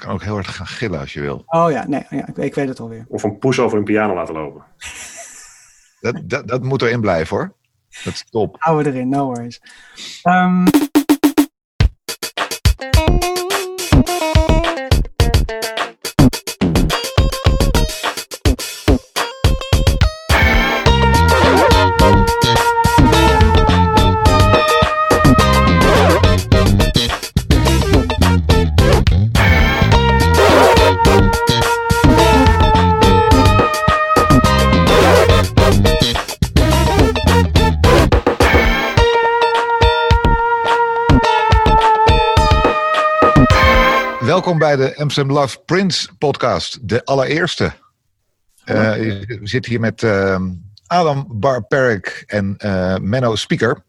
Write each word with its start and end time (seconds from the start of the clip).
kan 0.00 0.12
ook 0.12 0.22
heel 0.22 0.32
hard 0.32 0.46
gaan 0.46 0.66
gillen 0.66 1.00
als 1.00 1.12
je 1.12 1.20
wil. 1.20 1.42
Oh 1.46 1.70
ja, 1.70 1.88
nee, 1.88 2.06
ja, 2.10 2.26
ik, 2.26 2.36
ik 2.36 2.54
weet 2.54 2.68
het 2.68 2.80
alweer. 2.80 3.04
Of 3.08 3.22
een 3.22 3.38
poes 3.38 3.58
over 3.58 3.78
een 3.78 3.84
piano 3.84 4.14
laten 4.14 4.34
lopen. 4.34 4.64
Dat, 6.00 6.20
dat, 6.24 6.48
dat 6.48 6.62
moet 6.62 6.82
erin 6.82 7.00
blijven 7.00 7.36
hoor. 7.36 7.54
Dat 8.04 8.12
is 8.12 8.24
top. 8.30 8.56
Houden 8.58 8.92
we 8.92 8.98
erin, 8.98 9.08
no 9.08 9.24
worries. 9.24 9.60
Ehm, 10.22 10.64
bij 44.76 44.88
de 44.88 44.96
Amsterdam 44.96 45.36
Love 45.36 45.58
Prince 45.64 46.08
podcast, 46.18 46.88
de 46.88 47.04
allereerste. 47.04 47.64
Uh, 48.64 48.92
we 48.92 49.40
zitten 49.42 49.70
hier 49.70 49.80
met 49.80 50.02
uh, 50.02 50.40
Adam 50.86 51.26
Barperik 51.28 52.22
en 52.26 52.54
uh, 52.64 52.96
Menno 52.96 53.36
Speaker. 53.36 53.84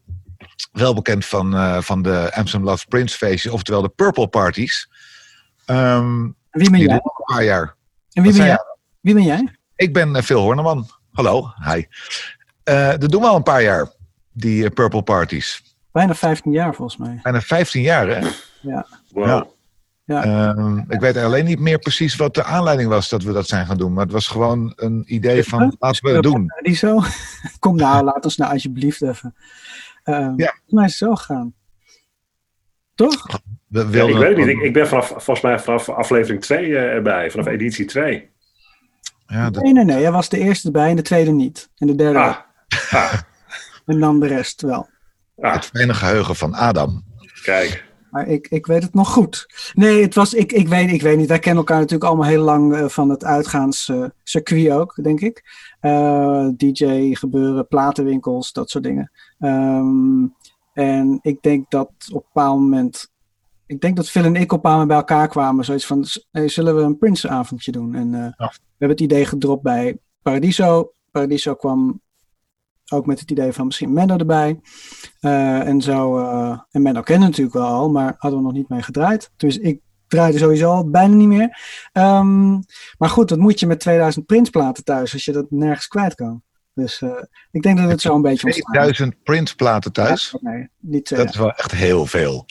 Wel 0.72 0.94
bekend 0.94 1.26
van, 1.26 1.54
uh, 1.54 1.80
van 1.80 2.02
de 2.02 2.30
Amsterdam 2.34 2.68
Love 2.68 2.86
Prince 2.88 3.16
feestjes, 3.16 3.52
oftewel 3.52 3.82
de 3.82 3.88
Purple 3.88 4.28
Parties. 4.28 4.90
Um, 5.66 6.36
wie 6.50 6.70
ben 6.70 6.80
jij? 6.80 6.92
Een 6.92 7.34
paar 7.34 7.44
jaar. 7.44 7.74
En 8.12 8.22
wie 8.22 8.32
ben 8.32 8.46
jij? 8.46 8.64
wie 9.00 9.14
ben 9.14 9.24
jij? 9.24 9.56
Ik 9.76 9.92
ben 9.92 10.22
Phil 10.22 10.40
Horneman. 10.40 10.90
Hallo, 11.12 11.52
hi. 11.64 11.84
dat 12.98 13.10
doen 13.10 13.20
we 13.20 13.28
al 13.28 13.36
een 13.36 13.42
paar 13.42 13.62
jaar, 13.62 13.92
die 14.32 14.70
Purple 14.70 15.02
Parties. 15.02 15.62
Bijna 15.92 16.14
15 16.14 16.52
jaar 16.52 16.74
volgens 16.74 16.96
mij. 16.96 17.18
Bijna 17.22 17.40
15 17.40 17.82
jaar, 17.82 18.08
hè? 18.08 18.28
Ja. 18.60 18.86
Wow. 19.12 19.26
Ja. 19.26 19.46
Ja. 20.04 20.48
Um, 20.56 20.84
ik 20.88 21.00
weet 21.00 21.16
alleen 21.16 21.44
niet 21.44 21.58
meer 21.58 21.78
precies 21.78 22.16
wat 22.16 22.34
de 22.34 22.44
aanleiding 22.44 22.88
was 22.88 23.08
dat 23.08 23.22
we 23.22 23.32
dat 23.32 23.48
zijn 23.48 23.66
gaan 23.66 23.76
doen. 23.76 23.92
Maar 23.92 24.04
het 24.04 24.12
was 24.12 24.26
gewoon 24.26 24.72
een 24.76 25.04
idee 25.06 25.44
van 25.44 25.76
laten 25.78 26.04
we 26.04 26.10
het 26.12 26.22
doen. 26.22 26.46
Die 26.62 26.74
zo? 26.74 27.00
Kom 27.58 27.76
nou, 27.76 28.04
laat 28.04 28.24
ons 28.24 28.36
nou 28.36 28.52
alsjeblieft 28.52 29.02
even. 29.02 29.34
Um, 30.04 30.14
Ja. 30.36 30.50
Volgens 30.50 30.72
mij 30.72 30.84
is 30.84 30.90
het 31.00 31.08
zo 31.08 31.14
gegaan. 31.14 31.54
Toch? 32.94 33.26
We 33.68 33.78
Ja, 33.80 33.86
wilden 33.88 34.14
ik 34.14 34.20
weet 34.22 34.36
het 34.36 34.46
niet. 34.46 34.56
Ik, 34.56 34.62
ik 34.62 34.72
ben 34.72 34.88
vanaf, 34.88 35.06
volgens 35.08 35.40
mij 35.40 35.58
vanaf 35.58 35.88
aflevering 35.88 36.40
2 36.42 36.76
erbij. 36.76 37.30
Vanaf 37.30 37.46
editie 37.46 37.84
2. 37.84 38.30
Ja, 39.26 39.50
dat, 39.50 39.62
Nee, 39.62 39.72
nee, 39.72 39.84
nee. 39.84 40.00
Jij 40.00 40.12
was 40.12 40.28
de 40.28 40.38
eerste 40.38 40.66
erbij 40.66 40.90
en 40.90 40.96
de 40.96 41.02
tweede 41.02 41.30
niet. 41.30 41.70
En 41.76 41.86
de 41.86 41.94
derde 41.94 42.18
Ah, 42.18 42.36
ah, 42.90 43.12
En 43.86 44.00
dan 44.00 44.20
de 44.20 44.26
rest 44.26 44.62
wel. 44.62 44.88
ah, 45.40 45.52
het 45.52 45.64
fijne 45.64 45.94
geheugen 45.94 46.36
van 46.36 46.54
Adam. 46.54 47.04
kijk. 47.42 47.90
Maar 48.12 48.28
ik, 48.28 48.48
ik 48.48 48.66
weet 48.66 48.82
het 48.82 48.94
nog 48.94 49.12
goed. 49.12 49.46
Nee, 49.74 50.02
het 50.02 50.14
was, 50.14 50.34
ik, 50.34 50.52
ik, 50.52 50.68
weet, 50.68 50.92
ik 50.92 51.02
weet 51.02 51.16
niet. 51.16 51.28
Wij 51.28 51.38
kennen 51.38 51.58
elkaar 51.58 51.78
natuurlijk 51.78 52.04
allemaal 52.10 52.28
heel 52.28 52.42
lang 52.42 52.74
eh, 52.74 52.88
van 52.88 53.08
het 53.08 53.24
uitgaanscircuit 53.24 54.70
ook, 54.70 54.98
denk 55.02 55.20
ik. 55.20 55.42
Eh, 55.80 56.48
DJ 56.56 57.14
gebeuren, 57.14 57.66
platenwinkels, 57.66 58.52
dat 58.52 58.70
soort 58.70 58.84
dingen. 58.84 59.10
Ehm, 59.38 60.26
en 60.72 61.18
ik 61.22 61.42
denk 61.42 61.70
dat 61.70 61.88
op 62.12 62.22
een 62.22 62.30
bepaald 62.32 62.60
moment. 62.60 63.10
Ik 63.66 63.80
denk 63.80 63.96
dat 63.96 64.10
Phil 64.10 64.24
en 64.24 64.36
ik 64.36 64.42
op 64.42 64.50
een 64.50 64.56
bepaald 64.56 64.78
moment 64.78 64.88
bij 64.88 64.96
elkaar 64.96 65.28
kwamen. 65.28 65.64
Zoiets 65.64 65.86
van: 65.86 66.04
hey, 66.30 66.48
zullen 66.48 66.76
we 66.76 66.82
een 66.82 66.98
Prince-avondje 66.98 67.72
doen? 67.72 67.94
En 67.94 68.14
eh, 68.14 68.46
we 68.48 68.50
hebben 68.78 68.96
het 68.96 69.00
idee 69.00 69.24
gedropt 69.24 69.62
bij 69.62 69.98
Paradiso. 70.22 70.92
Paradiso 71.10 71.54
kwam 71.54 72.00
ook 72.92 73.06
met 73.06 73.20
het 73.20 73.30
idee 73.30 73.52
van 73.52 73.66
misschien 73.66 73.92
Menno 73.92 74.16
erbij. 74.16 74.60
Uh, 75.20 75.66
en 75.68 75.80
zo, 75.80 76.18
uh, 76.18 76.60
en 76.70 76.82
Menno 76.82 77.00
kende 77.00 77.26
natuurlijk 77.26 77.56
wel 77.56 77.66
al, 77.66 77.90
maar 77.90 78.14
hadden 78.18 78.40
we 78.40 78.44
nog 78.44 78.54
niet 78.54 78.68
mee 78.68 78.82
gedraaid. 78.82 79.30
Dus 79.36 79.58
ik 79.58 79.80
draaide 80.12 80.38
sowieso 80.38 80.70
al 80.70 80.90
bijna 80.90 81.14
niet 81.14 81.28
meer. 81.28 81.58
Um, 81.92 82.64
maar 82.98 83.08
goed, 83.08 83.28
dat 83.28 83.38
moet 83.38 83.60
je 83.60 83.66
met 83.66 83.80
2000 83.80 84.26
Prince-platen 84.26 84.84
thuis, 84.84 85.12
als 85.12 85.24
je 85.24 85.32
dat 85.32 85.46
nergens 85.50 85.86
kwijt 85.86 86.14
kan. 86.14 86.42
Dus 86.74 87.00
uh, 87.00 87.10
ik 87.50 87.62
denk 87.62 87.78
dat 87.78 87.90
het 87.90 88.00
zo 88.00 88.14
een 88.14 88.22
beetje 88.22 88.46
ontstaan 88.46 88.72
2000 88.72 89.22
Prince-platen 89.22 89.92
thuis? 89.92 90.36
Ja, 90.40 90.50
nee, 90.50 90.68
niet. 90.80 91.16
Dat 91.16 91.28
is 91.28 91.36
wel 91.36 91.52
echt 91.52 91.72
heel 91.72 92.06
veel. 92.06 92.46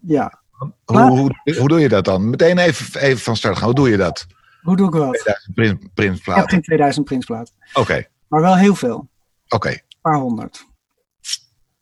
Ja. 0.00 0.42
Hoe, 0.84 1.00
hoe, 1.00 1.30
hoe, 1.58 1.68
doe 1.68 1.80
je 1.80 1.88
dat 1.88 2.04
dan? 2.04 2.30
Meteen 2.30 2.58
even, 2.58 3.00
even 3.00 3.18
van 3.18 3.36
start 3.36 3.56
gaan. 3.56 3.64
Hoe 3.64 3.74
doe 3.74 3.90
je 3.90 3.96
dat? 3.96 4.26
Hoe 4.62 4.76
doe 4.76 4.86
ik 4.86 4.92
wat? 4.92 5.14
2000 5.14 5.94
Prince-platen. 5.94 5.94
Prins 5.94 6.18
ik 6.20 6.34
heb 6.34 6.48
geen 6.48 6.62
2000 6.62 7.04
Prince-platen. 7.04 7.54
Oké. 7.68 7.80
Okay. 7.80 8.08
Maar 8.28 8.40
wel 8.40 8.56
heel 8.56 8.74
veel. 8.74 9.08
Oké. 9.44 9.54
Okay. 9.54 9.72
Een 9.72 10.00
paar 10.00 10.18
honderd. 10.18 10.66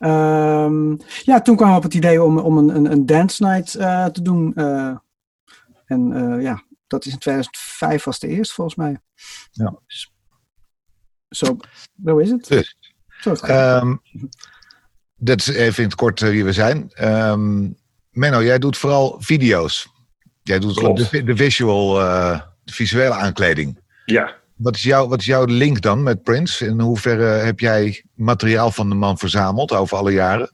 Um, 0.05 0.99
ja, 1.23 1.41
toen 1.43 1.57
kwam 1.57 1.71
we 1.71 1.77
op 1.77 1.83
het 1.83 1.95
idee 1.95 2.23
om, 2.23 2.39
om 2.39 2.59
een, 2.59 2.77
een, 2.77 2.93
een 2.93 3.07
dance 3.07 3.45
night 3.45 3.77
uh, 3.77 4.07
te 4.07 4.23
doen. 4.23 4.53
Uh, 4.55 4.97
en 5.85 6.11
uh, 6.11 6.43
ja, 6.43 6.63
dat 6.87 7.05
is 7.05 7.13
in 7.13 7.19
2005 7.19 8.05
was 8.05 8.19
de 8.19 8.29
eerste 8.29 8.55
volgens 8.55 8.77
mij. 8.77 9.01
Ja. 9.51 9.79
Zo, 11.29 11.57
zo 12.05 12.19
is 12.19 12.31
het. 12.31 12.47
Dus, 12.49 12.77
zo 13.21 13.35
um, 13.47 14.03
dat 15.17 15.39
is 15.39 15.49
even 15.49 15.83
in 15.83 15.89
het 15.89 15.99
kort 15.99 16.21
wie 16.21 16.45
we 16.45 16.53
zijn. 16.53 16.91
Um, 17.09 17.77
Menno, 18.11 18.43
jij 18.43 18.59
doet 18.59 18.77
vooral 18.77 19.17
video's. 19.21 19.89
Jij 20.43 20.59
doet 20.59 20.75
de, 20.75 21.25
de, 21.25 21.37
visual, 21.37 21.95
de 22.65 22.73
visuele 22.73 23.15
aankleding. 23.15 23.79
Ja. 24.05 24.42
Wat 24.63 24.75
is, 24.75 24.83
jouw, 24.83 25.09
wat 25.09 25.19
is 25.19 25.27
jouw 25.27 25.45
link 25.45 25.81
dan 25.81 26.03
met 26.03 26.23
Prince? 26.23 26.67
In 26.67 26.81
hoeverre 26.81 27.25
heb 27.25 27.61
jij 27.61 28.05
materiaal 28.15 28.71
van 28.71 28.89
de 28.89 28.95
man 28.95 29.19
verzameld 29.19 29.73
over 29.73 29.97
alle 29.97 30.13
jaren? 30.13 30.51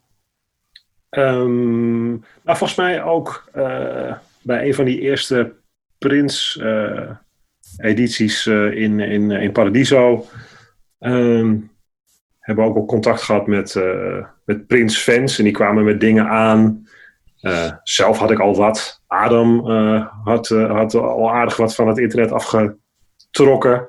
Um, 1.10 2.24
volgens 2.44 2.74
mij 2.74 3.02
ook 3.02 3.50
uh, 3.56 4.14
bij 4.42 4.66
een 4.66 4.74
van 4.74 4.84
die 4.84 5.00
eerste 5.00 5.54
Prince-edities 5.98 8.46
uh, 8.46 8.54
uh, 8.54 8.82
in, 8.82 9.00
in, 9.00 9.30
in 9.30 9.52
Paradiso. 9.52 10.26
Um, 11.00 11.70
hebben 12.40 12.64
we 12.64 12.70
ook 12.70 12.76
al 12.76 12.86
contact 12.86 13.22
gehad 13.22 13.46
met, 13.46 13.74
met 14.44 14.66
Prince-fans. 14.66 15.38
En 15.38 15.44
die 15.44 15.52
kwamen 15.52 15.84
met 15.84 16.00
dingen 16.00 16.28
aan. 16.28 16.86
Zelf 17.82 18.18
had 18.18 18.30
ik 18.30 18.40
al 18.40 18.56
wat. 18.56 19.02
Adam 19.06 19.70
had, 20.24 20.48
had 20.48 20.94
al 20.94 21.32
aardig 21.32 21.56
wat 21.56 21.74
van 21.74 21.88
het 21.88 21.98
internet 21.98 22.32
afgetrokken. 22.32 23.88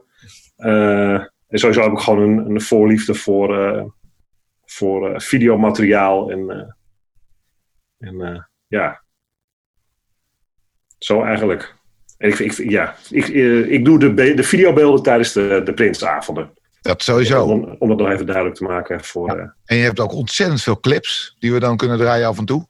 Uh, 0.60 1.14
en 1.48 1.60
sowieso 1.60 1.82
heb 1.82 1.92
ik 1.92 2.00
gewoon 2.00 2.22
een, 2.22 2.50
een 2.50 2.62
voorliefde 2.62 3.16
voor, 3.16 3.76
uh, 3.76 3.84
voor 4.66 5.10
uh, 5.10 5.20
videomateriaal. 5.20 6.32
En, 6.32 6.76
en 7.98 8.50
ja, 8.68 9.04
zo 10.98 11.24
eigenlijk. 11.24 11.76
En 12.18 12.30
ik, 12.30 12.40
ik, 12.40 12.52
ja, 12.52 12.96
ik, 13.10 13.28
ik 13.68 13.86
doe 13.86 14.00
de, 14.00 14.34
de 14.34 14.44
videobeelden 14.44 15.04
tijdens 15.04 15.34
de, 15.34 15.62
de 15.64 15.74
Prinsavonden. 15.74 16.52
Dat 16.82 17.04
sowieso. 17.04 17.44
Om, 17.46 17.76
om 17.80 17.90
dat 17.90 17.98
nog 17.98 18.10
even 18.10 18.26
duidelijk 18.26 18.56
te 18.56 18.64
maken. 18.64 19.04
Voor, 19.04 19.38
ja. 19.38 19.56
En 19.66 19.78
je 19.78 19.84
hebt 19.84 20.00
ook 20.00 20.14
ontzettend 20.14 20.62
veel 20.62 20.80
clips 20.80 21.36
die 21.40 21.54
we 21.54 21.60
dan 21.60 21.78
kunnen 21.78 21.98
draaien 21.98 22.28
af 22.28 22.38
en 22.38 22.46
toe. 22.46 22.68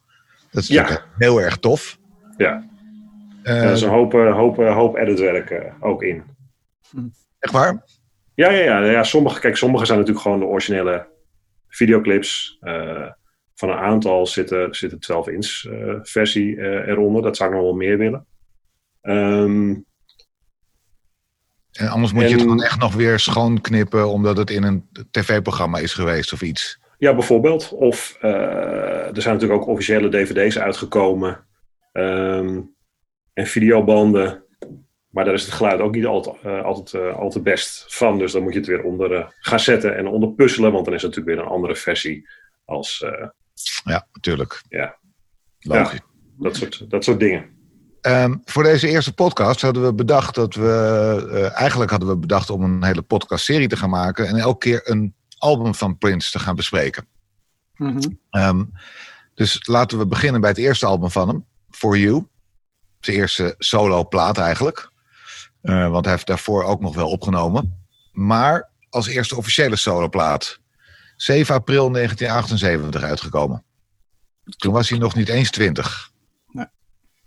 Dat 0.51 0.63
is 0.63 0.69
ja. 0.69 1.01
heel 1.17 1.41
erg 1.41 1.57
tof. 1.57 1.97
Ja. 2.37 2.67
er 3.43 3.71
is 3.71 3.81
een 3.81 3.89
hoop, 3.89 4.11
hoop, 4.11 4.57
hoop 4.57 4.95
editwerk 4.95 5.73
ook 5.79 6.03
in. 6.03 6.23
Echt 7.39 7.53
waar? 7.53 7.83
Ja, 8.35 8.49
ja, 8.49 8.63
ja, 8.63 8.91
ja. 8.91 9.03
Sommige, 9.03 9.39
kijk, 9.39 9.57
sommige 9.57 9.85
zijn 9.85 9.97
natuurlijk 9.97 10.25
gewoon 10.25 10.39
de 10.39 10.45
originele 10.45 11.07
videoclips. 11.67 12.57
Uh, 12.61 13.11
van 13.55 13.69
een 13.69 13.77
aantal 13.77 14.27
zitten, 14.27 14.75
zitten 14.75 14.99
12-inch 14.99 15.63
uh, 15.63 15.95
versie 16.01 16.55
uh, 16.55 16.87
eronder. 16.87 17.21
Dat 17.21 17.37
zou 17.37 17.49
ik 17.49 17.55
nog 17.55 17.65
wel 17.65 17.75
meer 17.75 17.97
willen. 17.97 18.25
Um, 19.01 19.85
en 21.71 21.87
anders 21.87 22.13
moet 22.13 22.23
en, 22.23 22.27
je 22.29 22.33
het 22.33 22.43
gewoon 22.43 22.63
echt 22.63 22.79
nog 22.79 22.95
weer 22.95 23.19
schoonknippen 23.19 24.09
omdat 24.09 24.37
het 24.37 24.49
in 24.49 24.63
een 24.63 24.89
tv-programma 25.11 25.77
is 25.77 25.93
geweest 25.93 26.33
of 26.33 26.41
iets. 26.41 26.79
Ja, 26.97 27.13
bijvoorbeeld. 27.13 27.71
Of 27.71 28.17
er 28.19 29.21
zijn 29.21 29.33
natuurlijk 29.33 29.61
ook 29.61 29.67
officiële 29.67 30.09
dvd's 30.09 30.57
uitgekomen. 30.57 31.45
Um, 31.93 32.75
en 33.33 33.47
videobanden. 33.47 34.43
Maar 35.09 35.25
daar 35.25 35.33
is 35.33 35.45
het 35.45 35.53
geluid 35.53 35.79
ook 35.79 35.95
niet 35.95 36.05
altijd, 36.05 36.35
uh, 36.45 36.63
altijd, 36.63 36.93
uh, 36.93 37.15
altijd 37.15 37.43
best 37.43 37.85
van. 37.87 38.17
Dus 38.17 38.31
dan 38.31 38.43
moet 38.43 38.53
je 38.53 38.59
het 38.59 38.67
weer 38.67 38.83
onder 38.83 39.11
uh, 39.11 39.25
gaan 39.39 39.59
zetten 39.59 39.97
en 39.97 40.07
onder 40.07 40.29
puzzelen. 40.29 40.71
Want 40.71 40.85
dan 40.85 40.93
is 40.93 41.01
het 41.01 41.15
natuurlijk 41.15 41.37
weer 41.37 41.45
een 41.45 41.53
andere 41.53 41.75
versie 41.75 42.29
als... 42.65 43.05
ja, 43.83 44.07
natuurlijk. 44.11 44.61
Ja. 44.69 44.97
Logisch. 45.59 45.99
Ja, 45.99 46.43
dat, 46.43 46.55
soort, 46.55 46.89
dat 46.89 47.03
soort 47.03 47.19
dingen. 47.19 47.57
Um, 48.01 48.41
voor 48.45 48.63
deze 48.63 48.87
eerste 48.87 49.13
podcast 49.13 49.61
hadden 49.61 49.83
we 49.83 49.93
bedacht 49.93 50.35
dat 50.35 50.55
we... 50.55 51.51
eigenlijk 51.55 51.91
hadden 51.91 52.09
we 52.09 52.17
bedacht 52.17 52.49
om 52.49 52.63
een 52.63 52.83
hele 52.83 53.01
podcastserie 53.01 53.67
te 53.67 53.77
gaan 53.77 53.89
maken. 53.89 54.27
En 54.27 54.35
elke 54.35 54.57
keer 54.57 54.81
een 54.83 55.15
album 55.37 55.75
van 55.75 55.97
Prince 55.97 56.31
te 56.31 56.39
gaan 56.39 56.55
bespreken. 56.55 57.07
-hmm. 57.73 58.19
um, 58.31 58.71
dus 59.33 59.67
laten 59.67 59.97
we 59.97 60.07
beginnen 60.07 60.41
bij 60.41 60.49
het 60.49 60.59
eerste 60.59 60.85
album 60.85 61.09
van 61.09 61.27
hem. 61.27 61.45
For 61.71 61.97
You. 61.97 62.27
Zijn 62.99 63.17
eerste 63.17 63.55
solo 63.57 64.07
plaat 64.07 64.37
eigenlijk. 64.37 64.91
Uh, 65.61 65.89
want 65.89 66.05
hij 66.05 66.13
heeft 66.13 66.27
daarvoor 66.27 66.63
ook 66.63 66.81
nog 66.81 66.95
wel 66.95 67.09
opgenomen. 67.09 67.87
Maar 68.11 68.69
als 68.89 69.07
eerste 69.07 69.35
officiële 69.35 69.75
soloplaat. 69.75 70.59
7 71.15 71.55
april 71.55 71.91
1978 71.91 73.03
uitgekomen. 73.03 73.63
Toen 74.57 74.73
was 74.73 74.89
hij 74.89 74.99
nog 74.99 75.15
niet 75.15 75.29
eens 75.29 75.51
20. 75.51 76.11
Nee. 76.47 76.65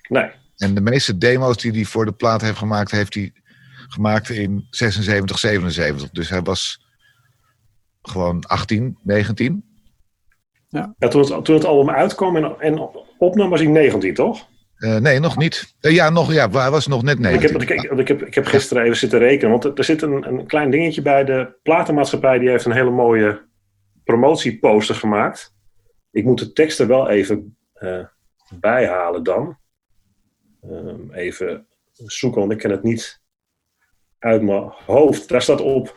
nee. 0.09 0.31
En 0.57 0.75
de 0.75 0.81
meeste 0.81 1.19
demo's 1.19 1.57
die 1.57 1.73
hij 1.73 1.85
voor 1.85 2.05
de 2.05 2.13
plaat 2.13 2.41
heeft 2.41 2.59
gemaakt, 2.59 2.91
heeft 2.91 3.15
hij 3.15 3.33
gemaakt 3.89 4.29
in 4.29 4.67
76, 4.71 5.39
77. 5.39 6.11
Dus 6.11 6.29
hij 6.29 6.43
was 6.43 6.87
gewoon 8.03 8.45
18, 8.45 8.99
19. 9.03 9.65
Ja. 10.69 10.95
ja 10.99 11.09
toen, 11.09 11.21
het, 11.21 11.45
toen 11.45 11.55
het 11.55 11.65
album 11.65 11.95
uitkwam 11.95 12.37
en, 12.37 12.61
en 12.61 12.91
opnam 13.19 13.51
was 13.51 13.61
hij 13.61 13.69
19, 13.69 14.15
toch? 14.15 14.49
Uh, 14.83 14.97
nee, 14.97 15.19
nog 15.19 15.37
niet. 15.37 15.75
Uh, 15.81 15.93
ja, 15.93 16.11
nog, 16.11 16.33
ja, 16.33 16.51
hij 16.51 16.71
was 16.71 16.87
nog 16.87 17.03
net 17.03 17.19
19. 17.19 17.43
Ik 17.43 17.53
heb, 17.53 17.63
ik, 17.63 17.99
ik, 17.99 18.09
heb, 18.09 18.23
ik 18.23 18.35
heb 18.35 18.47
gisteren 18.47 18.83
even 18.83 18.97
zitten 18.97 19.19
rekenen. 19.19 19.51
Want 19.51 19.79
er 19.79 19.85
zit 19.85 20.03
een, 20.03 20.29
een 20.29 20.47
klein 20.47 20.71
dingetje 20.71 21.03
bij. 21.03 21.25
De 21.25 21.55
platenmaatschappij 21.63 22.39
die 22.39 22.49
heeft 22.49 22.65
een 22.65 22.73
hele 22.73 22.91
mooie 22.91 23.43
promotieposter 24.05 24.95
gemaakt. 24.95 25.55
Ik 26.11 26.25
moet 26.25 26.39
de 26.39 26.53
teksten 26.53 26.89
wel 26.89 27.09
even 27.09 27.57
uh, 27.81 28.05
bijhalen 28.61 29.23
dan. 29.23 29.59
Um, 30.71 31.13
even 31.13 31.67
zoeken, 31.93 32.41
want 32.41 32.53
ik 32.53 32.59
ken 32.59 32.71
het 32.71 32.83
niet 32.83 33.21
uit 34.19 34.43
mijn 34.43 34.73
hoofd. 34.87 35.29
Daar 35.29 35.43
staat 35.43 35.61
op 35.61 35.97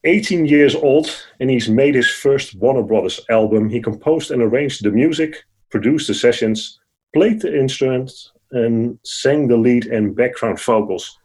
18 0.00 0.46
years 0.46 0.74
old 0.74 1.34
and 1.38 1.50
he's 1.50 1.68
made 1.68 1.92
his 1.92 2.12
first 2.12 2.52
Warner 2.58 2.84
Brothers 2.84 3.26
album. 3.26 3.68
He 3.68 3.80
composed 3.80 4.30
and 4.30 4.52
arranged 4.52 4.82
the 4.82 4.90
music, 4.90 5.46
produced 5.68 6.06
the 6.06 6.14
sessions, 6.14 6.81
played 7.12 7.40
the 7.40 7.54
instruments 7.54 8.32
and 8.50 8.98
sang 9.02 9.48
the 9.48 9.58
lead 9.58 9.90
and 9.90 10.14
background 10.14 10.60
vocals. 10.60 11.20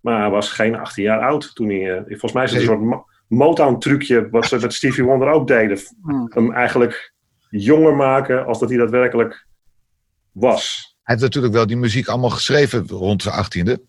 Maar 0.00 0.20
hij 0.20 0.30
was 0.30 0.48
geen 0.48 0.74
18 0.74 1.04
jaar 1.04 1.20
oud 1.20 1.54
toen 1.54 1.68
hij... 1.68 1.98
Uh, 1.98 2.02
volgens 2.06 2.32
mij 2.32 2.44
is 2.44 2.50
het 2.50 2.60
een 2.60 2.66
soort 2.66 3.04
Motown-trucje 3.28 4.28
wat 4.30 4.46
ze 4.46 4.58
met 4.58 4.74
Stevie 4.74 5.04
Wonder 5.04 5.28
ook 5.28 5.46
deden. 5.46 5.78
Hmm. 6.02 6.26
Hem 6.34 6.52
eigenlijk 6.52 7.12
jonger 7.50 7.96
maken 7.96 8.46
als 8.46 8.58
dat 8.58 8.68
hij 8.68 8.78
daadwerkelijk 8.78 9.46
was. 10.32 10.94
Hij 11.02 11.14
heeft 11.14 11.26
natuurlijk 11.26 11.54
wel 11.54 11.66
die 11.66 11.76
muziek 11.76 12.08
allemaal 12.08 12.30
geschreven 12.30 12.88
rond 12.88 13.22
zijn 13.22 13.34
achttiende. 13.34 13.82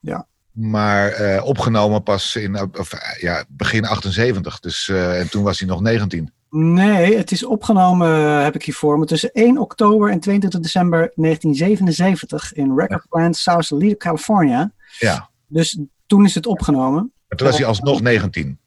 Ja. 0.00 0.26
Maar 0.52 1.20
uh, 1.20 1.44
opgenomen 1.44 2.02
pas 2.02 2.36
in 2.36 2.78
of, 2.78 2.92
ja, 3.20 3.44
begin 3.48 3.84
78. 3.84 4.60
Dus, 4.60 4.88
uh, 4.88 5.20
en 5.20 5.30
toen 5.30 5.42
was 5.42 5.58
hij 5.58 5.68
nog 5.68 5.80
19. 5.80 6.32
Nee, 6.50 7.16
het 7.16 7.30
is 7.30 7.44
opgenomen, 7.44 8.42
heb 8.42 8.54
ik 8.54 8.62
hier 8.62 8.74
voor 8.74 8.98
me, 8.98 9.04
tussen 9.04 9.32
1 9.32 9.58
oktober 9.58 10.10
en 10.10 10.20
22 10.20 10.60
december 10.60 10.98
1977 11.14 12.52
in 12.52 12.74
Record 12.76 13.08
Plant, 13.08 13.36
South 13.36 13.64
Sausalito, 13.64 13.96
California. 13.96 14.72
Ja. 14.98 15.30
Dus 15.46 15.78
toen 16.06 16.24
is 16.24 16.34
het 16.34 16.46
opgenomen. 16.46 17.12
Maar 17.28 17.38
toen 17.38 17.46
was 17.46 17.56
hij 17.56 17.66
alsnog 17.66 18.00
19. 18.00 18.58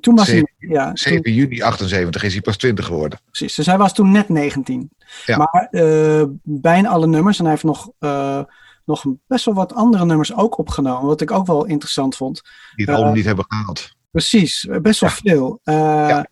Toen 0.00 0.14
was 0.14 0.26
7, 0.26 0.50
hij, 0.58 0.68
ja, 0.68 0.90
7 0.94 1.22
toen, 1.22 1.32
juni 1.32 1.62
78 1.62 2.22
is 2.22 2.32
hij 2.32 2.42
pas 2.42 2.56
20 2.56 2.86
geworden. 2.86 3.20
Precies, 3.24 3.54
dus 3.54 3.66
hij 3.66 3.78
was 3.78 3.94
toen 3.94 4.10
net 4.10 4.28
19. 4.28 4.90
Ja. 5.26 5.36
Maar 5.36 5.68
uh, 5.70 6.22
bijna 6.42 6.88
alle 6.88 7.06
nummers, 7.06 7.38
en 7.38 7.44
hij 7.44 7.52
heeft 7.52 7.64
nog, 7.64 7.90
uh, 8.00 8.42
nog 8.84 9.04
best 9.26 9.44
wel 9.44 9.54
wat 9.54 9.74
andere 9.74 10.04
nummers 10.04 10.34
ook 10.34 10.58
opgenomen, 10.58 11.06
wat 11.06 11.20
ik 11.20 11.30
ook 11.30 11.46
wel 11.46 11.64
interessant 11.64 12.16
vond. 12.16 12.42
Die 12.74 12.84
het 12.84 12.94
uh, 12.94 13.00
album 13.00 13.14
niet 13.14 13.24
hebben 13.24 13.44
gehaald. 13.48 13.94
Precies, 14.10 14.68
best 14.82 15.00
wel 15.00 15.10
ja. 15.10 15.16
veel. 15.16 15.60
Ja. 15.62 16.26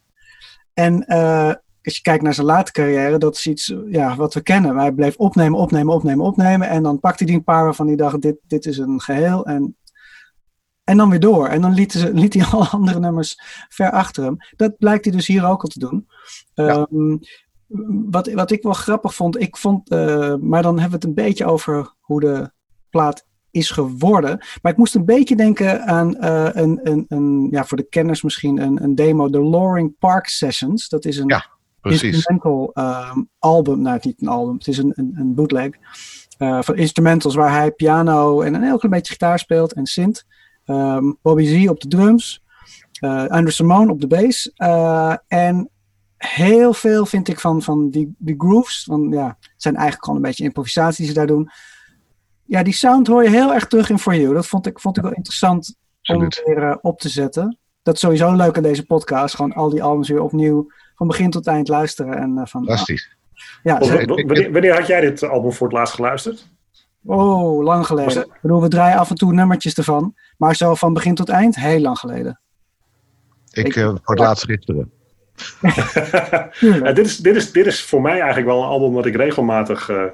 En 0.79 1.07
als 1.83 1.97
je 1.97 2.03
kijkt 2.03 2.23
naar 2.23 2.35
zijn 2.35 2.47
late 2.47 2.73
carrière, 2.73 3.19
dat 3.19 3.35
is 3.35 3.47
iets 3.47 3.75
ja, 3.87 4.17
wat 4.17 4.35
we 4.35 4.41
kennen. 4.41 4.77
Hij 4.77 4.93
bleef 4.93 5.17
opnemen, 5.17 5.59
opnemen, 5.59 5.95
opnemen, 5.95 6.25
opnemen. 6.25 6.69
En 6.69 6.83
dan 6.83 7.01
pakte 7.01 7.25
hij 7.25 7.35
een 7.35 7.45
paar 7.45 7.65
waarvan 7.65 7.87
hij 7.87 7.97
dacht, 7.97 8.21
dit, 8.21 8.37
dit 8.47 8.67
is 8.67 8.79
een 8.79 9.01
geheel. 9.01 9.47
En 9.47 9.77
en 10.89 10.97
dan 10.97 11.11
weer 11.11 11.21
door. 11.21 11.47
En 11.47 11.61
dan 11.61 11.75
liet, 11.75 11.93
ze, 11.93 12.15
liet 12.15 12.35
hij 12.35 12.45
alle 12.53 12.69
andere 12.69 12.99
nummers 12.99 13.41
ver 13.69 13.91
achter 13.91 14.25
hem. 14.25 14.37
Dat 14.57 14.79
blijkt 14.79 15.05
hij 15.05 15.15
dus 15.15 15.27
hier 15.27 15.47
ook 15.47 15.63
al 15.63 15.69
te 15.69 15.79
doen. 15.79 16.09
Ja. 16.55 16.87
Um, 16.93 17.21
wat, 18.11 18.33
wat 18.33 18.51
ik 18.51 18.63
wel 18.63 18.73
grappig 18.73 19.15
vond, 19.15 19.41
ik 19.41 19.57
vond, 19.57 19.93
uh, 19.93 20.35
maar 20.35 20.63
dan 20.63 20.79
hebben 20.79 21.01
we 21.01 21.07
het 21.07 21.17
een 21.17 21.25
beetje 21.25 21.45
over 21.45 21.95
hoe 22.01 22.21
de 22.21 22.51
plaat 22.91 23.27
is 23.59 23.71
geworden. 23.71 24.39
Maar 24.63 24.73
ik 24.73 24.79
moest 24.79 24.95
een 24.95 25.05
beetje 25.05 25.37
denken 25.37 25.87
aan 25.87 26.17
uh, 26.21 26.49
een, 26.53 26.81
een, 26.83 27.05
een, 27.09 27.49
ja, 27.51 27.65
voor 27.65 27.77
de 27.77 27.89
kenners 27.89 28.23
misschien, 28.23 28.61
een, 28.61 28.83
een 28.83 28.95
demo, 28.95 29.31
de 29.31 29.41
Loring 29.41 29.99
Park 29.99 30.27
Sessions. 30.27 30.89
Dat 30.89 31.05
is 31.05 31.19
een 31.19 31.29
ja, 31.29 31.47
instrumental 31.83 32.75
um, 32.75 33.29
album, 33.39 33.81
nou 33.81 33.99
niet 34.03 34.23
een 34.23 34.29
album, 34.29 34.55
het 34.55 34.67
is 34.67 34.79
een, 34.79 34.93
een, 34.95 35.13
een 35.17 35.35
bootleg. 35.35 35.71
Uh, 36.39 36.63
van 36.63 36.77
instrumentals 36.77 37.35
waar 37.35 37.53
hij 37.53 37.71
piano 37.71 38.41
en 38.41 38.55
een 38.55 38.63
heel 38.63 38.79
klein 38.79 38.95
beetje 38.95 39.13
gitaar 39.13 39.39
speelt 39.39 39.73
en 39.73 39.87
synth. 39.87 40.25
Um, 40.67 41.19
Bobby 41.23 41.45
Z 41.45 41.69
op 41.69 41.81
de 41.81 41.89
drums. 41.89 42.43
Uh, 43.01 43.27
Andrew 43.27 43.51
Simone 43.51 43.93
op 43.93 44.01
de 44.01 44.07
bass. 44.07 44.53
En 45.27 45.71
heel 46.17 46.73
veel 46.73 47.07
vind 47.07 47.29
ik 47.29 47.41
van, 47.41 47.63
van 47.63 47.91
die, 47.91 48.15
die 48.19 48.35
grooves. 48.39 48.85
Want 48.85 49.15
ja, 49.15 49.27
het 49.27 49.51
zijn 49.57 49.75
eigenlijk 49.75 50.05
gewoon 50.05 50.21
een 50.21 50.27
beetje 50.27 50.45
improvisaties 50.45 50.97
die 50.97 51.07
ze 51.07 51.13
daar 51.13 51.27
doen. 51.27 51.51
Ja, 52.49 52.63
die 52.63 52.73
sound 52.73 53.07
hoor 53.07 53.23
je 53.23 53.31
heel 53.31 53.55
erg 53.55 53.67
terug 53.67 53.91
in 53.91 53.99
For 53.99 54.17
You. 54.17 54.35
Dat 54.35 54.47
vond 54.47 54.67
ik, 54.67 54.81
vond 54.81 54.97
ik 54.97 55.03
wel 55.03 55.13
interessant 55.13 55.77
Absoluut. 56.01 56.43
om 56.45 56.55
weer 56.55 56.63
uh, 56.63 56.77
op 56.81 57.01
te 57.01 57.09
zetten. 57.09 57.59
Dat 57.83 57.95
is 57.95 58.01
sowieso 58.01 58.33
leuk 58.33 58.57
aan 58.57 58.63
deze 58.63 58.87
podcast. 58.87 59.35
Gewoon 59.35 59.53
al 59.53 59.71
die 59.71 59.83
albums 59.83 60.09
weer 60.09 60.21
opnieuw 60.21 60.73
van 60.95 61.07
begin 61.07 61.31
tot 61.31 61.47
eind 61.47 61.69
luisteren. 61.69 62.19
En, 62.19 62.33
van, 62.35 62.47
Fantastisch. 62.47 63.17
Ja, 63.63 63.79
wanneer, 63.79 64.53
wanneer 64.53 64.75
had 64.75 64.87
jij 64.87 65.01
dit 65.01 65.23
album 65.23 65.53
voor 65.53 65.67
het 65.67 65.77
laatst 65.77 65.95
geluisterd? 65.95 66.49
Oh, 67.05 67.65
lang 67.65 67.87
geleden. 67.87 68.23
Ik 68.23 68.39
bedoel, 68.43 68.63
we 68.63 68.69
draaien 68.69 68.99
af 68.99 69.11
en 69.11 69.17
toe 69.17 69.33
nummertjes 69.33 69.75
ervan. 69.75 70.15
Maar 70.37 70.57
zo 70.57 70.75
van 70.75 70.93
begin 70.93 71.15
tot 71.15 71.29
eind, 71.29 71.57
heel 71.57 71.81
lang 71.81 71.99
geleden. 71.99 72.41
Ik, 73.51 73.67
ik 73.67 73.77
uh, 73.77 73.85
voor 73.85 74.01
het 74.05 74.19
laatst 74.19 74.45
gisteren. 74.45 74.93
ja, 76.85 76.93
dit, 76.93 77.07
is, 77.07 77.17
dit, 77.17 77.37
is, 77.37 77.53
dit 77.53 77.67
is 77.67 77.85
voor 77.85 78.01
mij 78.01 78.21
eigenlijk 78.21 78.47
wel 78.47 78.63
een 78.63 78.69
album 78.69 78.93
wat 78.93 79.07
ik 79.07 79.17
regelmatig 79.17 79.89
uh, 79.89 80.05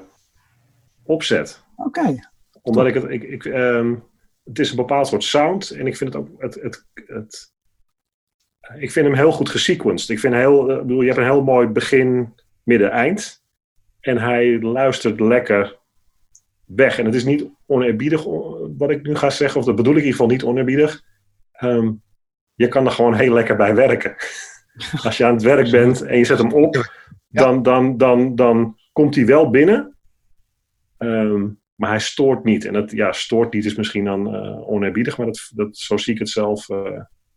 opzet. 1.03 1.63
Oké. 1.75 1.99
Okay. 1.99 2.19
Omdat 2.61 2.85
ik 2.85 2.93
het... 2.93 3.03
Ik, 3.03 3.23
ik, 3.23 3.45
um, 3.45 4.03
het 4.43 4.59
is 4.59 4.69
een 4.69 4.75
bepaald 4.75 5.07
soort 5.07 5.23
sound. 5.23 5.69
En 5.69 5.87
ik 5.87 5.97
vind 5.97 6.13
het 6.13 6.21
ook... 6.21 6.29
Het, 6.41 6.55
het, 6.55 6.85
het, 6.93 7.53
ik 8.77 8.91
vind 8.91 9.05
hem 9.05 9.15
heel 9.15 9.31
goed 9.31 9.49
gesequenced. 9.49 10.09
Ik 10.09 10.19
vind 10.19 10.33
heel... 10.33 10.71
Ik 10.71 10.81
bedoel, 10.81 11.01
je 11.01 11.07
hebt 11.07 11.17
een 11.17 11.23
heel 11.23 11.43
mooi 11.43 11.67
begin, 11.67 12.33
midden, 12.63 12.91
eind. 12.91 13.43
En 13.99 14.17
hij 14.17 14.61
luistert 14.61 15.19
lekker 15.19 15.79
weg. 16.65 16.99
En 16.99 17.05
het 17.05 17.15
is 17.15 17.25
niet 17.25 17.47
oneerbiedig 17.65 18.23
wat 18.77 18.89
ik 18.89 19.03
nu 19.03 19.15
ga 19.15 19.29
zeggen, 19.29 19.59
of 19.59 19.65
dat 19.65 19.75
bedoel 19.75 19.93
ik 19.93 19.99
in 19.99 20.05
ieder 20.05 20.19
geval 20.19 20.35
niet 20.35 20.43
oneerbiedig. 20.43 21.03
Um, 21.61 22.03
je 22.53 22.67
kan 22.67 22.85
er 22.85 22.91
gewoon 22.91 23.13
heel 23.13 23.33
lekker 23.33 23.55
bij 23.55 23.75
werken. 23.75 24.15
Als 25.03 25.17
je 25.17 25.25
aan 25.25 25.33
het 25.33 25.43
werk 25.43 25.71
bent 25.71 26.01
en 26.01 26.17
je 26.17 26.25
zet 26.25 26.37
hem 26.37 26.53
op, 26.53 26.91
dan, 27.29 27.61
dan, 27.61 27.97
dan, 27.97 28.35
dan 28.35 28.79
komt 28.91 29.15
hij 29.15 29.25
wel 29.25 29.49
binnen. 29.49 29.97
Um, 30.97 31.59
maar 31.75 31.89
hij 31.89 31.99
stoort 31.99 32.43
niet. 32.43 32.65
En 32.65 32.73
dat 32.73 32.91
ja, 32.91 33.11
stoort 33.11 33.53
niet 33.53 33.65
is 33.65 33.75
misschien 33.75 34.05
dan 34.05 34.35
uh, 34.35 34.69
oneerbiedig, 34.69 35.17
maar 35.17 35.25
dat, 35.25 35.51
dat, 35.53 35.77
zo 35.77 35.97
zie 35.97 36.13
ik 36.13 36.19
het 36.19 36.29
zelf 36.29 36.69
uh, 36.69 36.77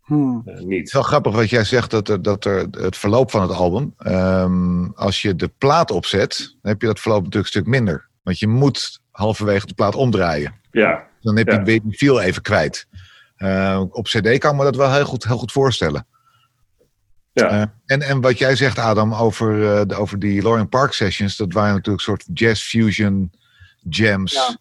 hmm. 0.00 0.42
uh, 0.46 0.54
niet. 0.54 0.78
Het 0.78 0.86
is 0.86 0.92
wel 0.92 1.02
grappig 1.02 1.34
wat 1.34 1.50
jij 1.50 1.64
zegt, 1.64 1.90
dat 1.90 2.08
er, 2.08 2.22
dat 2.22 2.44
er 2.44 2.66
het 2.70 2.96
verloop 2.96 3.30
van 3.30 3.42
het 3.42 3.50
album. 3.50 3.94
Um, 4.06 4.92
als 4.94 5.22
je 5.22 5.34
de 5.34 5.50
plaat 5.58 5.90
opzet, 5.90 6.56
dan 6.60 6.70
heb 6.70 6.80
je 6.80 6.86
dat 6.86 7.00
verloop 7.00 7.22
natuurlijk 7.22 7.54
een 7.54 7.60
stuk 7.60 7.72
minder. 7.72 8.08
Want 8.22 8.38
je 8.38 8.48
moet 8.48 9.00
halverwege 9.10 9.66
de 9.66 9.74
plaat 9.74 9.94
omdraaien. 9.94 10.54
Ja. 10.70 11.06
Dan 11.20 11.36
heb 11.36 11.46
je 11.46 11.52
ja. 11.52 11.62
die 11.62 11.82
feel 11.96 12.20
even 12.20 12.42
kwijt. 12.42 12.88
Uh, 13.38 13.82
op 13.90 14.04
CD 14.04 14.38
kan 14.38 14.56
me 14.56 14.64
dat 14.64 14.76
wel 14.76 14.92
heel 14.92 15.04
goed, 15.04 15.24
heel 15.24 15.38
goed 15.38 15.52
voorstellen. 15.52 16.06
Ja. 17.32 17.52
Uh, 17.52 17.64
en, 17.86 18.02
en 18.02 18.20
wat 18.20 18.38
jij 18.38 18.56
zegt, 18.56 18.78
Adam, 18.78 19.14
over, 19.14 19.54
uh, 19.54 19.80
de, 19.86 19.94
over 19.94 20.18
die 20.18 20.42
Loring 20.42 20.68
Park 20.68 20.92
sessions, 20.92 21.36
dat 21.36 21.52
waren 21.52 21.74
natuurlijk 21.74 22.06
een 22.06 22.16
soort 22.16 22.38
jazz 22.38 22.62
fusion 22.62 23.30
jams. 23.88 24.58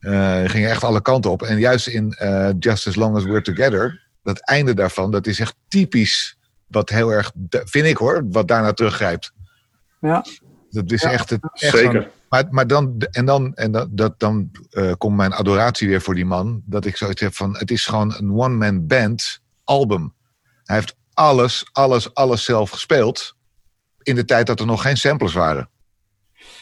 Ja. 0.00 0.48
gingen 0.48 0.70
echt 0.70 0.84
alle 0.84 1.02
kanten 1.02 1.30
op. 1.30 1.42
En 1.42 1.58
juist 1.58 1.86
in 1.86 2.16
Just 2.58 2.86
As 2.86 2.94
Long 2.94 3.16
As 3.16 3.24
We're 3.24 3.42
Together, 3.42 4.02
dat 4.22 4.38
einde 4.38 4.74
daarvan, 4.74 5.10
dat 5.10 5.26
is 5.26 5.40
echt 5.40 5.54
typisch 5.68 6.38
wat 6.66 6.88
heel 6.88 7.10
erg, 7.10 7.32
vind 7.50 7.86
ik 7.86 7.96
hoor, 7.96 8.26
wat 8.30 8.48
daarna 8.48 8.72
teruggrijpt. 8.72 9.32
Ja. 10.00 10.24
Dat 10.70 10.90
is 10.90 11.02
ja, 11.02 11.10
echt, 11.10 11.30
het, 11.30 11.40
echt 11.52 11.76
Zeker. 11.76 12.10
Maar, 12.28 12.44
maar 12.50 12.66
dan, 12.66 12.98
en 13.10 13.24
dan, 13.24 13.54
en 13.54 13.72
dat, 13.72 13.88
dat, 13.90 14.20
dan 14.20 14.50
uh, 14.70 14.92
komt 14.98 15.16
mijn 15.16 15.32
adoratie 15.32 15.88
weer 15.88 16.00
voor 16.00 16.14
die 16.14 16.24
man. 16.24 16.62
Dat 16.64 16.84
ik 16.84 16.96
zoiets 16.96 17.20
heb 17.20 17.34
van, 17.34 17.56
het 17.56 17.70
is 17.70 17.86
gewoon 17.86 18.14
een 18.18 18.32
one-man 18.32 18.86
band 18.86 19.40
album. 19.64 20.14
Hij 20.64 20.76
heeft 20.76 20.96
alles, 21.12 21.68
alles, 21.72 22.14
alles 22.14 22.44
zelf 22.44 22.70
gespeeld. 22.70 23.36
In 24.02 24.14
de 24.14 24.24
tijd 24.24 24.46
dat 24.46 24.60
er 24.60 24.66
nog 24.66 24.82
geen 24.82 24.96
samplers 24.96 25.32
waren. 25.32 25.68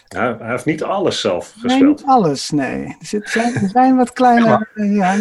Ja, 0.08 0.36
hij 0.38 0.50
heeft 0.50 0.64
niet 0.64 0.82
alles 0.82 1.20
zelf 1.20 1.52
gespeeld. 1.52 1.80
Nee, 1.80 1.88
niet 1.88 2.04
alles, 2.04 2.50
nee. 2.50 2.96
Er, 3.10 3.28
zijn, 3.28 3.54
er 3.54 3.68
zijn 3.68 3.96
wat 3.96 4.12
kleine... 4.12 4.68
Ja, 4.74 5.14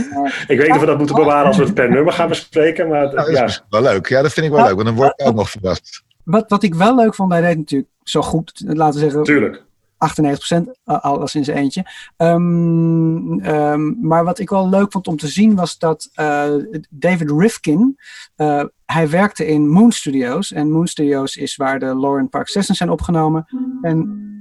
ik 0.48 0.58
weet 0.58 0.60
niet 0.60 0.70
of 0.70 0.80
we 0.80 0.86
dat 0.86 0.98
moeten 0.98 1.16
bewaren 1.16 1.48
als 1.48 1.58
we 1.58 1.64
het 1.64 1.74
per 1.74 1.90
nummer 1.90 2.14
gaan 2.14 2.28
bespreken. 2.28 2.88
Maar 2.88 3.14
nou, 3.14 3.34
dat 3.34 3.50
is 3.50 3.64
wel 3.70 3.82
leuk. 3.82 4.08
Ja, 4.08 4.22
dat 4.22 4.34
vind 4.34 4.46
ik 4.46 4.52
wel 4.52 4.64
leuk. 4.64 4.74
Want 4.74 4.86
dan 4.86 4.96
word 4.96 5.14
ik 5.16 5.28
ook 5.28 5.36
nog 5.36 5.50
verrast. 5.50 6.04
Wat, 6.24 6.46
wat 6.48 6.64
ik 6.64 6.76
wel 6.76 6.96
leuk 6.96 7.16
vond, 7.16 7.32
hij 7.32 7.42
deed 7.42 7.58
natuurlijk 7.58 7.92
zo 8.04 8.22
goed, 8.22 8.64
laten 8.66 8.94
we 8.94 9.00
zeggen... 9.00 9.24
Tuurlijk 9.24 9.64
98% 10.04 10.72
alles 10.84 11.36
in 11.36 11.44
zijn 11.44 11.58
eentje. 11.58 11.86
Um, 12.18 13.46
um, 13.46 13.98
maar 14.02 14.24
wat 14.24 14.40
ik 14.40 14.50
wel 14.50 14.70
leuk 14.70 14.92
vond 14.92 15.08
om 15.08 15.18
te 15.18 15.28
zien 15.28 15.56
was 15.56 15.78
dat 15.78 16.10
uh, 16.16 16.46
David 16.90 17.32
Rifkin, 17.32 17.98
uh, 18.38 18.64
hij 18.86 19.10
werkte 19.10 19.48
in 19.48 19.70
Moon 19.70 19.92
Studios. 19.92 20.52
En 20.52 20.72
Moon 20.72 20.88
Studios 20.88 21.36
is 21.36 21.56
waar 21.56 21.80
de 21.80 22.00
Lauren 22.00 22.30
Park 22.30 22.48
Sessions 22.48 22.78
zijn 22.78 22.90
opgenomen. 22.90 23.46
En... 23.82 24.32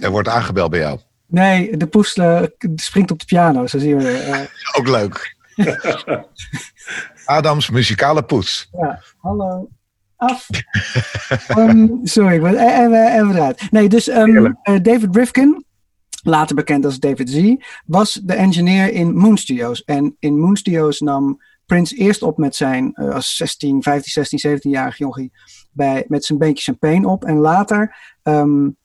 Er 0.00 0.10
wordt 0.10 0.28
aangebeld 0.28 0.70
bij 0.70 0.80
jou. 0.80 0.98
Nee, 1.26 1.76
de 1.76 1.86
poes 1.86 2.16
uh, 2.16 2.42
springt 2.74 3.10
op 3.10 3.18
de 3.18 3.24
piano, 3.24 3.66
zo 3.66 3.78
zien 3.78 3.98
we. 3.98 4.48
Ook 4.78 4.88
leuk. 4.88 5.36
Adams 7.24 7.70
muzikale 7.70 8.22
poes. 8.22 8.68
Ja, 8.72 9.02
hallo 9.16 9.68
af. 10.20 10.48
um, 11.56 12.00
sorry, 12.02 12.34
ik 12.34 12.42
ben 12.42 12.58
even, 12.58 13.12
even 13.12 13.30
eruit. 13.30 13.70
Nee, 13.70 13.88
dus 13.88 14.08
um, 14.08 14.58
David 14.62 15.16
Rifkin, 15.16 15.64
later 16.22 16.56
bekend 16.56 16.84
als 16.84 16.98
David 16.98 17.30
Z, 17.30 17.54
was 17.86 18.12
de 18.12 18.34
engineer 18.34 18.92
in 18.92 19.16
Moon 19.16 19.36
Studios. 19.36 19.84
En 19.84 20.16
in 20.18 20.38
Moon 20.38 20.56
Studios 20.56 21.00
nam 21.00 21.42
Prince 21.66 21.94
eerst 21.96 22.22
op 22.22 22.38
met 22.38 22.56
zijn, 22.56 22.92
uh, 22.94 23.14
als 23.14 23.36
16, 23.36 23.82
15, 23.82 24.24
16, 24.24 24.58
17-jarig 24.58 24.98
jochie, 24.98 25.32
bij, 25.72 26.04
met 26.08 26.24
zijn 26.24 26.38
beentje 26.38 26.64
champagne 26.64 27.08
op. 27.08 27.24
En 27.24 27.36
later 27.36 27.96
um, 28.22 28.76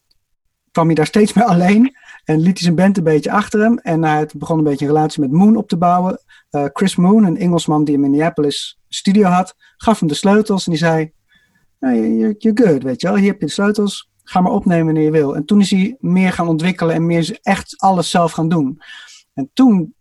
kwam 0.75 0.86
hij 0.86 0.96
daar 0.96 1.05
steeds 1.05 1.34
meer 1.34 1.46
alleen. 1.53 1.96
En 2.24 2.39
liet 2.39 2.53
hij 2.53 2.62
zijn 2.62 2.75
band 2.75 2.98
een 2.98 3.03
beetje 3.03 3.32
achter 3.32 3.60
hem. 3.60 3.77
En 3.77 4.03
hij 4.03 4.29
begon 4.38 4.58
een 4.58 4.63
beetje 4.63 4.86
een 4.86 4.91
relatie 4.91 5.22
met 5.22 5.32
Moon 5.32 5.55
op 5.55 5.67
te 5.67 5.77
bouwen. 5.77 6.20
Uh, 6.51 6.65
Chris 6.74 6.96
Moon, 6.96 7.24
een 7.24 7.38
Engelsman 7.38 7.84
die 7.84 7.94
in 7.94 8.00
Minneapolis 8.00 8.79
studio 8.89 9.27
had, 9.27 9.55
gaf 9.77 10.00
hem 10.00 10.08
de 10.08 10.13
sleutels 10.13 10.65
en 10.65 10.72
die 10.72 10.82
zei: 10.82 11.12
you're, 11.79 12.36
you're 12.38 12.63
good, 12.63 12.84
weet 12.84 13.01
je 13.01 13.08
wel. 13.08 13.17
Hier 13.17 13.32
heb 13.32 13.39
je 13.39 13.46
de 13.46 13.51
sleutels, 13.51 14.10
ga 14.24 14.41
maar 14.41 14.51
opnemen 14.51 14.86
wanneer 14.86 15.03
je 15.03 15.12
wil. 15.12 15.36
En 15.36 15.46
toen 15.46 15.60
is 15.60 15.72
hij 15.72 15.96
meer 16.00 16.32
gaan 16.32 16.48
ontwikkelen 16.48 16.96
en 16.96 17.05
meer 17.05 17.39
echt 17.41 17.74
alles 17.77 18.10
zelf 18.10 18.32
gaan 18.32 18.50
doen. 18.50 18.82
En 19.34 19.50
toen 19.53 19.94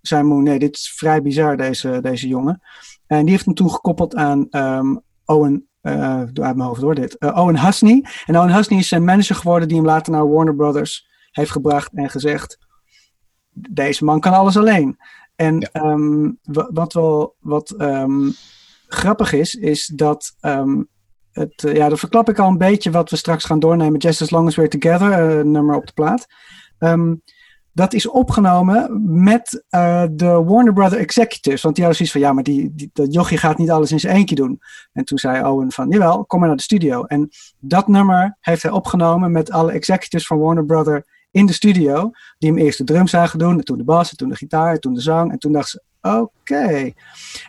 zei 0.00 0.22
Moon, 0.22 0.42
nee, 0.42 0.58
dit 0.58 0.76
is 0.76 0.92
vrij 0.96 1.22
bizar, 1.22 1.56
deze, 1.56 1.98
deze 2.02 2.28
jongen. 2.28 2.60
En 3.06 3.20
die 3.20 3.30
heeft 3.30 3.44
hem 3.44 3.54
toen 3.54 3.70
gekoppeld 3.70 4.14
aan 4.14 4.46
um, 4.50 5.02
Owen, 5.24 5.68
uh, 5.82 6.22
doe 6.32 6.44
uit 6.44 6.56
mijn 6.56 6.68
hoofd 6.68 6.80
hoor 6.80 6.94
dit, 6.94 7.16
uh, 7.18 7.36
Owen 7.36 7.64
Husney. 7.64 8.06
En 8.26 8.38
Owen 8.38 8.54
Husney 8.54 8.78
is 8.78 8.88
zijn 8.88 9.04
manager 9.04 9.36
geworden 9.36 9.68
die 9.68 9.76
hem 9.76 9.86
later 9.86 10.12
naar 10.12 10.32
Warner 10.32 10.56
Brothers 10.56 11.08
heeft 11.30 11.50
gebracht 11.50 11.92
en 11.94 12.10
gezegd, 12.10 12.58
deze 13.52 14.04
man 14.04 14.20
kan 14.20 14.32
alles 14.32 14.56
alleen. 14.56 14.98
En 15.36 15.68
ja. 15.72 15.82
um, 15.82 16.38
wat 16.42 16.92
wel 16.92 17.36
wat 17.40 17.74
um, 17.78 18.32
grappig 18.86 19.32
is, 19.32 19.54
is 19.54 19.86
dat 19.86 20.36
um, 20.40 20.88
het, 21.32 21.62
uh, 21.62 21.74
ja, 21.74 21.88
dat 21.88 21.98
verklap 21.98 22.28
ik 22.28 22.38
al 22.38 22.48
een 22.48 22.58
beetje 22.58 22.90
wat 22.90 23.10
we 23.10 23.16
straks 23.16 23.44
gaan 23.44 23.60
doornemen. 23.60 24.00
Just 24.00 24.22
as 24.22 24.30
long 24.30 24.46
as 24.46 24.54
we're 24.54 24.78
together, 24.78 25.46
nummer 25.46 25.76
op 25.76 25.86
de 25.86 25.92
plaat. 25.92 26.26
Um, 26.78 27.22
dat 27.72 27.92
is 27.92 28.08
opgenomen 28.08 29.00
met 29.22 29.64
uh, 29.70 30.04
de 30.10 30.26
Warner 30.26 30.72
Brother 30.72 30.98
executives. 30.98 31.62
Want 31.62 31.74
die 31.74 31.84
hadden 31.84 32.06
zoiets 32.06 32.12
van, 32.12 32.20
ja, 32.20 32.32
maar 32.32 32.42
die, 32.42 32.72
die, 32.74 32.90
dat 32.92 33.12
jochie 33.12 33.38
gaat 33.38 33.58
niet 33.58 33.70
alles 33.70 33.92
in 33.92 34.00
zijn 34.00 34.16
eentje 34.16 34.34
doen. 34.34 34.60
En 34.92 35.04
toen 35.04 35.18
zei 35.18 35.44
Owen 35.44 35.72
van, 35.72 35.88
jawel, 35.88 36.24
kom 36.24 36.38
maar 36.38 36.48
naar 36.48 36.56
de 36.56 36.62
studio. 36.62 37.04
En 37.04 37.28
dat 37.58 37.88
nummer 37.88 38.36
heeft 38.40 38.62
hij 38.62 38.70
opgenomen 38.70 39.32
met 39.32 39.50
alle 39.50 39.72
executives 39.72 40.26
van 40.26 40.38
Warner 40.38 40.64
Brother 40.64 41.04
in 41.30 41.46
de 41.46 41.52
studio. 41.52 42.10
Die 42.38 42.50
hem 42.50 42.58
eerst 42.58 42.78
de 42.78 42.84
drums 42.84 43.10
zagen 43.10 43.38
doen, 43.38 43.58
en 43.58 43.64
toen 43.64 43.78
de 43.78 43.84
bas, 43.84 44.10
en 44.10 44.16
toen 44.16 44.28
de 44.28 44.36
gitaar, 44.36 44.72
en 44.72 44.80
toen 44.80 44.94
de 44.94 45.00
zang. 45.00 45.32
En 45.32 45.38
toen 45.38 45.52
dachten 45.52 45.82
ze, 46.00 46.10
oké. 46.10 46.92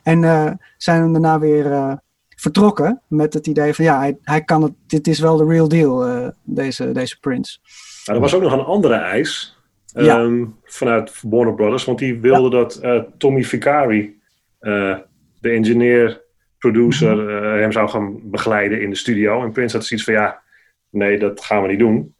En 0.03 0.23
uh, 0.23 0.51
zijn 0.77 1.01
hem 1.01 1.11
daarna 1.11 1.39
weer 1.39 1.65
uh, 1.65 1.93
vertrokken 2.35 3.01
met 3.07 3.33
het 3.33 3.47
idee 3.47 3.73
van 3.73 3.85
ja, 3.85 3.97
hij, 3.97 4.17
hij 4.21 4.43
kan 4.43 4.61
het, 4.61 4.73
dit 4.87 5.07
is 5.07 5.19
wel 5.19 5.37
de 5.37 5.45
real 5.45 5.67
deal, 5.67 6.31
deze, 6.43 6.91
deze 6.91 7.19
Prince. 7.19 7.59
Nou, 8.05 8.17
er 8.17 8.23
was 8.23 8.33
ook 8.33 8.41
nog 8.41 8.51
een 8.51 8.59
andere 8.59 8.95
eis 8.95 9.52
ja. 9.93 10.19
um, 10.19 10.55
vanuit 10.63 11.21
Warner 11.21 11.53
Brothers, 11.53 11.85
want 11.85 11.99
die 11.99 12.19
wilde 12.19 12.55
ja. 12.55 12.63
dat 12.63 12.79
uh, 12.83 13.01
Tommy 13.17 13.43
Vicari, 13.43 14.19
uh, 14.61 14.97
de 15.39 15.49
engineer, 15.49 16.21
producer, 16.57 17.15
mm 17.15 17.27
-hmm. 17.27 17.59
hem 17.59 17.71
zou 17.71 17.89
gaan 17.89 18.19
begeleiden 18.29 18.81
in 18.81 18.89
de 18.89 18.95
studio. 18.95 19.43
En 19.43 19.51
Prince 19.51 19.75
had 19.75 19.85
zoiets 19.85 20.05
van 20.05 20.15
ja, 20.15 20.41
nee, 20.89 21.19
dat 21.19 21.43
gaan 21.43 21.61
we 21.61 21.67
niet 21.67 21.79
doen. 21.79 22.15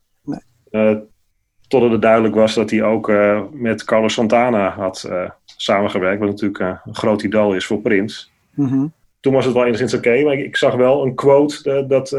Nee. 0.71 1.01
totdat 1.67 1.91
het 1.91 2.01
duidelijk 2.01 2.35
was 2.35 2.53
dat 2.53 2.69
hij 2.69 2.83
ook 2.83 3.11
met 3.51 3.83
Carlos 3.83 4.13
Santana 4.13 4.69
had 4.69 5.11
samengewerkt, 5.45 6.19
wat 6.19 6.29
natuurlijk 6.29 6.59
een 6.59 6.95
groot 6.95 7.23
idool 7.23 7.55
is 7.55 7.65
voor 7.65 7.81
Prince. 7.81 8.27
Mm 8.55 8.67
-hmm 8.67 8.93
toen 9.19 9.33
was 9.33 9.45
het 9.45 9.53
wel 9.53 9.63
enigszins 9.65 9.93
oké. 9.93 10.07
Okay, 10.07 10.23
maar 10.23 10.33
ik, 10.33 10.45
ik, 10.45 10.57
zag 10.57 10.75
wel 10.75 11.05
een 11.05 11.15
quote 11.15 11.85
dat, 11.87 12.09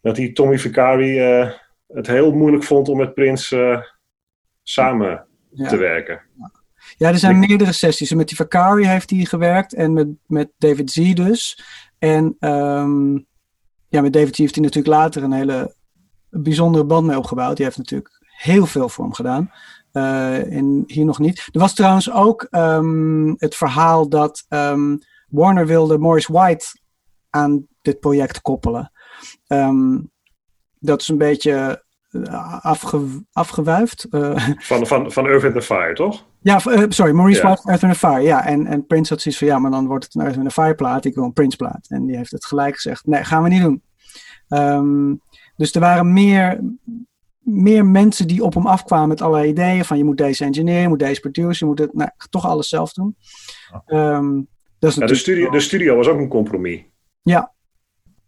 dat 0.00 0.16
die 0.16 0.32
Tommy 0.32 0.58
Vicari 0.58 1.18
het 1.92 2.06
heel 2.06 2.32
moeilijk 2.32 2.64
vond 2.64 2.88
om 2.88 2.96
met 2.96 3.14
Prins 3.14 3.54
samen 4.70 5.26
ja. 5.50 5.68
te 5.68 5.76
werken. 5.76 6.20
Ja, 6.96 7.08
er 7.08 7.18
zijn 7.18 7.42
ik... 7.42 7.48
meerdere 7.48 7.72
sessies. 7.72 8.12
Met 8.12 8.28
die 8.28 8.36
Vicari 8.36 8.86
heeft 8.86 9.10
hij 9.10 9.24
gewerkt 9.24 9.74
en 9.74 9.92
met, 9.92 10.08
met 10.26 10.50
David 10.58 10.90
Z 10.90 11.12
dus. 11.12 11.64
En 11.98 12.36
um, 12.40 13.26
ja, 13.88 14.00
met 14.00 14.12
David 14.12 14.34
Z 14.34 14.38
heeft 14.38 14.54
hij 14.54 14.64
natuurlijk 14.64 14.94
later 14.94 15.22
een 15.22 15.32
hele 15.32 15.74
bijzondere 16.28 16.84
band 16.84 17.06
mee 17.06 17.18
opgebouwd. 17.18 17.56
Die 17.56 17.64
heeft 17.64 17.78
natuurlijk 17.78 18.20
heel 18.20 18.66
veel 18.66 18.88
voor 18.88 19.04
hem 19.04 19.14
gedaan. 19.14 19.50
en 20.50 20.82
hier 20.86 21.04
nog 21.04 21.18
niet. 21.18 21.48
Er 21.52 21.60
was 21.60 21.74
trouwens 21.74 22.10
ook 22.10 22.46
um, 22.50 23.34
het 23.38 23.54
verhaal 23.54 24.08
dat 24.08 24.46
um, 24.48 24.98
Warner 25.28 25.66
wilde 25.66 25.98
Morris 25.98 26.26
White 26.26 26.66
aan 27.30 27.66
dit 27.82 28.00
project 28.00 28.40
koppelen. 28.40 28.92
Um, 29.46 30.10
dat 30.78 31.00
is 31.00 31.08
een 31.08 31.18
beetje 31.18 31.84
afge, 32.60 33.24
afgewuifd. 33.32 34.06
Uh, 34.10 34.48
van, 34.58 34.86
van, 34.86 35.12
van 35.12 35.26
Earth 35.26 35.44
in 35.44 35.52
the 35.52 35.62
Fire, 35.62 35.94
toch? 35.94 36.26
Ja, 36.40 36.60
uh, 36.66 36.84
sorry, 36.88 37.12
Maurice 37.12 37.40
yeah. 37.40 37.52
White, 37.52 37.68
Earth 37.68 37.82
in 37.82 37.90
the 37.90 37.98
Fire. 37.98 38.22
Ja, 38.22 38.46
en, 38.46 38.66
en 38.66 38.86
Prince 38.86 39.12
had 39.12 39.22
zoiets 39.22 39.40
van, 39.40 39.50
ja, 39.50 39.58
maar 39.58 39.70
dan 39.70 39.86
wordt 39.86 40.04
het 40.04 40.14
een 40.14 40.20
Earth 40.20 40.36
in 40.36 40.44
the 40.44 40.50
Fire 40.50 40.74
plaat. 40.74 41.04
Ik 41.04 41.14
wil 41.14 41.24
een 41.24 41.32
Prince 41.32 41.56
plaat. 41.56 41.86
En 41.88 42.06
die 42.06 42.16
heeft 42.16 42.30
het 42.30 42.46
gelijk 42.46 42.74
gezegd, 42.74 43.06
nee, 43.06 43.24
gaan 43.24 43.42
we 43.42 43.48
niet 43.48 43.62
doen. 43.62 43.82
Um, 44.48 45.20
dus 45.56 45.74
er 45.74 45.80
waren 45.80 46.12
meer, 46.12 46.60
meer 47.38 47.86
mensen 47.86 48.26
die 48.26 48.44
op 48.44 48.54
hem 48.54 48.66
afkwamen 48.66 49.08
met 49.08 49.22
allerlei 49.22 49.48
ideeën. 49.48 49.84
Van 49.84 49.98
je 49.98 50.04
moet 50.04 50.16
deze 50.16 50.44
engineer, 50.44 50.80
je 50.80 50.88
moet 50.88 50.98
deze 50.98 51.20
producer, 51.20 51.58
je 51.58 51.64
moet 51.66 51.78
het, 51.78 51.94
nou, 51.94 52.10
toch 52.30 52.46
alles 52.46 52.68
zelf 52.68 52.92
doen. 52.92 53.16
Um, 53.86 54.48
dat 54.78 54.90
is 54.90 54.96
ja, 54.96 55.06
de, 55.06 55.14
studio, 55.14 55.50
de 55.50 55.60
studio 55.60 55.96
was 55.96 56.08
ook 56.08 56.18
een 56.18 56.28
compromis. 56.28 56.82
Ja. 57.22 57.52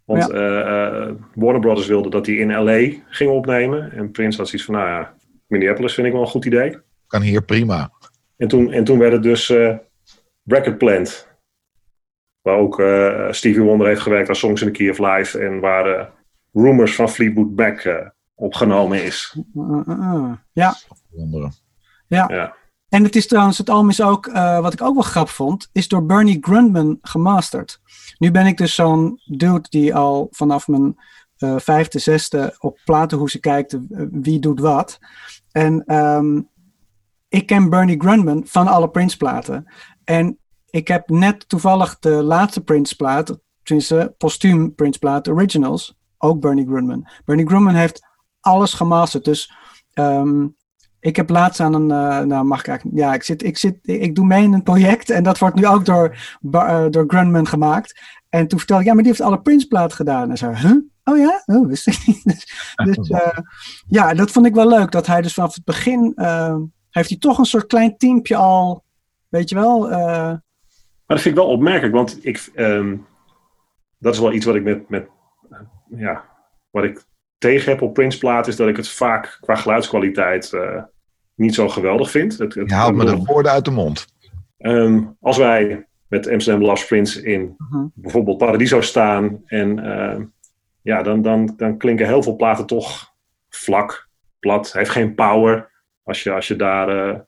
Want 0.05 0.27
ja. 0.27 0.35
Uh, 0.35 1.09
uh, 1.09 1.15
Warner 1.35 1.61
Brothers 1.61 1.87
wilde 1.87 2.11
dat 2.11 2.27
hij 2.27 2.35
in 2.35 2.53
LA 2.53 3.03
ging 3.09 3.31
opnemen. 3.31 3.93
En 3.93 4.11
Prince 4.11 4.39
had 4.39 4.49
zoiets 4.49 4.67
van, 4.67 4.75
nou 4.75 4.89
ja, 4.89 5.15
Minneapolis 5.47 5.95
vind 5.95 6.07
ik 6.07 6.13
wel 6.13 6.23
een 6.23 6.29
goed 6.29 6.45
idee. 6.45 6.79
Kan 7.07 7.23
hier 7.23 7.43
prima. 7.43 7.91
En 8.37 8.49
toen, 8.49 8.73
en 8.73 8.85
toen 8.85 8.99
werd 8.99 9.13
het 9.13 9.23
dus 9.23 9.51
uh, 9.51 9.77
Bracket 10.43 10.79
Plant. 10.79 11.31
Waar 12.41 12.57
ook 12.57 12.83
Stevie 13.31 13.63
Wonder 13.63 13.87
heeft 13.87 14.01
gewerkt 14.01 14.29
aan 14.29 14.35
Songs 14.35 14.63
in 14.63 14.73
the 14.73 14.73
Key 14.73 14.91
of 14.91 14.99
Life. 14.99 15.39
En 15.39 15.61
waar 15.61 16.11
Rumors 16.53 16.95
van 16.95 17.09
Fleetwood 17.09 17.57
Mac 17.57 18.11
opgenomen 18.35 19.05
is. 19.05 19.37
Ja. 20.53 20.75
Ja. 22.07 22.25
ja. 22.29 22.55
En 22.93 23.05
het 23.05 23.17
is 23.17 23.27
trouwens, 23.27 23.59
het 23.59 23.71
album 23.71 23.89
is 23.89 24.01
ook, 24.03 24.27
uh, 24.27 24.61
wat 24.61 24.73
ik 24.73 24.83
ook 24.83 24.95
wel 24.95 25.03
grappig 25.03 25.35
vond, 25.35 25.69
is 25.73 25.89
door 25.89 26.07
Bernie 26.07 26.39
Grundman 26.41 26.99
gemasterd. 27.03 27.81
Nu 28.19 28.31
ben 28.31 28.47
ik 28.47 28.57
dus 28.57 28.75
zo'n 28.75 29.21
dude 29.25 29.69
die 29.69 29.95
al 29.95 30.29
vanaf 30.31 30.69
mijn 30.69 30.99
uh, 31.39 31.55
vijfde, 31.59 31.99
zesde 31.99 32.57
op 32.59 32.79
platenhoesen 32.85 33.41
kijkt, 33.41 33.73
uh, 33.73 33.81
wie 34.11 34.39
doet 34.39 34.61
wat. 34.61 34.99
En 35.51 35.95
um, 35.95 36.49
ik 37.29 37.47
ken 37.47 37.71
Bernie 37.71 38.01
Grundman 38.01 38.43
van 38.47 38.67
alle 38.67 38.91
Prince 38.91 39.17
platen. 39.17 39.73
En 40.05 40.39
ik 40.71 40.89
heb 40.89 41.09
net 41.09 41.49
toevallig 41.49 41.99
de 41.99 42.23
laatste 42.23 42.61
Prince 42.61 42.97
plaat, 42.97 43.39
tenminste 43.63 44.15
postuum 44.19 44.75
Prince 44.75 44.99
plaat, 44.99 45.29
Originals, 45.29 45.99
ook 46.19 46.41
Bernie 46.41 46.67
Grundman. 46.67 47.09
Bernie 47.25 47.47
Grundman 47.47 47.75
heeft 47.75 48.07
alles 48.41 48.73
gemasterd. 48.73 49.25
Dus 49.25 49.53
um, 49.95 50.57
ik 51.03 51.17
heb 51.17 51.31
laatst 51.31 51.61
aan 51.61 51.75
een, 51.75 51.89
uh, 51.89 52.21
nou 52.21 52.45
mag 52.45 52.61
ik 52.61 52.67
eigenlijk, 52.67 52.99
ja, 52.99 53.15
ik, 53.15 53.23
zit, 53.23 53.43
ik, 53.43 53.59
zit, 53.59 53.77
ik 53.83 54.15
doe 54.15 54.27
mee 54.27 54.43
in 54.43 54.53
een 54.53 54.63
project 54.63 55.11
en 55.11 55.23
dat 55.23 55.39
wordt 55.39 55.55
nu 55.55 55.67
ook 55.67 55.85
door, 55.85 56.17
uh, 56.51 56.87
door 56.91 57.05
Grunman 57.07 57.47
gemaakt. 57.47 58.01
En 58.29 58.47
toen 58.49 58.59
vertelde 58.59 58.83
ik, 58.83 58.89
ja, 58.89 58.95
maar 58.95 59.03
die 59.03 59.13
heeft 59.13 59.25
alle 59.25 59.41
Prince-platen 59.41 59.97
gedaan. 59.97 60.31
En 60.31 60.37
zo, 60.37 60.51
huh? 60.51 60.77
Oh 61.05 61.19
ja? 61.19 61.43
Oh, 61.47 61.67
wist 61.67 61.87
ik 61.87 62.07
niet. 62.07 62.25
Dus, 62.85 62.97
dus 62.97 63.09
uh, 63.09 63.39
ja, 63.87 64.15
dat 64.15 64.31
vond 64.31 64.47
ik 64.47 64.55
wel 64.55 64.69
leuk. 64.69 64.91
Dat 64.91 65.07
hij 65.07 65.23
dus 65.23 65.35
vanaf 65.35 65.55
het 65.55 65.65
begin, 65.65 66.13
heeft 66.91 67.09
hij 67.09 67.19
toch 67.19 67.39
een 67.39 67.45
soort 67.45 67.67
klein 67.67 67.97
teampje 67.97 68.37
al, 68.37 68.85
weet 69.29 69.49
je 69.49 69.55
wel. 69.55 69.89
maar 69.89 70.43
dat 71.07 71.21
vind 71.21 71.37
ik 71.37 71.43
wel 71.43 71.51
opmerkelijk, 71.51 71.95
want 71.95 72.19
ik, 72.25 72.51
um, 72.55 73.07
dat 73.99 74.15
is 74.15 74.21
wel 74.21 74.33
iets 74.33 74.47
wat 74.47 74.55
ik 74.55 74.63
met, 74.63 74.89
met 74.89 75.07
ja, 75.89 76.25
wat 76.71 76.85
ik 76.85 77.05
tegen 77.39 77.73
heb 77.73 77.83
op 77.83 77.95
Prince-plaat, 77.95 78.47
is 78.47 78.57
dat 78.57 78.69
ik 78.69 78.77
het 78.77 78.89
vaak 78.89 79.39
qua 79.41 79.55
geluidskwaliteit 79.55 80.53
niet 81.43 81.55
zo 81.55 81.69
geweldig 81.69 82.11
vind. 82.11 82.39
Het, 82.39 82.55
het 82.55 82.69
je 82.69 82.75
haalt 82.75 82.95
me 82.95 83.05
de 83.05 83.17
woorden 83.17 83.53
uit 83.53 83.65
de 83.65 83.71
mond. 83.71 84.07
Um, 84.59 85.17
als 85.21 85.37
wij 85.37 85.87
met 86.09 86.29
Amsterdam 86.29 86.65
Love 86.65 86.87
Prince 86.87 87.23
in 87.23 87.57
uh-huh. 87.59 87.87
bijvoorbeeld 87.95 88.39
Paradiso 88.39 88.81
staan 88.81 89.43
en 89.47 89.79
uh, 89.79 90.17
ja, 90.83 91.03
dan, 91.03 91.23
dan, 91.23 91.55
dan 91.57 91.79
klinken 91.79 92.07
heel 92.07 92.23
veel 92.23 92.37
platen 92.37 92.67
toch 92.67 93.13
vlak, 93.49 94.09
plat. 94.39 94.73
Heeft 94.73 94.91
geen 94.91 95.15
power. 95.15 95.71
Als 96.03 96.23
je, 96.23 96.33
als 96.33 96.49
je 96.49 96.57
daar 96.57 96.89
uh, 96.89 97.19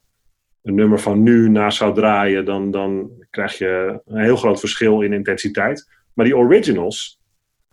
een 0.62 0.74
nummer 0.74 1.00
van 1.00 1.22
nu 1.22 1.48
naar 1.48 1.72
zou 1.72 1.94
draaien, 1.94 2.44
dan, 2.44 2.70
dan 2.70 3.10
krijg 3.30 3.58
je 3.58 4.00
een 4.06 4.22
heel 4.22 4.36
groot 4.36 4.60
verschil 4.60 5.00
in 5.00 5.12
intensiteit. 5.12 5.88
Maar 6.12 6.24
die 6.24 6.36
originals, 6.36 7.22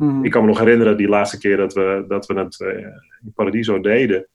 Mhm. 0.02 0.24
ik 0.24 0.32
kan 0.32 0.42
me 0.42 0.48
nog 0.48 0.60
herinneren 0.60 0.98
die 0.98 1.08
laatste 1.08 1.38
keer 1.38 1.58
dat 1.58 1.74
we, 1.74 2.06
dat 2.08 2.26
we 2.26 2.40
het 2.40 2.60
uh, 2.60 2.78
in 3.24 3.34
Paradiso 3.36 3.80
deden. 3.80 4.28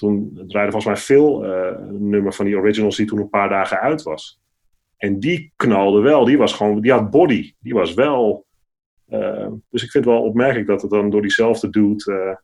Toen 0.00 0.32
draaide 0.46 0.72
volgens 0.72 0.84
mij 0.84 0.96
veel 0.96 1.44
uh, 1.44 1.78
een 1.78 2.08
nummer 2.08 2.32
van 2.32 2.44
die 2.44 2.56
originals 2.56 2.96
die 2.96 3.06
toen 3.06 3.18
een 3.18 3.28
paar 3.28 3.48
dagen 3.48 3.80
uit 3.80 4.02
was. 4.02 4.40
En 4.96 5.20
die 5.20 5.52
knalde 5.56 6.00
wel, 6.00 6.24
die 6.24 6.38
was 6.38 6.52
gewoon, 6.52 6.80
die 6.80 6.92
had 6.92 7.10
body. 7.10 7.54
Die 7.58 7.74
was 7.74 7.94
wel. 7.94 8.46
Uh, 9.08 9.48
dus 9.70 9.82
ik 9.82 9.90
vind 9.90 10.04
het 10.04 10.14
wel 10.14 10.22
opmerkelijk 10.22 10.66
dat 10.66 10.82
het 10.82 10.90
dan 10.90 11.10
door 11.10 11.22
diezelfde 11.22 11.70
dude. 11.70 12.40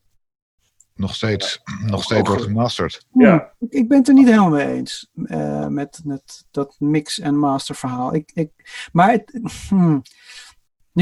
nog 0.95 1.15
steeds, 1.15 1.61
nog 1.91 2.03
steeds 2.03 2.29
wordt 2.29 2.43
gemasterd. 2.43 3.07
Ja. 3.13 3.55
Ik, 3.59 3.73
ik, 3.73 3.89
ben 3.89 3.99
het 3.99 4.09
er 4.09 4.15
niet 4.15 4.29
helemaal 4.29 4.51
mee 4.51 4.67
eens 4.67 5.11
uh, 5.15 5.67
met, 5.67 6.01
met 6.05 6.47
dat 6.51 6.77
mix- 6.79 7.21
en 7.21 7.39
master 7.39 7.75
verhaal. 7.75 8.15
Ik, 8.15 8.31
ik, 8.35 8.51
maar 8.93 9.11
het, 9.11 9.41
hmm, 9.69 10.03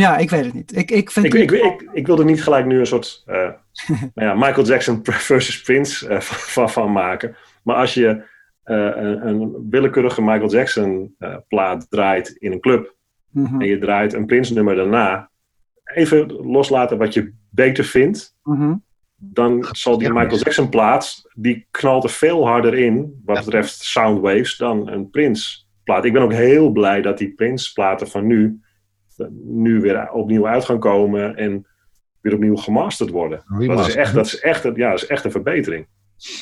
ja, 0.01 0.17
ik 0.17 0.31
weet 0.31 0.45
het 0.45 0.55
niet. 0.55 0.77
Ik, 0.77 0.91
ik, 0.91 1.11
vind 1.11 1.27
ik, 1.27 1.35
ik, 1.35 1.51
ik, 1.51 1.89
ik 1.93 2.07
wilde 2.07 2.25
niet 2.25 2.43
gelijk 2.43 2.67
nu 2.67 2.79
een 2.79 2.87
soort 2.87 3.23
uh, 3.27 3.35
nou 4.15 4.29
ja, 4.29 4.35
Michael 4.35 4.67
Jackson 4.67 5.01
versus 5.31 5.61
Prince 5.63 6.09
uh, 6.09 6.21
van, 6.55 6.71
van, 6.71 6.93
maken. 6.93 7.37
Maar 7.63 7.77
als 7.77 7.95
je 7.95 8.33
een, 8.65 9.27
een, 9.27 9.67
willekeurige 9.71 10.23
Michael 10.23 10.51
Jackson 10.51 11.17
plaat 11.49 11.87
draait 11.91 12.29
in 12.29 12.53
een 12.53 12.61
club 12.61 12.95
Mhm. 13.35 13.61
en 13.61 13.67
je 13.67 13.79
draait 13.79 14.13
een 14.13 14.27
Prince 14.27 14.55
nummer 14.55 14.77
daarna, 14.77 15.31
even 15.85 16.33
loslaten 16.33 16.99
wat 16.99 17.15
je 17.15 17.33
beter 17.51 17.85
vindt. 17.85 18.37
Mm-hmm. 18.43 18.85
Dan 19.17 19.67
zal 19.71 19.99
die 19.99 20.13
Michael 20.13 20.39
Jackson 20.39 20.69
plaat, 20.69 21.23
die 21.35 21.67
knalt 21.71 22.05
er 22.05 22.11
veel 22.11 22.47
harder 22.47 22.75
in, 22.75 23.21
wat 23.25 23.45
betreft 23.45 23.83
soundwaves, 23.83 24.57
dan 24.57 24.89
een 24.89 25.11
Prince 25.11 25.65
plaat. 25.85 26.05
Ik 26.05 26.13
ben 26.13 26.23
ook 26.23 26.33
heel 26.33 26.71
blij 26.71 27.03
dat 27.03 27.19
die 27.19 27.35
Prince 27.35 27.73
platen 27.73 28.09
van 28.09 28.27
nu, 28.27 28.61
nu 29.45 29.81
weer 29.81 30.11
opnieuw 30.11 30.47
uit 30.47 30.65
gaan 30.65 30.79
komen 30.79 31.37
en 31.37 31.67
weer 32.21 32.35
opnieuw 32.35 32.57
gemasterd 32.57 33.11
worden. 33.11 33.45
Dat 33.67 33.87
is 33.89 33.95
echt, 33.95 34.15
dat 34.15 34.27
is 34.27 34.41
echt, 34.41 34.63
ja, 34.63 34.91
dat 34.91 35.03
is 35.03 35.07
echt 35.07 35.25
een 35.25 35.31
verbetering. 35.31 35.87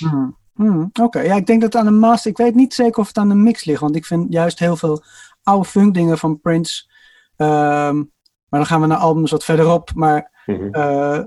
Mm. 0.00 0.36
Mm. 0.54 0.82
Oké, 0.82 1.02
okay. 1.02 1.24
ja, 1.24 1.34
ik 1.34 1.46
denk 1.46 1.60
dat 1.60 1.74
aan 1.74 1.84
de 1.84 1.90
master, 1.90 2.30
ik 2.30 2.36
weet 2.36 2.54
niet 2.54 2.74
zeker 2.74 3.00
of 3.00 3.06
het 3.06 3.16
aan 3.16 3.28
de 3.28 3.34
mix 3.34 3.64
ligt, 3.64 3.80
want 3.80 3.96
ik 3.96 4.04
vind 4.06 4.32
juist 4.32 4.58
heel 4.58 4.76
veel 4.76 5.02
oude 5.42 5.68
funk 5.68 5.94
dingen 5.94 6.18
van 6.18 6.40
Prince. 6.40 6.90
Um, 7.36 8.10
maar 8.48 8.60
dan 8.60 8.66
gaan 8.66 8.80
we 8.80 8.86
naar 8.86 8.98
albums 8.98 9.30
wat 9.30 9.44
verderop. 9.44 9.90
Maar 9.94 10.30
Mhm. 10.46 10.68
uh, 10.76 11.18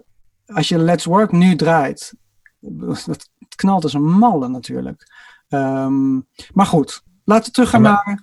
als 0.45 0.67
je 0.67 0.77
Let's 0.77 1.05
Work 1.05 1.31
nu 1.31 1.55
draait, 1.55 2.15
dat 2.59 3.29
knalt 3.55 3.83
als 3.83 3.93
een 3.93 4.11
malle 4.11 4.47
natuurlijk. 4.47 5.03
Um, 5.49 6.27
maar 6.53 6.65
goed, 6.65 7.03
laten 7.25 7.46
we 7.46 7.51
terug 7.51 7.70
gaan 7.70 7.84
Ja, 7.84 8.03
naar. 8.05 8.20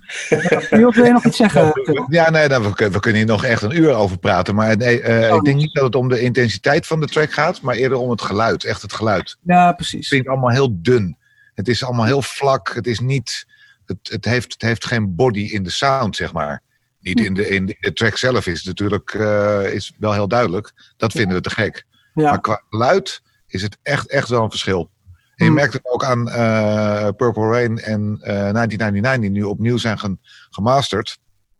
Wil 0.69 1.05
je 1.05 1.11
nog 1.11 1.25
iets 1.25 1.37
zeggen? 1.37 1.71
Ja, 2.09 2.29
nee, 2.29 2.47
nou, 2.47 2.63
we, 2.63 2.89
we, 2.89 2.99
kunnen 2.99 3.21
hier 3.21 3.29
nog 3.29 3.43
echt 3.43 3.61
een 3.61 3.77
uur 3.77 3.93
over 3.93 4.17
praten. 4.17 4.55
Maar 4.55 4.77
nee, 4.77 5.01
uh, 5.01 5.31
Oh. 5.31 5.35
ik 5.35 5.43
denk 5.43 5.57
niet 5.57 5.73
dat 5.73 5.83
het 5.83 5.95
om 5.95 6.09
de 6.09 6.21
intensiteit 6.21 6.87
van 6.87 6.99
de 6.99 7.07
track 7.07 7.31
gaat, 7.31 7.61
maar 7.61 7.75
eerder 7.75 7.97
om 7.97 8.09
het 8.09 8.21
geluid. 8.21 8.63
Echt 8.63 8.81
het 8.81 8.93
geluid. 8.93 9.37
Ja, 9.41 9.67
Het 9.67 9.75
precies. 9.75 10.07
klinkt 10.07 10.27
allemaal 10.27 10.49
heel 10.49 10.81
dun. 10.81 11.17
Het 11.53 11.67
is 11.67 11.83
allemaal 11.83 12.05
heel 12.05 12.21
vlak. 12.21 12.73
Het 12.73 12.87
is 12.87 12.99
niet. 12.99 13.45
Het, 13.85 13.97
het, 14.03 14.25
heeft, 14.25 14.53
het 14.53 14.61
heeft 14.61 14.85
geen 14.85 15.15
body 15.15 15.39
in 15.39 15.63
de 15.63 15.69
sound, 15.69 16.15
zeg 16.15 16.33
maar. 16.33 16.61
Niet 16.99 17.19
in 17.19 17.33
de, 17.33 17.47
in 17.49 17.65
de, 17.79 17.93
track 17.93 18.17
zelf 18.17 18.47
is 18.47 18.57
het 18.57 18.65
natuurlijk 18.65 19.13
uh, 19.13 19.73
is 19.73 19.93
wel 19.97 20.13
heel 20.13 20.27
duidelijk. 20.27 20.93
Dat 20.97 21.11
vinden 21.11 21.35
we 21.35 21.41
te 21.41 21.49
gek. 21.49 21.85
Ja. 22.13 22.29
Maar 22.29 22.41
qua 22.41 22.63
geluid 22.69 23.21
is 23.47 23.61
het 23.61 23.77
echt, 23.81 24.09
echt 24.09 24.29
wel 24.29 24.43
een 24.43 24.49
verschil. 24.49 24.89
En 25.35 25.45
je 25.45 25.45
Hmm. 25.45 25.53
merkt 25.53 25.73
het 25.73 25.89
ook 25.89 26.03
aan 26.03 26.27
uh, 26.27 27.09
Purple 27.17 27.49
Rain 27.49 27.79
en 27.79 28.17
uh, 28.19 28.25
1999, 28.25 29.21
die 29.21 29.29
nu 29.29 29.43
opnieuw 29.43 29.77
zijn 29.77 29.99
ge 29.99 30.17
gemasterd. 30.49 31.17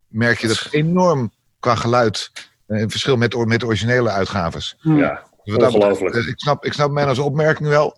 Merk 0.08 0.40
je 0.40 0.48
dat 0.48 0.68
enorm 0.72 1.32
qua 1.60 1.76
geluid 1.76 2.32
uh, 2.68 2.82
een 2.82 2.90
verschil 2.90 3.18
met, 3.18 3.46
met 3.46 3.60
de 3.60 3.66
originele 3.66 4.10
uitgaves. 4.10 4.78
Mm. 4.82 4.98
Ja, 4.98 5.24
Dus 5.44 5.56
ongelooflijk. 5.56 6.16
ik 6.16 6.40
snap, 6.40 6.66
ik 6.66 6.74
snap 6.74 6.92
Menno's 6.92 7.20
opmerking 7.20 7.70
wel. 7.70 7.98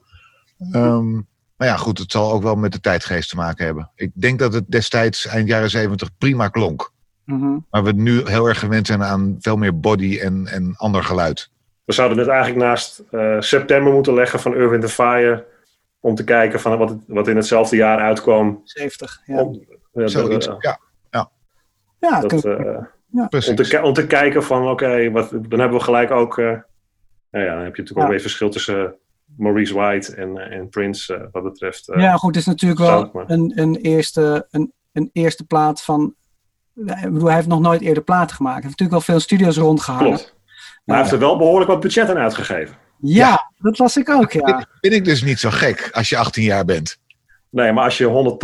Um, 0.71 1.27
maar 1.57 1.67
ja, 1.67 1.75
goed, 1.75 1.97
het 1.97 2.11
zal 2.11 2.31
ook 2.31 2.43
wel 2.43 2.55
met 2.55 2.71
de 2.71 2.79
tijdgeest 2.79 3.29
te 3.29 3.35
maken 3.35 3.65
hebben. 3.65 3.91
Ik 3.95 4.11
denk 4.13 4.39
dat 4.39 4.53
het 4.53 4.71
destijds, 4.71 5.25
eind 5.25 5.47
jaren 5.47 5.69
zeventig, 5.69 6.09
prima 6.17 6.47
klonk. 6.47 6.93
Mm-hmm. 7.25 7.65
Maar 7.69 7.83
we 7.83 7.91
nu 7.91 8.21
heel 8.25 8.47
erg 8.47 8.59
gewend 8.59 8.87
zijn 8.87 9.03
aan 9.03 9.35
veel 9.39 9.57
meer 9.57 9.79
body 9.79 10.19
en, 10.19 10.47
en 10.47 10.73
ander 10.77 11.03
geluid. 11.03 11.49
We 11.85 11.93
zouden 11.93 12.17
het 12.17 12.27
eigenlijk 12.27 12.65
naast 12.65 13.03
uh, 13.11 13.35
september 13.39 13.93
moeten 13.93 14.13
leggen 14.13 14.39
van 14.39 14.53
Earth, 14.53 14.69
Wind 14.69 14.91
Fire. 14.91 15.45
Om 16.05 16.15
te 16.15 16.23
kijken 16.23 16.59
van 16.59 16.77
wat, 16.77 16.95
wat 17.07 17.27
in 17.27 17.35
hetzelfde 17.35 17.75
jaar 17.75 17.99
uitkwam. 17.99 18.61
70, 18.63 19.21
ja. 19.25 19.41
Om, 19.41 19.65
Zoiets, 19.91 20.47
uh, 20.47 20.55
ja. 20.59 20.79
ja, 21.99 22.19
dat, 22.21 22.45
uh, 22.45 22.77
Ja. 23.11 23.27
Precies. 23.27 23.49
om, 23.49 23.55
te, 23.55 23.81
om 23.81 23.93
te 23.93 24.07
kijken 24.07 24.43
van 24.43 24.67
oké, 24.67 25.11
wat 25.11 25.29
dan 25.31 25.59
hebben 25.59 25.77
we 25.77 25.83
gelijk 25.83 26.11
ook. 26.11 26.37
uh, 26.37 26.45
nou 27.31 27.45
ja, 27.45 27.53
dan 27.55 27.63
heb 27.63 27.75
je 27.75 27.81
natuurlijk 27.81 27.97
Ja. 27.97 28.03
ook 28.03 28.09
weer 28.09 28.19
verschil 28.19 28.49
tussen 28.49 28.95
Maurice 29.37 29.73
White 29.73 30.15
en, 30.15 30.37
en 30.37 30.69
Prince. 30.69 31.15
uh, 31.15 31.21
wat 31.31 31.43
betreft. 31.43 31.89
uh, 31.89 32.01
ja, 32.01 32.11
goed, 32.15 32.27
het 32.35 32.37
is 32.37 32.45
natuurlijk 32.45 32.81
wel 32.81 33.23
een, 33.27 33.51
een, 33.55 33.75
eerste, 33.75 34.47
een, 34.51 34.73
een 34.91 35.09
eerste 35.13 35.45
plaat 35.45 35.81
van. 35.83 36.15
Ik 36.75 37.01
bedoel, 37.01 37.25
hij 37.27 37.35
heeft 37.35 37.47
nog 37.47 37.59
nooit 37.59 37.81
eerder 37.81 38.03
platen 38.03 38.35
gemaakt. 38.35 38.61
Hij 38.61 38.65
heeft 38.67 38.79
natuurlijk 38.79 39.05
wel 39.07 39.15
veel 39.15 39.19
studio's 39.25 39.57
rondgehangen. 39.57 40.07
Klopt. 40.07 40.35
Maar 40.85 40.95
hij 40.95 41.05
heeft 41.05 41.11
er 41.21 41.27
wel 41.27 41.37
behoorlijk 41.37 41.69
wat 41.71 41.79
budget 41.79 42.09
aan 42.09 42.17
uitgegeven. 42.17 42.75
Ja, 43.07 43.51
dat 43.57 43.77
las 43.79 43.97
ik 43.97 44.09
ook, 44.09 44.31
ja. 44.31 44.45
Vind, 44.45 44.65
vind 44.81 44.93
ik 44.93 45.05
dus 45.05 45.23
niet 45.23 45.39
zo 45.39 45.49
gek 45.49 45.89
als 45.91 46.09
je 46.09 46.17
18 46.17 46.43
jaar 46.43 46.65
bent. 46.65 46.97
Nee, 47.49 47.71
maar 47.71 47.83
als 47.83 47.97
je 47.97 48.37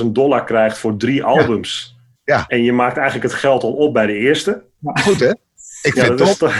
180.000 0.00 0.06
dollar 0.06 0.44
krijgt 0.44 0.78
voor 0.78 0.96
drie 0.96 1.24
albums. 1.24 1.96
Ja. 2.24 2.44
En 2.48 2.62
je 2.62 2.72
maakt 2.72 2.96
eigenlijk 2.96 3.30
het 3.30 3.40
geld 3.40 3.62
al 3.62 3.72
op 3.72 3.92
bij 3.92 4.06
de 4.06 4.14
eerste. 4.16 4.62
Goed 5.04 5.20
hè? 5.20 5.30
Ik 5.82 5.94
Ja, 5.94 6.04
vind 6.04 6.18
het 6.18 6.38
top. 6.38 6.52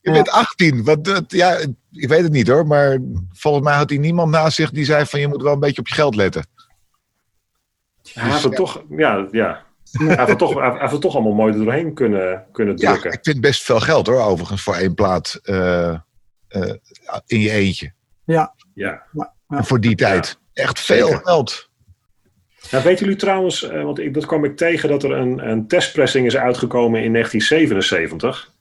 Je 0.00 0.12
bent 0.12 0.30
18. 0.30 0.84
Wat, 0.84 1.04
dat- 1.04 1.32
ja, 1.32 1.56
ik 1.92 2.08
weet 2.08 2.22
het 2.22 2.32
niet 2.32 2.48
hoor. 2.48 2.66
Maar 2.66 2.98
volgens 3.32 3.64
mij 3.64 3.74
had 3.74 3.90
hij 3.90 3.98
niemand 3.98 4.30
naast 4.30 4.56
zich 4.56 4.70
die 4.70 4.84
zei 4.84 5.06
van 5.06 5.20
je 5.20 5.28
moet 5.28 5.42
wel 5.42 5.52
een 5.52 5.60
beetje 5.60 5.80
op 5.80 5.88
je 5.88 5.94
geld 5.94 6.14
letten. 6.14 6.46
Hij 8.12 8.30
heeft 8.30 8.42
het 8.42 8.54
toch, 8.56 8.82
ja, 8.88 9.26
ja. 9.30 9.64
Hij 9.92 10.06
heeft 10.16 10.28
het 10.28 10.38
toch, 10.38 10.54
hij 10.54 10.76
heeft 10.78 10.92
het 10.92 11.00
toch 11.00 11.14
allemaal 11.14 11.32
mooi 11.34 11.52
er 11.52 11.58
doorheen 11.64 11.94
kunnen, 11.94 12.44
kunnen 12.52 12.76
Ja, 12.76 12.90
drukken. 12.90 13.12
ik 13.12 13.18
vind 13.22 13.40
best 13.40 13.62
veel 13.62 13.80
geld 13.80 14.06
hoor, 14.06 14.20
overigens, 14.20 14.62
voor 14.62 14.74
één 14.74 14.94
plaat 14.94 15.40
eh, 15.42 15.88
eh, 16.48 16.72
in 17.26 17.40
je 17.40 17.50
eentje. 17.50 17.92
Ja. 18.24 18.54
Ja. 18.74 19.02
En 19.48 19.64
voor 19.64 19.80
die 19.80 19.94
tijd. 19.94 20.38
Echt 20.52 20.80
veel 20.80 21.06
Zeker. 21.06 21.20
geld. 21.24 21.70
Nou, 22.70 22.84
weten 22.84 23.04
jullie 23.04 23.20
trouwens, 23.20 23.62
eh, 23.68 23.82
want 23.82 23.98
ik, 23.98 24.14
dat 24.14 24.26
kwam 24.26 24.44
ik 24.44 24.56
tegen 24.56 24.88
dat 24.88 25.02
er 25.02 25.10
een, 25.12 25.48
een 25.50 25.66
testpressing 25.66 26.26
is 26.26 26.36
uitgekomen 26.36 27.02
in 27.02 27.12
1977. 27.12 28.52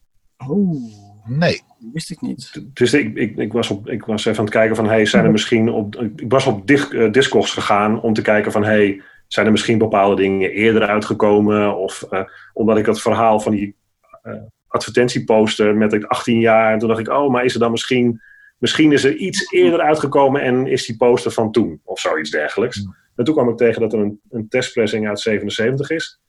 Oh, 0.47 1.03
Nee. 1.27 1.61
wist 1.93 2.11
ik 2.11 2.21
niet. 2.21 2.61
Dus 2.73 2.93
ik, 2.93 3.15
ik, 3.15 3.38
ik, 3.38 3.53
was 3.53 3.69
op, 3.69 3.89
ik 3.89 4.05
was 4.05 4.25
even 4.25 4.38
aan 4.39 4.45
het 4.45 4.53
kijken 4.53 4.75
van, 4.75 4.88
hey, 4.88 5.05
zijn 5.05 5.25
er 5.25 5.31
misschien 5.31 5.69
op, 5.69 5.95
ik 5.95 6.31
was 6.31 6.45
op 6.45 6.67
Dis- 6.67 6.89
Discogs 7.11 7.51
gegaan 7.51 8.01
om 8.01 8.13
te 8.13 8.21
kijken 8.21 8.51
van, 8.51 8.63
hey, 8.63 9.01
zijn 9.27 9.45
er 9.45 9.51
misschien 9.51 9.77
bepaalde 9.77 10.15
dingen 10.15 10.51
eerder 10.51 10.88
uitgekomen? 10.88 11.77
Of 11.77 12.01
eh, 12.01 12.23
omdat 12.53 12.77
ik 12.77 12.85
het 12.85 13.01
verhaal 13.01 13.39
van 13.39 13.51
die 13.51 13.75
eh, 14.21 14.33
advertentieposter 14.67 15.75
met 15.75 15.93
ik 15.93 16.03
18 16.03 16.39
jaar, 16.39 16.73
en 16.73 16.79
toen 16.79 16.88
dacht 16.88 16.99
ik, 16.99 17.09
oh, 17.09 17.31
maar 17.31 17.45
is 17.45 17.53
er 17.53 17.59
dan 17.59 17.71
misschien, 17.71 18.21
misschien 18.57 18.91
is 18.91 19.03
er 19.03 19.15
iets 19.15 19.51
eerder 19.51 19.79
uitgekomen 19.79 20.41
en 20.41 20.67
is 20.67 20.85
die 20.85 20.97
poster 20.97 21.31
van 21.31 21.51
toen? 21.51 21.81
Of 21.83 21.99
zoiets 21.99 22.29
dergelijks. 22.29 22.77
Hmm. 22.77 22.95
En 23.15 23.23
toen 23.23 23.33
kwam 23.33 23.49
ik 23.49 23.57
tegen 23.57 23.81
dat 23.81 23.93
er 23.93 23.99
een, 23.99 24.19
een 24.29 24.47
testpressing 24.47 25.07
uit 25.07 25.19
77 25.19 25.89
is. 25.89 26.19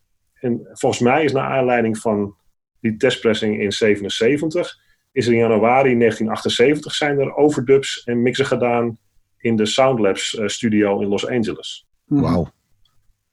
En 0.40 0.68
volgens 0.72 1.00
mij 1.00 1.24
is 1.24 1.32
naar 1.32 1.50
aanleiding 1.50 1.98
van 1.98 2.34
die 2.80 2.96
testpressing 2.96 3.60
in 3.60 3.72
77 3.72 4.84
is 5.12 5.26
er 5.26 5.32
in 5.32 5.38
januari 5.38 5.98
1978 5.98 6.94
zijn 6.94 7.18
er 7.18 7.34
overdubs 7.34 8.04
en 8.04 8.22
mixen 8.22 8.46
gedaan 8.46 8.98
in 9.38 9.56
de 9.56 9.66
Soundlabs 9.66 10.36
eh, 10.36 10.46
studio 10.46 11.00
in 11.00 11.08
Los 11.08 11.26
Angeles. 11.26 11.86
Mhm. 12.04 12.20
Wauw. 12.20 12.50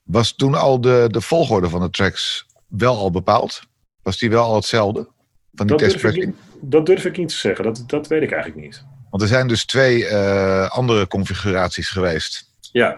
Was 0.03 0.35
toen 0.35 0.55
al 0.55 0.81
de, 0.81 1.07
de 1.11 1.21
volgorde 1.21 1.69
van 1.69 1.81
de 1.81 1.89
tracks 1.89 2.45
wel 2.67 2.97
al 2.97 3.11
bepaald? 3.11 3.61
Was 4.01 4.17
die 4.17 4.29
wel 4.29 4.43
al 4.43 4.55
hetzelfde? 4.55 5.07
Van 5.53 5.67
die 5.67 5.77
Dat 5.77 5.79
durf, 5.79 5.81
ik, 5.81 5.99
testpressing? 6.01 6.25
niet- 6.25 6.71
dat 6.71 6.85
durf 6.85 7.05
ik 7.05 7.17
niet 7.17 7.29
te 7.29 7.35
zeggen, 7.35 7.65
dat, 7.65 7.83
dat 7.87 8.07
weet 8.07 8.21
ik 8.21 8.31
eigenlijk 8.31 8.61
niet. 8.65 8.85
Want 9.09 9.21
er 9.21 9.27
zijn 9.29 9.47
dus 9.47 9.65
twee 9.65 10.05
eh, 10.07 10.69
andere 10.69 11.07
configuraties 11.07 11.89
geweest. 11.89 12.51
Ja, 12.71 12.97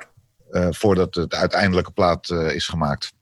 eh, 0.52 0.68
voordat 0.72 1.16
het 1.16 1.34
uiteindelijke 1.34 1.92
plaat 1.92 2.30
eh, 2.30 2.56
is 2.56 2.68
gemaakt. 2.68 3.14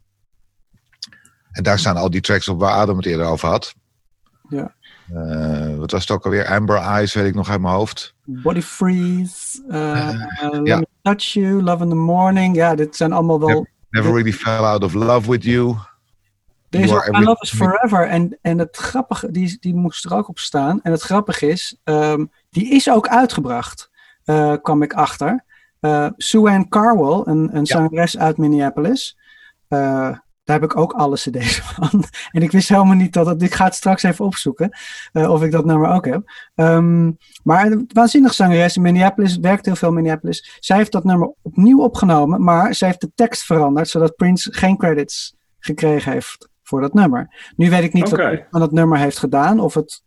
En 1.52 1.64
daar 1.64 1.80
staan 1.80 1.98
al 1.98 2.10
die 2.10 2.22
tracks 2.22 2.48
op 2.48 2.60
waar 2.60 2.74
Adam 2.74 2.98
het 2.98 3.06
eerder 3.06 3.26
over 3.26 3.50
had. 3.50 3.74
Ja. 4.50 4.76
Eh, 5.14 5.76
wat 5.76 5.92
was 5.92 6.02
het 6.02 6.12
ook 6.12 6.26
alweer? 6.26 6.46
Amber 6.48 6.78
Eyes, 6.78 7.14
weet 7.14 7.26
ik 7.26 7.36
nog 7.36 7.50
uit 7.50 7.62
mijn 7.62 7.74
hoofd. 7.74 8.14
Body 8.24 8.62
Freeze, 8.62 9.64
uh, 9.68 10.10
Let 10.52 10.68
Ja. 10.68 10.78
Me 10.78 10.88
Touch 11.02 11.24
You, 11.24 11.62
Love 11.64 11.84
in 11.84 11.90
the 11.90 11.96
Morning. 11.96 12.56
Ja, 12.56 12.76
dit 12.76 12.96
zijn 12.96 13.12
allemaal 13.12 13.40
wel... 13.40 13.68
Never 13.94 14.12
really 14.12 14.34
fell 14.34 14.66
out 14.66 14.84
of 14.84 14.94
love 14.94 15.30
with 15.30 15.44
you. 15.44 15.76
Are 16.72 17.12
My 17.12 17.24
Love 17.24 17.42
is. 17.42 17.52
Forever. 17.52 18.08
En, 18.08 18.38
en 18.42 18.58
het 18.58 18.78
grappige, 18.78 19.32
die, 19.32 19.58
die 19.60 19.76
moest 19.76 20.06
er 20.06 20.16
ook 20.16 20.28
op 20.28 20.40
staan. 20.40 20.80
En 20.82 20.92
het 20.92 21.02
grappige 21.02 21.48
is, 21.48 21.78
ehm, 21.84 22.26
die 22.50 22.70
is 22.70 22.90
ook 22.90 23.08
uitgebracht, 23.08 23.90
eh, 24.24 24.54
kwam 24.62 24.82
ik 24.82 24.94
achter. 24.94 25.44
Eh 25.80 26.08
Sue 26.18 26.50
Ann 26.50 26.70
Carwell, 26.70 27.22
een, 27.26 27.50
een 27.58 27.66
zangeres 27.66 28.18
uit 28.18 28.38
Minneapolis. 28.38 29.18
Eh, 29.68 30.18
daar 30.44 30.60
heb 30.60 30.72
ik 30.72 30.78
ook 30.78 30.94
alle 30.94 31.16
cd's 31.16 31.60
van. 31.76 32.04
en 32.32 32.42
ik 32.42 32.52
wist 32.52 32.70
helemaal 32.70 32.96
niet 32.96 33.14
dat 33.14 33.26
het... 33.26 33.42
Ik 33.42 33.54
ga 33.54 33.66
het 33.66 33.76
straks 33.76 34.04
even 34.04 34.26
opzoeken. 34.26 34.70
eh, 35.12 35.32
of 35.32 35.44
ik 35.44 35.52
dat 35.52 35.66
nummer 35.66 35.90
ook 35.90 36.06
heb. 36.06 36.32
Ehm, 36.56 37.12
maar 37.44 37.66
een 37.66 37.90
waanzinnig 37.94 38.34
zangeres 38.34 38.76
in 38.76 38.82
Minneapolis. 38.82 39.38
Werkt 39.38 39.66
heel 39.66 39.76
veel 39.76 39.88
in 39.88 39.94
Minneapolis. 39.94 40.58
Zij 40.60 40.78
heeft 40.78 40.92
dat 40.92 41.04
nummer 41.04 41.34
opnieuw 41.42 41.80
opgenomen. 41.82 42.44
Maar 42.44 42.76
zij 42.76 42.88
heeft 42.88 43.02
de 43.02 43.12
tekst 43.16 43.44
veranderd. 43.44 43.90
Zodat 43.90 44.16
Prince 44.16 44.54
geen 44.54 44.78
credits 44.78 45.36
gekregen 45.60 46.12
heeft 46.12 46.50
voor 46.64 46.82
dat 46.82 46.94
nummer. 46.94 47.52
Nu 47.56 47.70
weet 47.70 47.84
ik 47.84 47.94
niet 47.94 48.10
wat 48.10 48.20
hij 48.20 48.48
aan 48.50 48.60
dat 48.60 48.72
nummer 48.72 48.98
heeft 48.98 49.18
gedaan. 49.18 49.60
Of 49.60 49.74
het... 49.74 50.04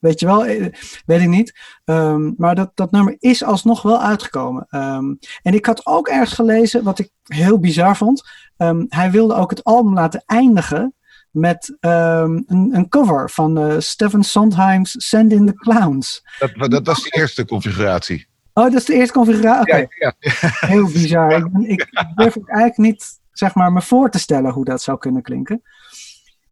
Weet 0.00 0.20
je 0.20 0.26
wel, 0.26 0.46
eh, 0.46 0.66
weet 1.06 1.20
ik 1.20 1.28
niet. 1.28 1.58
Ehm, 1.84 2.32
maar 2.36 2.54
dat, 2.54 2.70
dat 2.74 2.90
nummer 2.90 3.16
is 3.18 3.44
alsnog 3.44 3.82
wel 3.82 4.02
uitgekomen. 4.02 4.66
Ehm, 4.68 5.14
en 5.42 5.54
ik 5.54 5.66
had 5.66 5.86
ook 5.86 6.08
ergens 6.08 6.32
gelezen, 6.32 6.82
wat 6.84 6.98
ik 6.98 7.10
heel 7.24 7.58
bizar 7.58 7.96
vond. 7.96 8.28
Ehm, 8.56 8.84
hij 8.88 9.10
wilde 9.10 9.34
ook 9.34 9.50
het 9.50 9.64
album 9.64 9.94
laten 9.94 10.22
eindigen 10.26 10.94
met 11.30 11.76
een, 11.80 12.44
een 12.48 12.88
cover 12.88 13.30
van 13.30 13.58
eh 13.58 13.74
Stephen 13.78 14.22
Sondheim's 14.22 14.94
Send 14.98 15.32
in 15.32 15.46
the 15.46 15.54
Clowns. 15.54 16.22
Dat, 16.38 16.70
dat 16.70 16.86
was 16.86 17.02
de 17.02 17.10
eerste 17.10 17.44
configuratie. 17.44 18.28
Oh, 18.52 18.64
dat 18.64 18.74
is 18.74 18.84
de 18.84 18.94
eerste 18.94 19.12
configuratie. 19.12 19.74
Oké, 19.74 19.86
Ja, 19.98 20.14
ja. 20.18 20.32
heel 20.74 20.86
bizar. 20.86 21.32
Ik, 21.32 21.46
ik, 21.68 21.88
durf 22.14 22.36
eigenlijk 22.36 22.76
niet 22.76 23.20
zeg 23.32 23.54
maar, 23.54 23.72
me 23.72 23.82
voor 23.82 24.10
te 24.10 24.18
stellen 24.18 24.52
hoe 24.52 24.64
dat 24.64 24.82
zou 24.82 24.98
kunnen 24.98 25.22
klinken. 25.22 25.62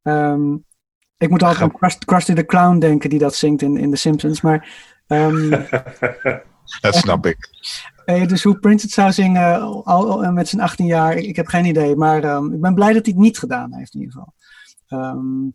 Ehm, 0.03 0.57
ik 1.19 1.31
moet 1.31 1.43
altijd 1.43 1.63
aan 1.63 1.99
Krusty, 2.05 2.33
the 2.33 2.45
Clown 2.47 2.79
denken 2.79 3.11
die 3.11 3.19
dat 3.19 3.35
zingt 3.35 3.63
in, 3.63 3.77
in 3.77 3.91
The 3.91 3.97
Simpsons. 3.97 4.41
Maar 4.41 4.69
ehm, 5.07 5.51
Dat 6.81 6.95
snap 6.95 7.27
ik. 7.27 7.37
eh, 8.05 8.27
dus 8.27 8.43
hoe 8.43 8.59
Prince 8.59 8.85
het 8.85 8.95
zou 8.95 9.13
zingen 9.13 9.61
al, 9.61 9.85
al- 9.87 10.33
met 10.33 10.49
zijn 10.49 10.63
18 10.63 10.87
jaar, 10.87 11.17
ik, 11.17 11.25
ik 11.25 11.37
heb 11.37 11.47
geen 11.47 11.65
idee. 11.65 11.97
Maar 11.97 12.25
ehm, 12.25 12.53
ik 12.53 12.61
ben 12.61 12.75
blij 12.75 12.93
dat 12.93 13.05
hij 13.05 13.15
het 13.15 13.23
niet 13.23 13.39
gedaan 13.39 13.75
heeft 13.75 13.95
in 13.95 14.01
ieder 14.01 14.15
geval. 14.15 14.35
Ehm, 14.87 15.49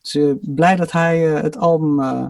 dus 0.00 0.14
eh, 0.14 0.32
blij 0.40 0.76
dat 0.76 0.92
hij 0.92 1.34
eh, 1.36 1.42
het 1.42 1.56
album 1.56 2.00
eh, 2.00 2.26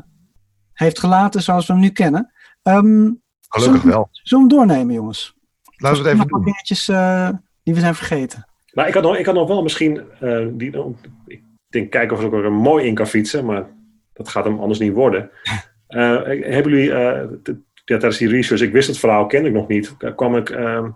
heeft 0.72 0.98
gelaten 0.98 1.42
zoals 1.42 1.66
we 1.66 1.72
hem 1.72 1.82
nu 1.82 1.90
kennen. 1.90 2.32
Ehm, 2.62 3.10
Gelukkig 3.48 3.82
wel. 3.82 4.08
Zullen 4.12 4.46
we 4.48 4.54
hem 4.54 4.66
doornemen, 4.66 4.94
jongens? 4.94 5.34
Laten 5.76 6.02
we 6.02 6.08
het 6.08 6.16
even 6.18 6.28
doen. 6.28 6.44
dingetjes 6.44 6.88
eh, 6.88 7.28
die 7.62 7.74
we 7.74 7.80
zijn 7.80 7.94
vergeten. 7.94 8.48
Nou, 8.72 8.88
ik 8.88 8.94
had 8.94 9.02
nog, 9.02 9.16
ik 9.16 9.26
had 9.26 9.34
nog 9.34 9.48
wel 9.48 9.62
misschien. 9.62 10.00
eh, 10.20 10.46
die, 10.52 10.94
ik 11.26 11.42
denk 11.78 11.90
kijken 11.90 12.16
of 12.16 12.22
ik 12.24 12.32
er 12.32 12.52
mooi 12.52 12.86
in 12.86 12.94
kan 12.94 13.06
fietsen, 13.06 13.44
maar 13.44 13.66
dat 14.12 14.28
gaat 14.28 14.44
hem 14.44 14.60
anders 14.60 14.78
niet 14.78 14.92
worden. 14.92 15.30
Eh, 15.86 16.22
hebben 16.24 16.72
jullie. 16.72 16.92
eh, 16.92 17.22
t- 17.42 17.48
ja, 17.84 17.96
tijdens 17.96 18.16
die 18.18 18.28
research, 18.28 18.60
ik 18.62 18.72
wist 18.72 18.88
het 18.88 18.98
verhaal, 18.98 19.26
kende 19.26 19.48
ik 19.48 19.54
nog 19.54 19.68
niet. 19.68 19.94
eh, 19.98 20.14
kwam 20.14 20.36
ik 20.36 20.50
eh, 20.50 20.88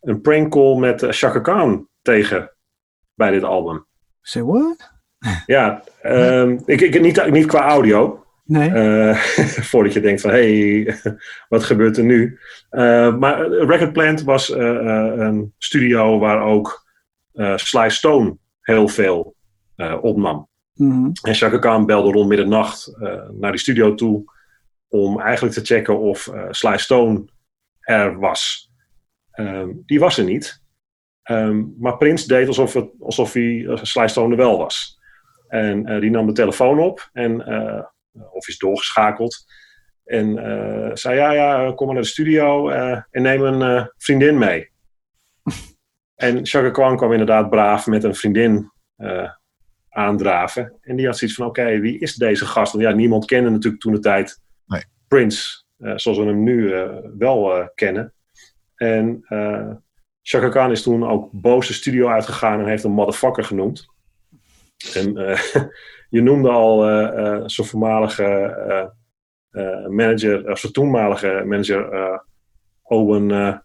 een 0.00 0.20
prank 0.20 0.50
call 0.52 0.78
met 0.78 1.02
uh, 1.02 1.10
Chaka 1.10 1.38
Khan 1.40 1.88
tegen 2.02 2.50
bij 3.14 3.30
dit 3.30 3.42
album. 3.42 3.86
Say 4.20 4.42
what? 4.42 4.90
Ja, 5.46 5.82
ehm, 6.02 6.58
ik, 6.66 6.80
ik, 6.80 7.00
niet, 7.00 7.30
niet 7.30 7.46
qua 7.46 7.68
audio. 7.68 8.24
Nee. 8.44 8.70
eh, 8.70 9.14
voordat 9.70 9.92
je 9.92 10.00
denkt 10.00 10.20
van, 10.20 10.30
hé, 10.30 10.82
hey, 10.82 10.96
wat 11.48 11.64
gebeurt 11.64 11.96
er 11.96 12.04
nu? 12.04 12.38
Eh, 12.70 13.16
maar 13.16 13.46
Record 13.48 13.92
Plant 13.92 14.22
was 14.22 14.50
eh, 14.50 14.76
eh, 14.76 15.18
een 15.18 15.54
studio 15.58 16.18
waar 16.18 16.42
ook 16.42 16.86
eh 17.32 17.56
Sly 17.56 17.88
Stone 17.88 18.36
heel 18.60 18.88
veel 18.88 19.34
eh, 19.82 20.04
opnam. 20.04 20.50
Mhm. 20.74 21.10
En 21.22 21.34
Chaka 21.34 21.58
Khan 21.58 21.86
belde 21.86 22.12
rond 22.12 22.28
middernacht 22.28 22.86
eh, 22.86 23.28
naar 23.30 23.50
die 23.50 23.60
studio 23.60 23.94
toe 23.94 24.24
om 24.88 25.20
eigenlijk 25.20 25.54
te 25.54 25.64
checken 25.64 25.98
of 25.98 26.28
eh 26.28 26.46
Sly 26.50 26.76
Stone 26.76 27.24
er 27.80 28.18
was. 28.18 28.70
Ehm, 29.30 29.70
die 29.86 30.00
was 30.00 30.18
er 30.18 30.24
niet. 30.24 30.62
Ehm, 31.22 31.64
maar 31.78 31.96
Prince 31.96 32.26
deed 32.26 32.46
alsof, 32.46 32.72
het, 32.72 32.90
alsof 33.00 33.32
hij 33.32 33.42
uh, 33.42 33.78
Sly 33.82 34.08
Stone 34.08 34.30
er 34.30 34.36
wel 34.36 34.58
was. 34.58 35.00
En 35.48 36.00
die 36.00 36.10
nam 36.10 36.26
de 36.26 36.32
telefoon 36.32 36.78
op 36.78 37.08
en 37.12 37.46
eh, 37.46 37.84
of 38.32 38.48
is 38.48 38.58
doorgeschakeld. 38.58 39.44
En 40.04 40.34
zei: 40.98 41.16
Ja, 41.16 41.32
ja, 41.32 41.72
kom 41.72 41.86
maar 41.86 41.94
naar 41.94 42.04
de 42.04 42.10
studio 42.10 42.68
en 42.68 43.22
neem 43.22 43.42
een 43.42 43.90
vriendin 43.96 44.38
mee. 44.38 44.70
en 46.26 46.46
Chaka 46.46 46.70
Khan 46.70 46.96
kwam 46.96 47.12
inderdaad 47.12 47.50
braaf 47.50 47.86
met 47.86 48.04
een 48.04 48.14
vriendin 48.14 48.72
aandraven. 49.92 50.72
En 50.80 50.96
die 50.96 51.06
had 51.06 51.18
zoiets 51.18 51.36
van: 51.36 51.46
Oké, 51.46 51.78
wie 51.78 51.98
is 51.98 52.14
deze 52.14 52.46
gast? 52.46 52.72
Want 52.72 52.84
ja, 52.84 52.90
niemand 52.92 53.24
kende 53.24 53.50
natuurlijk 53.50 53.82
toen 53.82 53.92
de 53.92 53.98
tijd 53.98 54.40
Nee. 54.66 54.84
Prince, 55.08 55.64
eh, 55.78 55.92
zoals 55.96 56.18
we 56.18 56.24
hem 56.24 56.42
nu 56.42 56.72
eh, 56.72 56.96
wel 57.18 57.56
eh, 57.56 57.66
kennen. 57.74 58.12
En 58.74 59.24
eh 59.28 59.70
Chaka 60.22 60.48
Khan 60.48 60.70
is 60.70 60.82
toen 60.82 61.08
ook 61.08 61.28
boos 61.32 61.66
de 61.66 61.72
studio 61.72 62.08
uitgegaan 62.08 62.60
en 62.60 62.66
heeft 62.66 62.82
hem 62.82 62.92
motherfucker 62.92 63.44
genoemd. 63.44 63.86
En 64.94 65.16
eh, 65.16 65.40
je 66.16 66.22
noemde 66.22 66.48
al 66.50 66.88
eh, 66.88 67.34
eh, 67.34 67.42
zijn 67.46 67.66
voormalige 67.66 68.24
eh, 68.24 68.86
eh, 69.50 69.86
manager, 69.88 70.50
of 70.50 70.58
zijn 70.58 70.72
toenmalige 70.72 71.42
manager 71.46 71.92
eh, 71.92 72.18
Owen 72.82 73.30
eh 73.30 73.56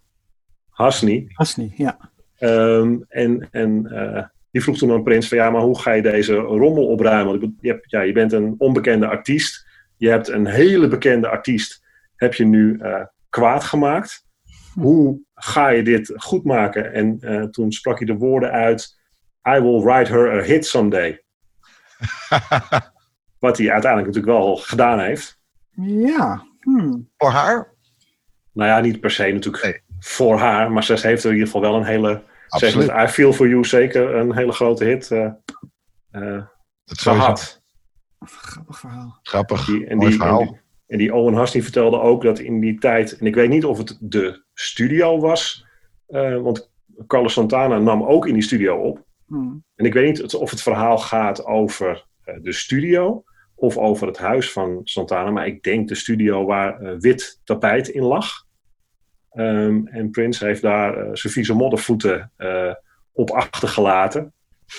Hasney. 0.69 1.25
Hasni, 1.33 1.73
ja. 1.75 2.11
Ehm, 2.37 2.97
en 3.07 3.47
en 3.51 3.85
eh, 3.85 4.25
die 4.57 4.65
vroeg 4.65 4.77
toen 4.77 4.91
aan 4.91 5.03
Prins 5.03 5.27
van 5.27 5.37
ja, 5.37 5.49
maar 5.49 5.61
hoe 5.61 5.79
ga 5.79 5.91
je 5.91 6.01
deze 6.01 6.35
rommel 6.35 6.87
opruimen? 6.87 7.39
Want 7.39 7.53
Je, 7.59 7.69
hebt, 7.69 7.91
ja, 7.91 8.01
je 8.01 8.11
bent 8.11 8.31
een 8.31 8.55
onbekende 8.57 9.07
artiest. 9.07 9.65
Je 9.97 10.09
hebt 10.09 10.27
een 10.27 10.47
hele 10.47 10.87
bekende 10.87 11.27
artiest. 11.27 11.83
Heb 12.15 12.33
je 12.33 12.45
nu 12.45 12.77
eh, 12.79 13.03
kwaad 13.29 13.63
gemaakt? 13.63 14.25
Hoe 14.73 15.19
ga 15.33 15.69
je 15.69 15.83
dit 15.83 16.13
goed 16.15 16.43
maken? 16.43 16.93
En 16.93 17.17
eh, 17.19 17.43
toen 17.43 17.71
sprak 17.71 17.97
hij 17.97 18.07
de 18.07 18.15
woorden 18.15 18.51
uit: 18.51 18.99
I 19.49 19.59
will 19.59 19.81
write 19.81 20.11
her 20.11 20.31
a 20.31 20.43
hit 20.43 20.65
someday. 20.65 21.23
Wat 23.39 23.57
hij 23.57 23.71
uiteindelijk 23.71 24.15
natuurlijk 24.15 24.39
wel 24.39 24.55
gedaan 24.55 24.99
heeft. 24.99 25.39
Ja. 25.81 26.45
Hmm. 26.59 27.09
Voor 27.17 27.29
haar? 27.29 27.73
Nou 28.53 28.69
ja, 28.69 28.79
niet 28.79 28.99
per 28.99 29.11
se 29.11 29.31
natuurlijk 29.31 29.63
Nee. 29.63 29.81
voor 29.99 30.37
haar, 30.37 30.71
maar 30.71 30.83
ze 30.83 30.93
heeft 30.93 31.23
er 31.23 31.29
in 31.29 31.35
ieder 31.35 31.51
geval 31.51 31.61
wel 31.61 31.75
een 31.75 31.85
hele. 31.85 32.23
Zeg 32.47 32.69
Absoluut. 32.69 32.87
met 32.87 33.09
I 33.09 33.11
Feel 33.11 33.33
For 33.33 33.47
You 33.47 33.65
zeker 33.65 34.15
een 34.15 34.35
hele 34.35 34.51
grote 34.51 34.83
hit 34.83 35.11
eh 35.11 35.25
eh, 36.11 36.43
Dat 36.85 36.97
sowieso. 36.97 37.23
gehad. 37.23 37.61
Grappig 38.19 38.79
verhaal. 38.79 39.19
Grappig. 39.23 39.65
Die, 39.65 39.85
en, 39.85 39.97
Mooi 39.97 40.09
die, 40.09 40.17
verhaal. 40.17 40.39
en, 40.41 40.47
die, 40.47 40.59
en 40.87 40.97
die 40.97 41.13
Owen 41.15 41.33
Hasney 41.33 41.63
vertelde 41.63 41.99
ook 41.99 42.23
dat 42.23 42.39
in 42.39 42.59
die 42.59 42.79
tijd, 42.79 43.17
en 43.17 43.25
ik 43.25 43.35
weet 43.35 43.49
niet 43.49 43.65
of 43.65 43.77
het 43.77 43.97
de 43.99 44.43
studio 44.53 45.19
was, 45.19 45.65
eh, 46.07 46.41
want 46.41 46.71
Carlos 47.07 47.33
Santana 47.33 47.79
nam 47.79 48.03
ook 48.03 48.27
in 48.27 48.33
die 48.33 48.43
studio 48.43 48.75
op. 48.77 49.05
Hmm. 49.25 49.63
En 49.75 49.85
ik 49.85 49.93
weet 49.93 50.05
niet 50.07 50.35
of 50.35 50.49
het 50.49 50.61
verhaal 50.61 50.97
gaat 50.97 51.45
over 51.45 52.05
eh, 52.23 52.35
de 52.41 52.53
studio 52.53 53.23
of 53.55 53.77
over 53.77 54.07
het 54.07 54.17
huis 54.17 54.51
van 54.51 54.81
Santana, 54.83 55.31
maar 55.31 55.47
ik 55.47 55.63
denk 55.63 55.87
de 55.87 55.95
studio 55.95 56.45
waar 56.45 56.79
eh, 56.81 56.95
wit 56.99 57.41
tapijt 57.43 57.87
in 57.87 58.03
lag. 58.03 58.45
Ehm, 59.37 59.87
en 59.87 60.09
Prince 60.11 60.45
heeft 60.45 60.61
daar 60.61 60.97
eh, 60.97 61.09
zijn 61.13 61.33
vieze 61.33 61.53
moddervoeten 61.53 62.31
eh, 62.35 62.73
op 63.11 63.31
achtergelaten. 63.31 64.33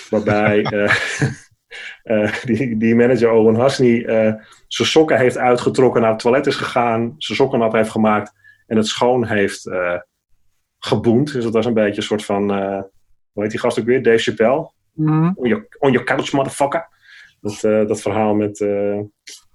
Waarbij 0.09 0.63
eh, 2.03 2.33
die, 2.43 2.77
die 2.77 2.95
manager 2.95 3.31
Owen 3.31 3.55
Hasney 3.55 4.03
zijn 4.67 4.87
sokken 4.87 5.17
heeft 5.17 5.37
uitgetrokken, 5.37 6.01
naar 6.01 6.11
het 6.11 6.19
toilet 6.19 6.47
is 6.47 6.55
gegaan, 6.55 7.15
zijn 7.17 7.37
sokken 7.37 7.59
nat 7.59 7.73
heeft 7.73 7.89
gemaakt 7.89 8.33
en 8.67 8.77
het 8.77 8.87
schoon 8.87 9.25
heeft 9.25 9.69
geboend. 10.79 11.33
Dus 11.33 11.43
dat 11.43 11.53
was 11.53 11.65
een 11.65 11.73
beetje 11.73 11.97
een 11.97 12.03
soort 12.07 12.25
van, 12.25 12.51
hoe 13.31 13.43
heet 13.43 13.51
die 13.51 13.59
gast 13.59 13.79
ook 13.79 13.85
weer? 13.85 14.03
Dave 14.03 14.17
Chappelle. 14.17 14.71
Mhm. 14.93 15.31
On 15.35 15.47
your, 15.47 15.67
on 15.77 15.91
your 15.91 16.05
couch, 16.05 16.31
motherfucker. 16.31 16.87
Dat, 17.41 17.61
dat 17.61 18.01
verhaal 18.01 18.33
met, 18.35 18.59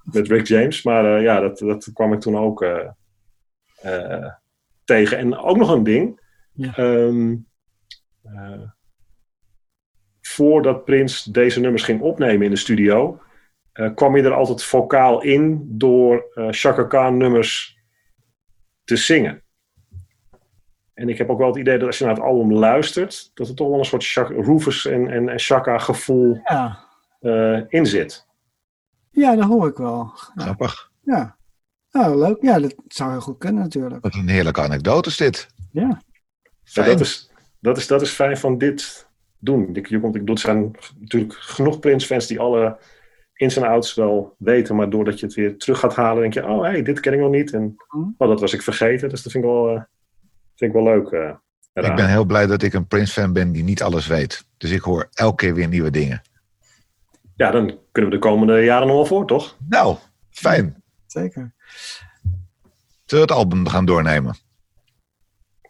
met 0.03 0.29
Rick 0.29 0.47
James. 0.47 0.83
Maar 0.83 1.21
ja, 1.21 1.41
dat, 1.41 1.59
dat 1.59 1.91
kwam 1.93 2.13
ik 2.13 2.21
toen 2.21 2.39
ook 2.39 2.65
tegen. 4.85 5.19
En 5.19 5.37
ook 5.37 5.57
nog 5.57 5.71
een 5.71 5.83
ding. 5.85 6.21
Ja. 6.53 6.77
Ehm, 6.77 7.37
eh, 8.23 8.61
voordat 10.21 10.85
Prince 10.85 11.31
deze 11.31 11.61
nummers 11.61 11.83
ging 11.83 12.01
opnemen 12.01 12.45
in 12.45 12.51
de 12.51 12.57
studio, 12.57 13.21
eh, 13.73 13.95
kwam 13.95 14.13
hij 14.15 14.25
er 14.25 14.33
altijd 14.35 14.65
vocaal 14.65 15.23
in 15.23 15.65
door 15.79 16.27
eh 16.35 16.47
Chaka 16.51 16.85
Khan 16.85 17.17
nummers 17.17 17.79
te 18.85 18.97
zingen. 18.97 19.43
En 20.95 21.09
ik 21.09 21.19
heb 21.19 21.31
ook 21.31 21.39
wel 21.39 21.47
het 21.47 21.57
idee 21.57 21.79
dat 21.79 21.87
als 21.87 21.99
je 21.99 22.05
naar 22.05 22.15
het 22.15 22.23
album 22.23 22.53
luistert, 22.53 23.31
dat 23.35 23.49
er 23.49 23.55
toch 23.55 23.69
wel 23.69 23.79
een 23.79 23.85
soort 23.85 24.05
Chaka, 24.05 24.35
Rufus 24.35 24.87
en, 24.87 25.09
en, 25.11 25.29
en 25.29 25.39
Chaka 25.39 25.79
gevoel 25.79 26.41
Ja. 26.45 26.85
eh, 27.21 27.61
in 27.69 27.87
zit. 27.87 28.27
ja, 29.11 29.37
dat 29.37 29.45
hoor 29.49 29.69
ik 29.69 29.77
wel. 29.77 30.11
Grappig. 30.35 30.91
ja. 31.03 31.37
Oh, 31.97 32.17
leuk. 32.17 32.37
Ja, 32.41 32.59
dat 32.59 32.75
zou 32.89 33.11
heel 33.11 33.21
goed 33.21 33.39
kunnen 33.39 33.63
natuurlijk. 33.63 34.03
Wat 34.03 34.15
een 34.15 34.29
heerlijke 34.29 34.61
anekdote 34.61 35.09
is 35.09 35.17
dit. 35.17 35.47
Ja. 35.73 36.03
Dat, 36.73 37.01
is, 37.01 37.31
dat, 37.61 37.77
is, 37.77 37.87
dat 37.87 38.03
is 38.03 38.11
fijn 38.11 38.37
van 38.37 38.59
dit, 38.59 39.07
doen. 39.45 39.77
Ik, 39.77 39.87
je 39.87 40.01
komt, 40.01 40.17
ik, 40.17 40.29
er 40.29 40.39
zijn 40.39 40.71
natuurlijk 41.01 41.35
genoeg 41.35 41.79
Prince-fans 41.79 42.27
die 42.27 42.41
alle 42.41 42.79
ins 43.35 43.57
en 43.57 43.63
outs 43.63 43.95
wel 43.95 44.35
weten, 44.39 44.77
maar 44.77 44.91
doordat 44.91 45.21
je 45.21 45.27
het 45.27 45.35
weer 45.35 45.59
terug 45.59 45.79
gaat 45.79 45.95
halen, 45.95 46.23
denk 46.23 46.35
je, 46.35 46.47
oh 46.47 46.63
hey, 46.63 46.83
dit 46.83 47.01
ken 47.01 47.13
ik 47.13 47.19
nog 47.19 47.31
niet. 47.31 47.53
En 47.53 47.75
oh, 48.19 48.29
dat 48.29 48.41
was 48.41 48.53
ik 48.53 48.63
vergeten. 48.63 49.09
Dus 49.09 49.23
dat 49.23 49.33
vind 49.33 49.45
ik 49.45 49.51
wel, 49.51 49.71
uh, 49.71 49.83
vind 50.55 50.75
ik 50.75 50.83
wel 50.83 50.93
leuk. 50.93 51.11
Uh, 51.11 51.31
ik 51.73 51.95
ben 51.95 52.09
heel 52.09 52.25
blij 52.25 52.47
dat 52.47 52.63
ik 52.63 52.73
een 52.73 52.87
Prince-fan 52.87 53.33
ben 53.33 53.53
die 53.53 53.65
niet 53.65 53.83
alles 53.83 54.07
weet. 54.07 54.45
Dus 54.57 54.71
ik 54.71 54.81
hoor 54.81 55.09
elke 55.13 55.37
keer 55.37 55.55
weer 55.55 55.69
nieuwe 55.69 55.91
dingen. 55.91 56.23
Ja, 57.37 57.51
dan 57.51 57.79
kunnen 57.93 58.11
we 58.11 58.17
de 58.17 58.23
komende 58.23 58.65
jaren 58.65 58.87
nog 58.87 58.97
wel 58.97 59.07
voor, 59.07 59.27
toch? 59.27 59.57
Nou, 59.69 59.97
fijn. 60.31 60.83
Zeker. 61.07 61.55
Zullen 63.05 63.27
we 63.27 63.33
het 63.33 63.43
album 63.43 63.69
gaan 63.69 63.85
doornemen? 63.85 64.37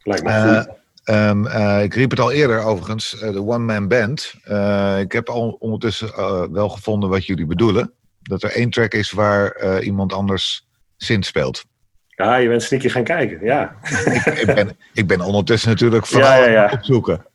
Lijkt 0.02 0.24
me 0.24 0.64
goed. 0.64 0.82
Um, 1.04 1.46
uh, 1.46 1.82
ik 1.82 1.94
riep 1.94 2.10
het 2.10 2.20
al 2.20 2.32
eerder 2.32 2.62
overigens, 2.62 3.10
de 3.10 3.42
one-man 3.42 3.88
band. 3.88 4.34
Uh, 4.48 5.00
ik 5.00 5.12
heb 5.12 5.28
al 5.28 5.56
ondertussen 5.58 6.08
uh, 6.08 6.44
wel 6.50 6.68
gevonden 6.68 7.08
wat 7.08 7.26
jullie 7.26 7.46
bedoelen. 7.46 7.92
Dat 8.22 8.42
er 8.42 8.50
één 8.50 8.70
track 8.70 8.92
is 8.92 9.10
waar 9.10 9.82
iemand 9.82 10.12
anders 10.12 10.68
synth 10.96 11.26
speelt. 11.26 11.64
Ja, 12.08 12.36
je 12.36 12.48
bent 12.48 12.62
sneaky 12.62 12.88
gaan 12.88 13.04
kijken, 13.04 13.44
ja. 13.44 13.76
ik, 14.04 14.24
ik, 14.24 14.54
ben, 14.54 14.76
ik 14.92 15.06
ben 15.06 15.20
ondertussen 15.20 15.68
natuurlijk 15.68 16.06
vooral 16.06 16.30
ja, 16.30 16.44
ja, 16.44 16.50
ja. 16.50 16.70
op 16.72 16.84
zoeken. 16.84 17.26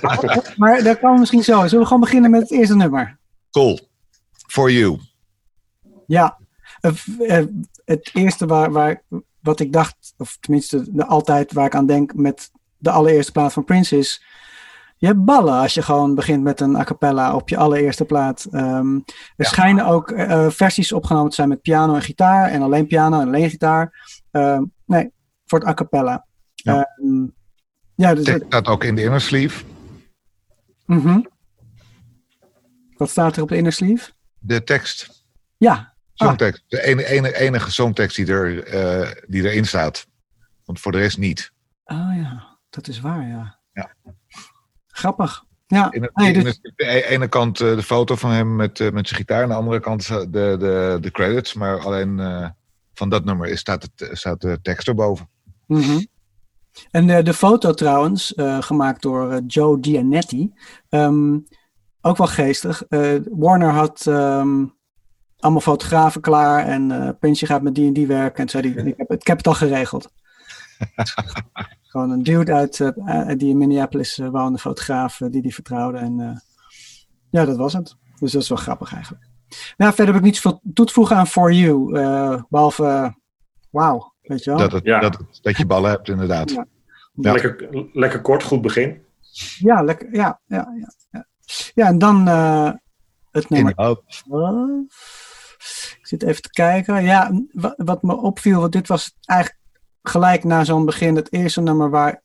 maar 0.56 0.82
daar 0.82 0.96
komen 0.96 1.12
we 1.12 1.18
misschien 1.18 1.42
zo. 1.42 1.62
Zullen 1.62 1.78
we 1.78 1.86
gewoon 1.86 2.00
beginnen 2.00 2.30
met 2.30 2.40
het 2.40 2.50
eerste 2.50 2.76
nummer? 2.76 3.18
Cool. 3.50 3.80
For 4.46 4.70
you. 4.70 4.98
Ja, 6.06 6.38
het 7.86 8.10
eerste 8.12 8.46
waar, 8.46 8.72
waar, 8.72 9.02
wat 9.40 9.60
ik 9.60 9.72
dacht, 9.72 10.14
of 10.16 10.36
tenminste 10.40 11.04
altijd 11.06 11.52
waar 11.52 11.66
ik 11.66 11.74
aan 11.74 11.86
denk 11.86 12.14
met 12.14 12.50
de 12.76 12.90
allereerste 12.90 13.32
plaat 13.32 13.52
van 13.52 13.64
Prince 13.64 13.98
is. 13.98 14.24
Je 14.98 15.06
hebt 15.06 15.24
ballen 15.24 15.54
als 15.54 15.74
je 15.74 15.82
gewoon 15.82 16.14
begint 16.14 16.42
met 16.42 16.60
een 16.60 16.76
a 16.76 16.84
cappella 16.84 17.34
op 17.34 17.48
je 17.48 17.56
allereerste 17.56 18.04
plaat. 18.04 18.46
Um, 18.52 19.04
er 19.36 19.46
schijnen 19.46 19.86
ook 19.86 20.10
uh, 20.10 20.50
versies 20.50 20.92
opgenomen 20.92 21.28
te 21.28 21.34
zijn 21.34 21.48
met 21.48 21.62
piano 21.62 21.94
en 21.94 22.02
gitaar. 22.02 22.50
En 22.50 22.62
alleen 22.62 22.86
piano 22.86 23.20
en 23.20 23.26
alleen 23.26 23.50
gitaar. 23.50 24.10
Um, 24.30 24.72
nee, 24.84 25.12
voor 25.46 25.58
het 25.58 25.68
a 25.68 25.74
cappella. 25.74 26.26
Ja, 26.54 26.96
um, 27.02 27.34
ja 27.94 28.14
dus 28.14 28.26
het 28.26 28.44
staat 28.46 28.66
ook 28.66 28.84
in 28.84 28.94
de 28.94 29.02
inner 29.02 29.20
sleeve. 29.20 29.64
Mm 30.86 31.00
-hmm. 31.00 31.28
Wat 32.96 33.10
staat 33.10 33.36
er 33.36 33.42
op 33.42 33.48
de 33.48 33.56
inner 33.56 33.72
sleeve? 33.72 34.10
De 34.38 34.64
tekst. 34.64 35.24
Ja. 35.56 35.95
Songtekst. 36.16 36.62
Ah. 36.62 36.68
De 36.68 36.82
enige, 36.82 37.08
enige, 37.08 37.38
enige 37.38 37.70
songtekst 37.70 38.16
die, 38.16 38.26
er, 38.26 38.74
uh, 38.74 39.10
die 39.26 39.42
erin 39.42 39.64
staat. 39.64 40.06
Want 40.64 40.80
voor 40.80 40.92
de 40.92 40.98
rest 40.98 41.18
niet. 41.18 41.52
Ah 41.84 42.16
ja. 42.16 42.58
Dat 42.70 42.88
is 42.88 43.00
waar, 43.00 43.28
ja. 43.28 43.58
ja. 43.72 43.94
Grappig. 44.86 45.44
Ja, 45.66 45.92
in, 45.92 46.10
nee, 46.14 46.42
dus... 46.42 46.60
de 46.76 47.04
ene 47.08 47.28
kant 47.28 47.60
uh, 47.60 47.76
de 47.76 47.82
foto 47.82 48.16
van 48.16 48.30
hem 48.30 48.56
met, 48.56 48.78
uh, 48.78 48.90
met 48.90 49.08
zijn 49.08 49.20
gitaar, 49.20 49.42
aan 49.42 49.48
de 49.48 49.54
andere 49.54 49.80
kant 49.80 50.08
de, 50.08 50.26
de, 50.32 50.98
de 51.00 51.10
credits. 51.10 51.54
Maar 51.54 51.78
alleen 51.78 52.18
uh, 52.18 52.48
van 52.94 53.08
dat 53.08 53.24
nummer 53.24 53.48
is, 53.48 53.60
staat, 53.60 53.82
het, 53.82 54.18
staat 54.18 54.40
de 54.40 54.58
tekst 54.62 54.88
erboven. 54.88 55.28
Mm 55.66 55.80
-hmm. 55.80 56.06
En 56.90 57.24
de 57.24 57.34
foto 57.34 57.72
trouwens, 57.72 58.32
gemaakt 58.60 59.02
door 59.02 59.40
Joe 59.46 59.78
Gianetti, 59.80 60.52
um, 60.88 61.46
ook 62.00 62.16
wel 62.16 62.26
geestig. 62.26 62.82
Warner 63.30 63.70
had 63.70 64.06
um, 64.06 64.76
allemaal 65.38 65.60
fotografen 65.60 66.20
klaar 66.20 66.66
en 66.66 67.16
uh, 67.20 67.34
gaat 67.34 67.62
met 67.62 67.74
die 67.74 67.86
en 67.86 67.92
die 67.92 68.06
werken. 68.06 68.42
En 68.42 68.48
zei 68.48 68.62
die, 68.62 68.86
ik, 68.86 68.94
heb, 68.96 69.12
ik 69.12 69.26
heb 69.26 69.36
het 69.36 69.46
al 69.46 69.54
geregeld. 69.54 70.10
Gewoon 71.82 72.10
een 72.10 72.22
dude 72.22 72.52
uit, 72.52 72.78
uh, 72.78 73.28
die 73.36 73.50
in 73.50 73.56
Minneapolis 73.56 74.18
uh, 74.18 74.28
woonde, 74.28 74.58
fotograaf 74.58 75.20
die 75.30 75.42
die 75.42 75.54
vertrouwde. 75.54 75.98
En 75.98 76.42
ja, 77.30 77.44
dat 77.44 77.56
was 77.56 77.72
het. 77.72 77.96
Dus 78.18 78.32
dat 78.32 78.42
is 78.42 78.48
wel 78.48 78.58
grappig 78.58 78.94
eigenlijk. 78.94 79.28
Nou, 79.76 79.94
verder 79.94 80.14
heb 80.14 80.22
ik 80.22 80.28
niet 80.30 80.36
zoveel 80.36 80.60
toe 80.74 80.86
te 80.86 80.92
voegen 80.92 81.16
aan 81.16 81.26
For 81.26 81.52
You. 81.52 81.92
behalve, 82.48 83.16
wauw, 83.70 84.14
weet 84.22 84.44
je 84.44 84.50
wel. 84.50 84.58
Dat, 84.58 84.72
het, 84.72 84.84
ja. 84.84 85.00
dat, 85.00 85.18
dat 85.42 85.56
je 85.56 85.66
ballen 85.66 85.90
hebt, 85.90 86.08
inderdaad. 86.08 86.50
Ja. 86.50 86.66
Ja. 87.12 87.32
Lekker, 87.32 87.68
lekker 87.92 88.20
kort, 88.20 88.42
goed 88.42 88.62
begin. 88.62 89.02
Ja, 89.58 89.82
lekker, 89.82 90.14
ja, 90.14 90.40
ja, 90.46 90.68
ja. 90.78 90.94
Ja, 91.10 91.26
ja 91.74 91.86
en 91.86 91.98
dan 91.98 92.26
het 93.30 93.48
nummer. 93.48 93.74
Ik 96.06 96.12
zit 96.12 96.28
even 96.28 96.42
te 96.42 96.50
kijken. 96.50 97.02
Ja, 97.02 97.42
wat, 97.76 98.02
me 98.02 98.16
opviel, 98.16 98.60
want 98.60 98.72
dit 98.72 98.88
was 98.88 99.16
eigenlijk 99.20 99.60
gelijk 100.02 100.44
na 100.44 100.64
zo'n 100.64 100.84
begin 100.84 101.16
het 101.16 101.32
eerste 101.32 101.60
nummer 101.60 101.90
waar 101.90 102.22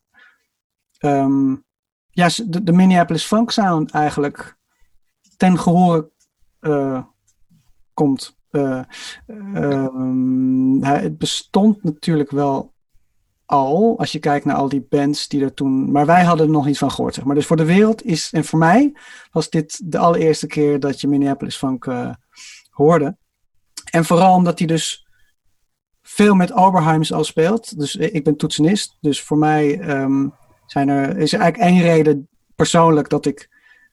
um, 0.99 1.63
ja, 2.09 2.29
de, 2.45 2.71
Minneapolis 2.71 3.23
Funk 3.23 3.51
Sound 3.51 3.91
eigenlijk 3.91 4.57
ten 5.37 5.59
gehore 5.59 6.11
uh, 6.61 7.03
komt. 7.93 8.37
Uh, 8.51 8.83
um, 9.27 10.83
het 10.83 11.17
bestond 11.17 11.83
natuurlijk 11.83 12.31
wel 12.31 12.73
al, 13.45 13.99
als 13.99 14.11
je 14.11 14.19
kijkt 14.19 14.45
naar 14.45 14.55
al 14.55 14.69
die 14.69 14.85
bands 14.89 15.27
die 15.27 15.43
er 15.43 15.53
toen. 15.53 15.91
Maar 15.91 16.05
wij 16.05 16.23
hadden 16.23 16.45
er 16.45 16.51
nog 16.51 16.65
niet 16.65 16.77
van 16.77 16.91
gehoord, 16.91 17.13
zeg 17.13 17.23
maar. 17.23 17.35
Dus 17.35 17.45
voor 17.45 17.57
de 17.57 17.65
wereld 17.65 18.05
is, 18.05 18.31
en 18.31 18.45
voor 18.45 18.59
mij 18.59 18.93
was 19.31 19.49
dit 19.49 19.91
de 19.91 19.97
allereerste 19.97 20.47
keer 20.47 20.79
dat 20.79 21.01
je 21.01 21.07
Minneapolis 21.07 21.57
Funk 21.57 21.85
uh, 21.85 22.13
hoorde. 22.69 23.19
En 23.91 24.05
vooral 24.05 24.35
omdat 24.35 24.57
hij 24.57 24.67
dus 24.67 25.07
veel 26.01 26.35
met 26.35 26.53
Oberheims 26.53 27.13
al 27.13 27.23
speelt. 27.23 27.79
Dus 27.79 27.95
ik 27.95 28.23
ben 28.23 28.37
toetsenist. 28.37 28.97
Dus 29.01 29.21
voor 29.21 29.37
mij 29.37 29.89
um, 30.01 30.33
zijn 30.65 30.89
er, 30.89 31.17
is 31.17 31.33
er 31.33 31.39
eigenlijk 31.39 31.71
één 31.71 31.81
reden 31.81 32.27
persoonlijk 32.55 33.09
dat 33.09 33.25
ik 33.25 33.49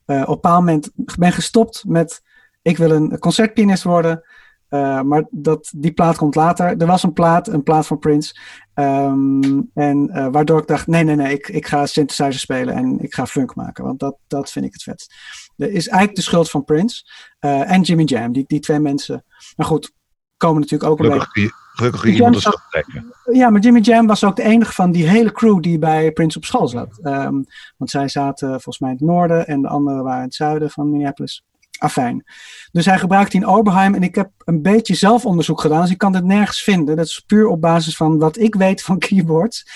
uh, 0.06 0.22
op 0.26 0.44
een 0.44 0.50
moment 0.50 0.90
ben 1.18 1.32
gestopt 1.32 1.84
met 1.87 2.22
ik 2.62 2.76
wil 2.76 2.90
een 2.90 3.18
concertpianist 3.18 3.82
worden. 3.82 4.22
Uh, 4.70 5.00
maar 5.00 5.24
dat, 5.30 5.72
die 5.76 5.92
plaat 5.92 6.16
komt 6.16 6.34
later. 6.34 6.76
Er 6.76 6.87
was 6.87 7.02
een 7.02 7.12
plaat, 7.12 7.48
een 7.48 7.62
plaat 7.62 7.87
van 7.87 7.98
Prince. 7.98 8.37
Um, 8.81 9.71
en 9.75 10.11
uh, 10.12 10.29
waardoor 10.31 10.61
ik 10.61 10.67
dacht, 10.67 10.87
nee, 10.87 11.05
nee, 11.05 11.17
nee, 11.17 11.33
ik, 11.33 11.49
ik 11.49 11.67
ga 11.67 11.87
synthesizer 11.87 12.41
spelen 12.41 12.75
en 12.75 12.99
ik 13.01 13.14
ga 13.14 13.27
funk 13.27 13.55
maken. 13.55 13.85
Want 13.85 13.99
dat, 13.99 14.17
dat 14.27 14.51
vind 14.51 14.64
ik 14.64 14.73
het 14.73 14.83
vetst. 14.83 15.14
Dat 15.57 15.69
is 15.69 15.88
eigenlijk 15.88 16.17
de 16.17 16.23
schuld 16.23 16.51
van 16.51 16.64
Prince 16.64 17.03
uh, 17.41 17.71
en 17.71 17.83
Jimmy 17.83 18.03
Jam. 18.03 18.33
Die, 18.33 18.45
die 18.47 18.61
twee 18.61 18.79
mensen. 18.79 19.25
Maar 19.57 19.67
goed, 19.67 19.93
komen 20.37 20.61
natuurlijk 20.61 20.91
ook 20.91 20.99
Gelukkig, 20.99 21.37
een 21.37 21.51
Gelukkig 21.73 22.05
iemand 22.05 22.37
is 22.37 22.57
trekken. 22.71 23.14
Ja, 23.33 23.51
maar 23.51 23.61
Jimmy 23.61 23.81
Jam 23.81 24.07
was 24.07 24.25
ook 24.25 24.37
de 24.37 24.43
enige 24.43 24.73
van 24.73 24.93
die 24.93 25.09
hele 25.09 25.33
crew 25.33 25.62
die 25.62 25.79
bij 25.79 26.12
Prince 26.12 26.38
op 26.38 26.45
school 26.45 26.69
zat. 26.69 26.99
Um, 27.03 27.45
want 27.77 27.91
zij 27.91 28.09
zaten 28.09 28.49
volgens 28.49 28.79
mij 28.79 28.91
in 28.91 28.97
het 28.97 29.07
noorden 29.07 29.47
en 29.47 29.62
de 29.62 29.69
anderen 29.69 30.03
waren 30.03 30.19
in 30.19 30.25
het 30.25 30.35
zuiden 30.35 30.71
van 30.71 30.91
Minneapolis. 30.91 31.45
Afijn. 31.79 32.25
Dus 32.73 32.87
hij 32.87 32.99
gebruikt 32.99 33.33
die 33.33 33.41
in 33.41 33.47
Oberheim 33.47 33.95
en 33.95 34.03
ik 34.03 34.14
heb 34.14 34.31
een 34.45 34.62
beetje 34.62 34.95
zelfonderzoek 34.95 35.61
gedaan, 35.61 35.81
dus 35.81 35.91
ik 35.91 35.99
kan 35.99 36.12
dit 36.12 36.25
nergens 36.25 36.62
vinden. 36.62 36.97
Dat 36.97 37.07
is 37.07 37.23
puur 37.27 37.47
op 37.47 37.61
basis 37.61 37.97
van 37.97 38.19
wat 38.19 38.38
ik 38.38 38.55
weet 38.55 38.83
van 38.83 38.99
keyboards. 39.09 39.67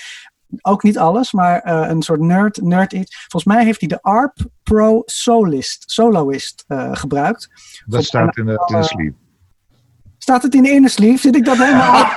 Ook 0.61 0.83
niet 0.83 0.97
alles, 0.97 1.31
maar 1.31 1.65
uh, 1.65 1.89
een 1.89 2.01
soort 2.01 2.19
nerd, 2.19 2.61
nerd 2.61 2.93
iets. 2.93 3.25
Volgens 3.27 3.53
mij 3.53 3.65
heeft 3.65 3.79
hij 3.79 3.89
de 3.89 4.01
ARP 4.01 4.37
Pro 4.63 5.01
Solist, 5.05 5.91
Soloist 5.91 6.65
uh, 6.67 6.89
gebruikt. 6.91 7.49
Dat 7.85 8.03
staat 8.03 8.37
in 8.37 8.45
de, 8.45 8.63
in 8.67 8.77
de 8.77 8.83
sleeve. 8.83 9.13
Staat 10.17 10.43
het 10.43 10.55
in 10.55 10.63
de 10.63 10.69
inner 10.69 10.89
sleeve? 10.89 11.17
Zit 11.17 11.35
ik 11.35 11.45
dat 11.45 11.57
helemaal 11.57 12.03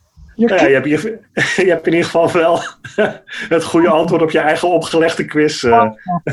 Je, 0.35 0.47
ja, 0.47 0.65
je, 0.65 0.73
hebt, 0.73 0.85
je, 0.85 1.19
je, 1.65 1.69
hebt 1.69 1.87
in 1.87 1.93
ieder 1.93 2.09
geval 2.09 2.31
wel 2.31 2.59
het 3.55 3.63
goede 3.63 3.89
antwoord 3.89 4.21
op 4.21 4.31
je 4.31 4.39
eigen 4.39 4.69
opgelegde 4.69 5.25
quiz, 5.25 5.63
uh, 5.63 5.89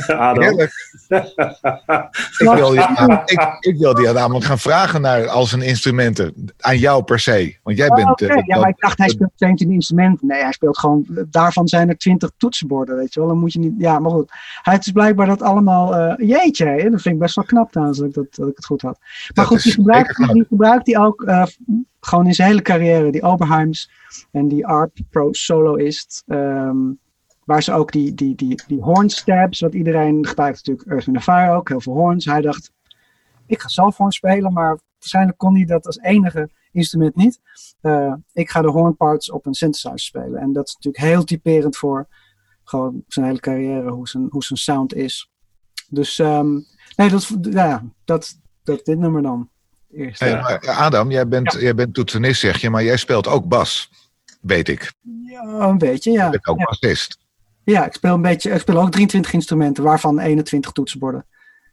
Adam. 0.07 0.43
Heerlijk. 0.43 0.73
ik, 2.39 2.51
wil 2.55 2.71
die, 2.71 2.81
ik, 3.25 3.57
ik, 3.61 3.77
wil 3.79 3.95
die 3.95 4.13
namelijk 4.13 4.45
gaan 4.45 4.59
vragen 4.59 5.01
naar 5.01 5.29
al 5.29 5.45
zijn 5.45 5.63
instrumenten. 5.63 6.53
Aan 6.61 6.79
jou 6.79 7.03
per 7.03 7.21
se. 7.21 7.57
Want 7.63 7.77
jij 7.77 7.89
bent... 7.89 8.07
Oh, 8.07 8.11
okay. 8.11 8.37
uh, 8.37 8.43
ja, 8.47 8.59
maar 8.59 8.69
ik 8.69 8.79
dacht 8.79 8.99
hij 8.99 9.09
speelt 9.09 9.33
17 9.35 9.71
instrumenten. 9.71 10.27
Nee, 10.27 10.43
hij 10.43 10.53
speelt 10.53 10.79
gewoon... 10.79 11.07
Daarvan 11.31 11.69
zijn 11.69 11.89
er 11.89 11.97
20 11.97 12.31
toetsenborden, 12.37 12.97
weet 12.97 13.15
je 13.15 13.21
wel. 13.21 13.29
Dan 13.29 13.39
moet 13.39 13.53
je 13.53 13.59
niet... 13.59 13.75
Ja, 13.79 13.99
maar 13.99 14.11
goed. 14.11 14.31
Hij 14.63 14.77
is 14.79 14.93
blijkbaar 14.93 15.27
dat 15.27 15.43
allemaal... 15.43 15.99
Uh, 15.99 16.29
jeetje, 16.29 16.67
hè? 16.67 16.91
dat 16.91 17.03
vind 17.03 17.15
ik 17.15 17.21
best 17.21 17.35
wel 17.35 17.45
knap 17.45 17.71
trouwens, 17.71 17.99
dat, 17.99 18.15
dat 18.15 18.49
ik 18.49 18.57
het 18.57 18.67
goed 18.67 18.83
had. 18.83 18.99
Maar 18.99 19.31
dat 19.33 19.47
goed, 19.47 19.63
die 19.63 19.73
gebruikt, 19.73 20.17
die 20.33 20.45
gebruikt 20.49 20.87
hij 20.87 20.99
ook 20.99 21.25
gewoon 22.01 22.27
in 22.27 22.35
zijn 22.35 22.49
hele 22.49 22.63
carrière, 22.63 23.13
die 23.13 23.23
Oberheims 23.23 23.91
en 24.31 24.49
die 24.49 24.67
Art 24.67 25.01
Pro 25.11 25.33
Soloist. 25.33 26.23
Um, 26.27 26.99
waar 27.49 27.63
ze 27.63 27.73
ook 27.73 27.93
die, 27.93 28.15
die, 28.15 28.35
die, 28.35 28.63
die 28.67 28.81
hornstabs, 28.81 29.61
wat 29.61 29.75
iedereen 29.75 30.27
gebruikt 30.27 30.57
natuurlijk 30.57 30.89
Earth 30.89 31.05
the 31.05 31.21
Fire 31.21 31.55
ook, 31.55 31.69
heel 31.69 31.81
veel 31.81 31.93
horns. 31.93 32.25
Hij 32.25 32.41
dacht, 32.41 32.73
ik 33.47 33.61
ga 33.61 33.69
zelf 33.69 33.97
horn 33.97 34.11
spelen, 34.11 34.53
maar 34.53 34.79
waarschijnlijk 34.99 35.39
kon 35.39 35.55
hij 35.55 35.65
dat 35.65 35.87
als 35.87 35.99
enige 35.99 36.51
instrument 36.73 37.17
niet. 37.17 37.41
Uh, 37.83 38.15
ik 38.33 38.51
ga 38.51 38.63
de 38.63 38.69
hornparts 38.69 39.31
op 39.31 39.47
een 39.47 39.55
synthesizer 39.55 39.99
spelen. 39.99 40.41
En 40.41 40.53
dat 40.53 40.69
is 40.69 40.75
natuurlijk 40.75 41.05
heel 41.05 41.25
typerend 41.25 41.77
voor 41.77 42.09
gewoon 42.65 43.03
zijn 43.07 43.27
hele 43.27 43.41
carrière, 43.41 43.91
hoe 43.91 44.09
zijn, 44.09 44.27
hoe 44.31 44.45
zijn 44.45 44.59
sound 44.59 44.95
is. 44.95 45.31
Dus 45.91 46.19
um, 46.19 46.65
nee, 46.97 47.09
dat, 47.09 47.37
ja, 47.41 47.85
dat, 48.05 48.39
dat 48.63 48.85
dit 48.85 48.99
nummer 48.99 49.23
dan. 49.23 49.51
Hey, 49.89 50.61
Adam, 50.61 51.11
jij 51.11 51.29
bent, 51.29 51.53
ja. 51.53 51.59
jij 51.59 51.75
bent 51.75 51.95
toetsenist, 51.95 52.41
zeg 52.41 52.61
je, 52.61 52.71
maar 52.71 52.85
jij 52.85 52.97
speelt 52.97 53.27
ook 53.27 53.49
bas. 53.49 53.91
weet 54.41 54.69
ik. 54.69 54.93
Ja, 55.25 55.43
een 55.43 55.79
beetje, 55.79 56.11
ja. 56.11 56.25
Je 56.25 56.31
bent 56.31 56.47
ook 56.47 56.59
Ja, 56.59 56.65
bassist. 56.65 57.19
ja, 57.65 57.87
ik 57.87 57.93
speel 57.93 58.15
een 58.15 58.23
beetje, 58.23 58.51
ik 58.51 58.61
speel 58.61 58.81
ook 58.81 58.91
23 58.91 59.33
instrumenten, 59.33 59.85
waarvan 59.85 60.19
21 60.19 60.73
toetsenborden. 60.73 61.27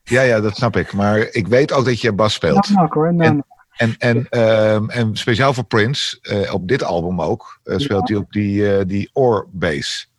Ja, 0.03 0.21
ja, 0.21 0.39
dat 0.41 0.55
snap 0.55 0.75
ik. 0.75 0.93
Maar 0.93 1.17
ik 1.19 1.47
weet 1.47 1.71
ook 1.71 1.85
dat 1.85 2.01
je 2.01 2.13
bas 2.13 2.33
speelt. 2.33 2.69
Nou, 2.69 2.73
nou, 2.73 2.87
hoor. 2.89 3.13
Nou, 3.13 3.29
En-. 3.29 3.45
En, 3.75 3.95
en, 3.97 4.29
ehm, 4.29 4.89
en 4.89 5.15
speciaal 5.15 5.53
voor 5.53 5.63
Prince, 5.63 6.19
eh, 6.21 6.53
op 6.53 6.67
dit 6.67 6.83
album 6.83 7.21
ook, 7.21 7.59
eh, 7.63 7.77
speelt 7.77 8.07
hij 8.09 8.17
op 8.17 8.31
die, 8.31 8.77
eh 8.77 8.85
die 8.87 9.09
Oor 9.13 9.47
bass. 9.51 10.11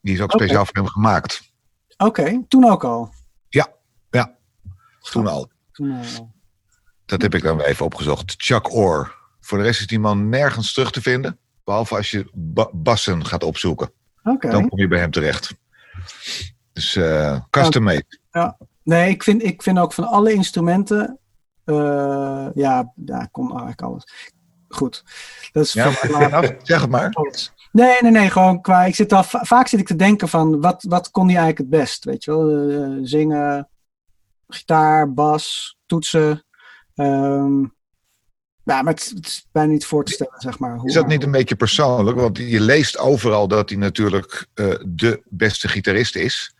Die 0.00 0.14
is 0.14 0.20
ook 0.20 0.30
speciaal 0.32 0.64
voor 0.64 0.74
hem 0.74 0.86
gemaakt. 0.86 1.42
Oké, 1.96 2.44
toen 2.48 2.70
ook 2.70 2.84
al. 2.84 3.12
Toen 5.10 5.26
al. 5.26 5.50
Toen 5.72 5.90
al. 5.92 6.34
Dat 7.06 7.22
heb 7.22 7.34
ik 7.34 7.42
dan 7.42 7.60
even 7.60 7.84
opgezocht. 7.84 8.34
Chuck 8.36 8.72
Orr. 8.74 9.14
Voor 9.40 9.58
de 9.58 9.64
rest 9.64 9.80
is 9.80 9.86
die 9.86 9.98
man 9.98 10.28
nergens 10.28 10.72
terug 10.72 10.90
te 10.90 11.02
vinden. 11.02 11.38
Behalve 11.64 11.96
als 11.96 12.10
je 12.10 12.30
ba- 12.34 12.70
bassen 12.72 13.26
gaat 13.26 13.42
opzoeken. 13.44 13.90
Dan 14.50 14.68
kom 14.68 14.78
je 14.78 14.88
bij 14.88 14.98
hem 14.98 15.10
terecht. 15.10 15.54
Dus 16.72 16.96
eh 16.96 17.40
custom 17.50 17.82
made. 17.82 18.04
Nee, 18.82 19.10
ik 19.10 19.22
vind, 19.22 19.42
ik 19.44 19.62
vind 19.62 19.78
ook 19.78 19.92
van 19.92 20.04
alle 20.04 20.32
instrumenten. 20.32 21.18
eh, 21.64 22.46
ja, 22.54 22.92
ja, 23.04 23.22
ik 23.22 23.28
kon 23.30 23.48
eigenlijk 23.48 23.82
alles. 23.82 24.04
Goed. 24.68 25.04
Dat 25.52 25.64
is 25.64 25.72
Ja, 25.72 25.90
maar, 26.10 26.30
nou, 26.30 26.54
zeg 26.62 26.80
het 26.80 26.90
maar. 26.90 27.10
Nee, 27.72 27.96
nee, 28.00 28.10
nee, 28.10 28.30
gewoon 28.30 28.60
qua. 28.60 28.84
Ik 28.84 28.94
zit 28.94 29.12
al, 29.12 29.22
va- 29.24 29.44
vaak 29.44 29.68
zit 29.68 29.80
ik 29.80 29.86
te 29.86 29.96
denken 29.96 30.28
van 30.28 30.60
wat, 30.60 30.84
wat 30.88 31.10
kon 31.10 31.26
hij 31.28 31.36
eigenlijk 31.36 31.70
het 31.70 31.80
best? 31.80 32.04
Weet 32.04 32.24
je 32.24 32.30
wel, 32.30 32.70
Eh, 32.70 32.98
zingen, 33.02 33.68
gitaar, 34.48 35.12
bas, 35.12 35.76
toetsen. 35.86 36.44
Ehm, 36.96 37.60
ja, 38.64 38.82
maar 38.82 38.92
het, 38.92 39.12
het 39.14 39.26
is 39.26 39.46
bijna 39.52 39.72
niet 39.72 39.86
voor 39.86 40.04
te 40.04 40.12
stellen, 40.12 40.40
zeg 40.40 40.58
maar. 40.58 40.76
Hoe, 40.76 40.88
Is 40.88 40.94
dat 40.94 41.06
niet 41.06 41.22
een 41.22 41.30
beetje 41.30 41.56
persoonlijk? 41.56 42.16
Want 42.16 42.38
je 42.38 42.60
leest 42.60 42.98
overal 42.98 43.48
dat 43.48 43.68
hij 43.68 43.78
natuurlijk 43.78 44.46
eh, 44.54 44.74
de 44.86 45.22
beste 45.28 45.68
gitarist 45.68 46.16
is. 46.16 46.54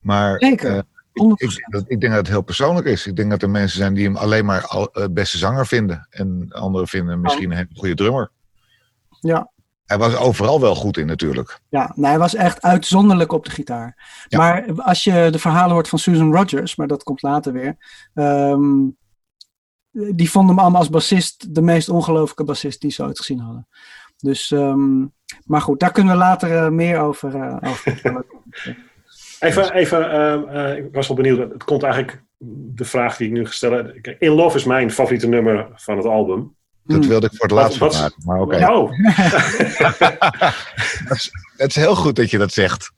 Maar 0.00 0.38
Zeker. 0.38 0.76
eh, 0.76 0.78
100%. 0.78 0.82
ik, 1.12 1.38
denk 1.38 1.72
dat, 1.72 1.84
ik 1.86 2.00
denk 2.00 2.12
dat 2.12 2.20
het 2.22 2.28
heel 2.30 2.42
persoonlijk 2.42 2.86
is. 2.86 3.06
Ik 3.06 3.16
denk 3.16 3.30
dat 3.30 3.42
er 3.42 3.50
mensen 3.50 3.78
zijn 3.78 3.94
die 3.94 4.04
hem 4.04 4.16
alleen 4.16 4.44
maar 4.44 4.66
al, 4.66 4.92
eh, 4.92 5.06
beste 5.10 5.38
zanger 5.38 5.66
vinden. 5.66 6.06
En 6.10 6.46
anderen 6.50 6.88
vinden 6.88 7.10
hem 7.10 7.20
misschien 7.20 7.50
een 7.50 7.56
hele 7.56 7.68
goede 7.74 7.94
drummer. 7.94 8.30
Ja. 9.20 9.50
Hij 9.86 9.98
was 9.98 10.16
overal 10.16 10.60
wel 10.60 10.74
goed 10.74 10.96
in 10.96 11.06
natuurlijk. 11.06 11.60
Ja, 11.68 11.92
nee, 11.94 12.10
hij 12.10 12.18
was 12.18 12.34
echt 12.34 12.62
uitzonderlijk 12.62 13.32
op 13.32 13.44
de 13.44 13.50
gitaar. 13.50 13.96
Ja. 14.28 14.38
Maar 14.38 14.82
als 14.82 15.04
je 15.04 15.28
de 15.30 15.38
verhalen 15.38 15.72
hoort 15.72 15.88
van 15.88 15.98
Susan 15.98 16.32
Rogers, 16.34 16.76
maar 16.76 16.86
dat 16.86 17.02
komt 17.02 17.22
later 17.22 17.52
weer. 17.52 17.76
ehm, 18.14 18.78
die 20.14 20.30
vonden 20.30 20.50
hem 20.54 20.62
allemaal 20.64 20.80
als 20.80 20.90
bassist 20.90 21.54
de 21.54 21.62
meest 21.62 21.88
ongelooflijke 21.88 22.44
bassist 22.44 22.80
die 22.80 22.90
ze 22.90 23.02
ooit 23.04 23.18
gezien 23.18 23.38
hadden. 23.40 23.68
Dus, 24.16 24.50
ehm, 24.50 25.00
maar 25.44 25.60
goed, 25.60 25.80
daar 25.80 25.92
kunnen 25.92 26.12
we 26.12 26.18
later 26.18 26.56
eh, 26.56 26.68
meer 26.68 26.98
over, 26.98 27.34
eh, 27.34 27.56
over 27.70 27.76
vertellen. 27.92 28.24
Even, 29.40 29.72
even 29.74 30.10
ehm, 30.10 30.48
eh, 30.48 30.76
ik 30.84 30.88
was 30.92 31.06
wel 31.08 31.16
benieuwd. 31.16 31.52
Het 31.52 31.64
komt 31.64 31.82
eigenlijk 31.82 32.22
de 32.74 32.84
vraag 32.84 33.16
die 33.16 33.26
ik 33.26 33.32
nu 33.32 33.46
gesteld 33.46 33.72
heb. 33.72 34.16
In 34.18 34.30
Love 34.30 34.56
is 34.56 34.64
mijn 34.64 34.90
favoriete 34.90 35.28
nummer 35.28 35.68
van 35.74 35.96
het 35.96 36.06
album. 36.06 36.54
Dat 36.84 36.98
Hmm. 36.98 37.08
wilde 37.08 37.26
ik 37.26 37.32
voor 37.36 37.46
het 37.46 37.54
laatst 37.56 37.80
maken. 37.80 38.22
Maar 38.24 38.40
oké. 38.40 38.66
Oh, 38.72 38.90
Het 41.06 41.10
is- 41.16 41.30
het 41.56 41.68
is 41.70 41.74
heel 41.76 41.96
goed 41.96 42.16
dat 42.16 42.30
je 42.30 42.38
dat 42.38 42.52
zegt. 42.52 42.92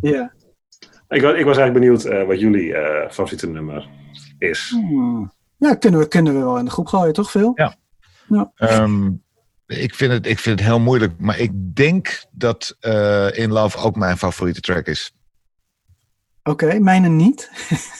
Ja. 0.00 0.32
ik, 1.08 1.22
ik 1.22 1.44
was 1.44 1.56
eigenlijk 1.56 1.72
benieuwd 1.72 2.04
eh, 2.04 2.26
wat 2.26 2.40
jullie 2.40 2.74
eh, 2.74 3.10
favoriete 3.10 3.48
nummer 3.48 3.88
is. 4.38 4.68
Hmm. 4.74 5.32
Ja, 5.58 5.74
kunnen 5.74 6.00
we, 6.00 6.08
kunnen 6.08 6.34
we 6.34 6.38
wel 6.38 6.58
in 6.58 6.64
de 6.64 6.70
groep 6.70 6.86
gooien, 6.86 7.12
toch 7.12 7.30
veel? 7.30 7.52
Ehm, 8.54 9.10
ik, 9.66 9.94
vind 9.94 10.12
het, 10.12 10.26
ik 10.26 10.38
vind 10.38 10.58
het 10.58 10.68
heel 10.68 10.80
moeilijk. 10.80 11.20
Maar 11.20 11.38
ik 11.38 11.74
denk 11.76 12.24
dat 12.30 12.76
eh, 12.80 13.38
In 13.38 13.52
Love 13.52 13.78
ook 13.78 13.96
mijn 13.96 14.18
favoriete 14.18 14.60
track 14.60 14.86
is. 14.86 15.12
Oké, 16.42 16.78
mijne 16.78 17.08
niet. 17.08 17.50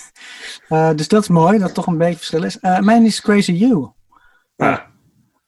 Eh, 0.69 0.95
dus 0.95 1.09
dat 1.09 1.23
is 1.23 1.29
mooi, 1.29 1.53
dat 1.53 1.67
het 1.67 1.75
toch 1.75 1.87
een 1.87 1.99
beetje 1.99 2.17
verschil 2.17 2.43
is. 2.43 2.59
Eh 2.59 2.79
mijn 2.79 3.05
is 3.05 3.21
Crazy 3.21 3.53
You. 3.53 3.91
Ah, 4.57 4.79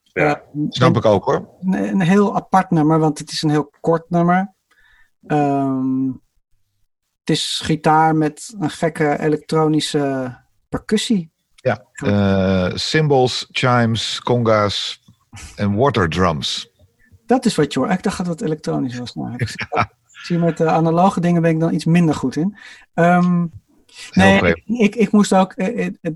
ja. 0.02 0.42
Snap 0.68 0.96
ik 0.96 1.04
ook 1.04 1.24
hoor. 1.24 1.48
een, 1.60 1.72
een 1.74 2.00
heel 2.00 2.36
apart 2.36 2.70
nummer, 2.70 2.98
want 2.98 3.18
het 3.18 3.30
is 3.30 3.42
een 3.42 3.50
heel 3.50 3.72
kort 3.80 4.10
nummer. 4.10 4.54
Ehm, 5.26 6.06
het 7.20 7.30
is 7.30 7.60
gitaar 7.64 8.16
met 8.16 8.54
een 8.58 8.70
gekke 8.70 9.18
elektronische 9.18 10.36
percussie. 10.68 11.29
Eh, 11.62 12.70
cymbals, 12.74 13.48
chimes, 13.50 14.20
conga's 14.20 15.02
en 15.56 15.74
water 15.74 16.08
drums. 16.08 16.70
Dat 17.26 17.44
is 17.44 17.54
wat 17.54 17.72
je 17.72 17.78
hoort. 17.78 17.92
Ik 17.92 18.02
dacht 18.02 18.16
dat 18.16 18.26
het 18.26 18.40
elektronisch 18.40 18.98
was. 18.98 19.14
Nou, 19.14 19.34
ik 19.36 19.48
zie, 19.58 19.66
ik 19.80 20.26
zie 20.26 20.38
met 20.38 20.56
de 20.56 20.68
analoge 20.70 21.20
dingen 21.20 21.42
ben 21.42 21.50
ik 21.50 21.60
dan 21.60 21.74
iets 21.74 21.84
minder 21.84 22.14
goed 22.14 22.36
in. 22.36 22.56
Ehm, 22.94 23.46
nee, 24.12 24.40
ik, 24.42 24.62
ik, 24.66 24.94
ik 24.94 25.12
moest 25.12 25.34
ook. 25.34 25.52
eh, 25.52 25.86
eh, 25.86 26.12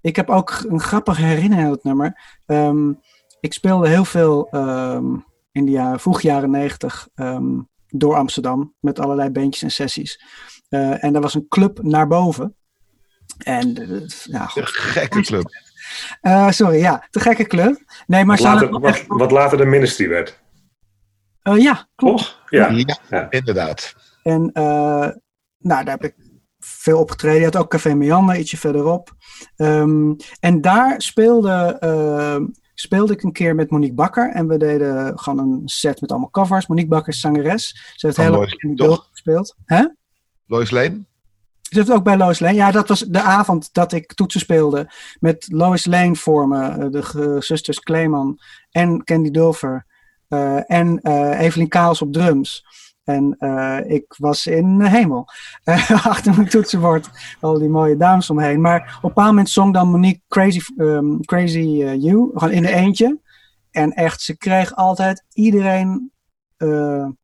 ik 0.00 0.16
heb 0.16 0.30
ook 0.30 0.64
een 0.68 0.80
grappige 0.80 1.22
herinnering 1.22 1.66
aan 1.66 1.72
het 1.72 1.84
nummer. 1.84 2.38
Ehm, 2.46 2.92
ik 3.40 3.52
speelde 3.52 3.88
heel 3.88 4.04
veel 4.04 4.48
ehm, 4.50 5.16
in 5.52 5.64
de 5.64 5.70
jaren, 5.70 6.00
vroeg 6.00 6.20
jaren 6.20 6.50
negentig 6.50 7.08
door 7.88 8.16
Amsterdam 8.16 8.74
met 8.80 8.98
allerlei 9.00 9.30
bandjes 9.30 9.62
en 9.62 9.70
sessies. 9.70 10.20
Eh, 10.68 11.04
en 11.04 11.14
er 11.14 11.20
was 11.20 11.34
een 11.34 11.48
club 11.48 11.82
naar 11.82 12.06
boven. 12.06 12.56
En 13.38 13.76
goed. 13.76 14.26
Een 14.30 14.66
gekke 14.66 15.20
club. 15.20 15.50
Eh, 16.20 16.50
sorry, 16.50 16.78
ja, 16.78 17.06
te 17.10 17.20
gekke 17.20 17.46
club. 17.46 17.82
Nee, 18.06 18.24
maar 18.24 18.36
Wat, 18.36 18.46
later, 18.46 18.84
echt- 18.84 19.06
wat, 19.06 19.18
wat 19.18 19.30
later 19.30 19.58
de 19.58 19.64
ministry 19.64 20.08
werd. 20.08 20.40
Eh, 21.42 21.56
ja, 21.56 21.88
klopt. 21.94 22.38
Ja. 22.48 22.68
Ja, 22.70 22.98
Ja. 23.10 23.30
inderdaad. 23.30 23.94
En 24.22 24.50
eh, 24.52 24.62
nou, 25.58 25.84
daar 25.84 25.86
heb 26.00 26.04
ik 26.04 26.14
veel 26.58 26.98
opgetreden. 26.98 27.38
Je 27.38 27.44
had 27.44 27.56
ook 27.56 27.70
Café 27.70 27.94
Meander, 27.94 28.36
ietsje 28.36 28.56
verderop. 28.56 29.12
Ehm, 29.56 30.12
en 30.40 30.60
daar 30.60 30.94
speelde, 31.02 31.76
ehm, 31.80 32.46
speelde 32.74 33.12
ik 33.12 33.22
een 33.22 33.32
keer 33.32 33.54
met 33.54 33.70
Monique 33.70 33.94
Bakker. 33.94 34.30
En 34.30 34.48
we 34.48 34.56
deden 34.56 35.18
gewoon 35.18 35.38
een 35.38 35.62
set 35.68 36.00
met 36.00 36.10
allemaal 36.10 36.30
covers. 36.30 36.66
Monique 36.66 36.90
Bakker 36.90 37.12
is 37.12 37.20
zangeres. 37.20 37.92
Ze 37.96 38.06
heeft 38.06 38.18
Van 38.18 38.24
heel 38.24 38.46
de 38.58 38.74
beeld 38.74 39.08
gespeeld. 39.10 39.56
Hè? 39.64 39.84
Lois 40.46 40.70
Lane? 40.70 41.04
Heeft 41.72 41.90
ook 41.90 42.04
bij 42.04 42.16
Lois 42.16 42.38
Lane. 42.40 42.54
Ja, 42.54 42.70
dat 42.70 42.88
was 42.88 43.00
de 43.00 43.20
avond 43.20 43.68
dat 43.72 43.92
ik 43.92 44.12
toetsen 44.14 44.40
speelde. 44.40 44.90
Met 45.20 45.46
Lois 45.50 45.84
Lane 45.86 46.14
voor 46.16 46.48
me. 46.48 46.66
eh, 46.68 46.90
De 46.90 47.36
zusters 47.38 47.78
Kleeman 47.80 48.38
en 48.70 49.04
Candy 49.04 49.30
Dulfer. 49.30 49.86
eh, 50.28 50.70
en 50.70 50.98
eh, 51.00 51.40
Evelien 51.40 51.68
Kaals 51.68 52.02
op 52.02 52.12
drums. 52.12 52.64
En 53.04 53.36
ik 53.86 54.14
was 54.18 54.46
in 54.46 54.78
de 54.78 54.88
hemel. 54.88 55.28
Achter 56.12 56.34
mijn 56.36 56.48
toetsenbord. 56.48 57.08
Al 57.40 57.58
die 57.58 57.68
mooie 57.68 57.96
dames 57.96 58.30
omheen. 58.30 58.60
Maar 58.60 58.80
op 58.80 58.86
een 59.02 59.08
bepaald 59.08 59.28
moment 59.28 59.48
zong 59.50 59.74
dan 59.74 59.88
Monique 59.90 60.20
Crazy, 60.28 60.60
ehm, 60.76 61.20
Crazy 61.20 61.58
You. 61.98 62.30
Gewoon 62.34 62.54
in 62.54 62.62
de 62.62 62.72
eentje. 62.74 63.20
En 63.70 63.92
echt, 63.92 64.20
ze 64.20 64.36
kreeg 64.36 64.74
altijd 64.76 65.24
iedereen... 65.32 66.12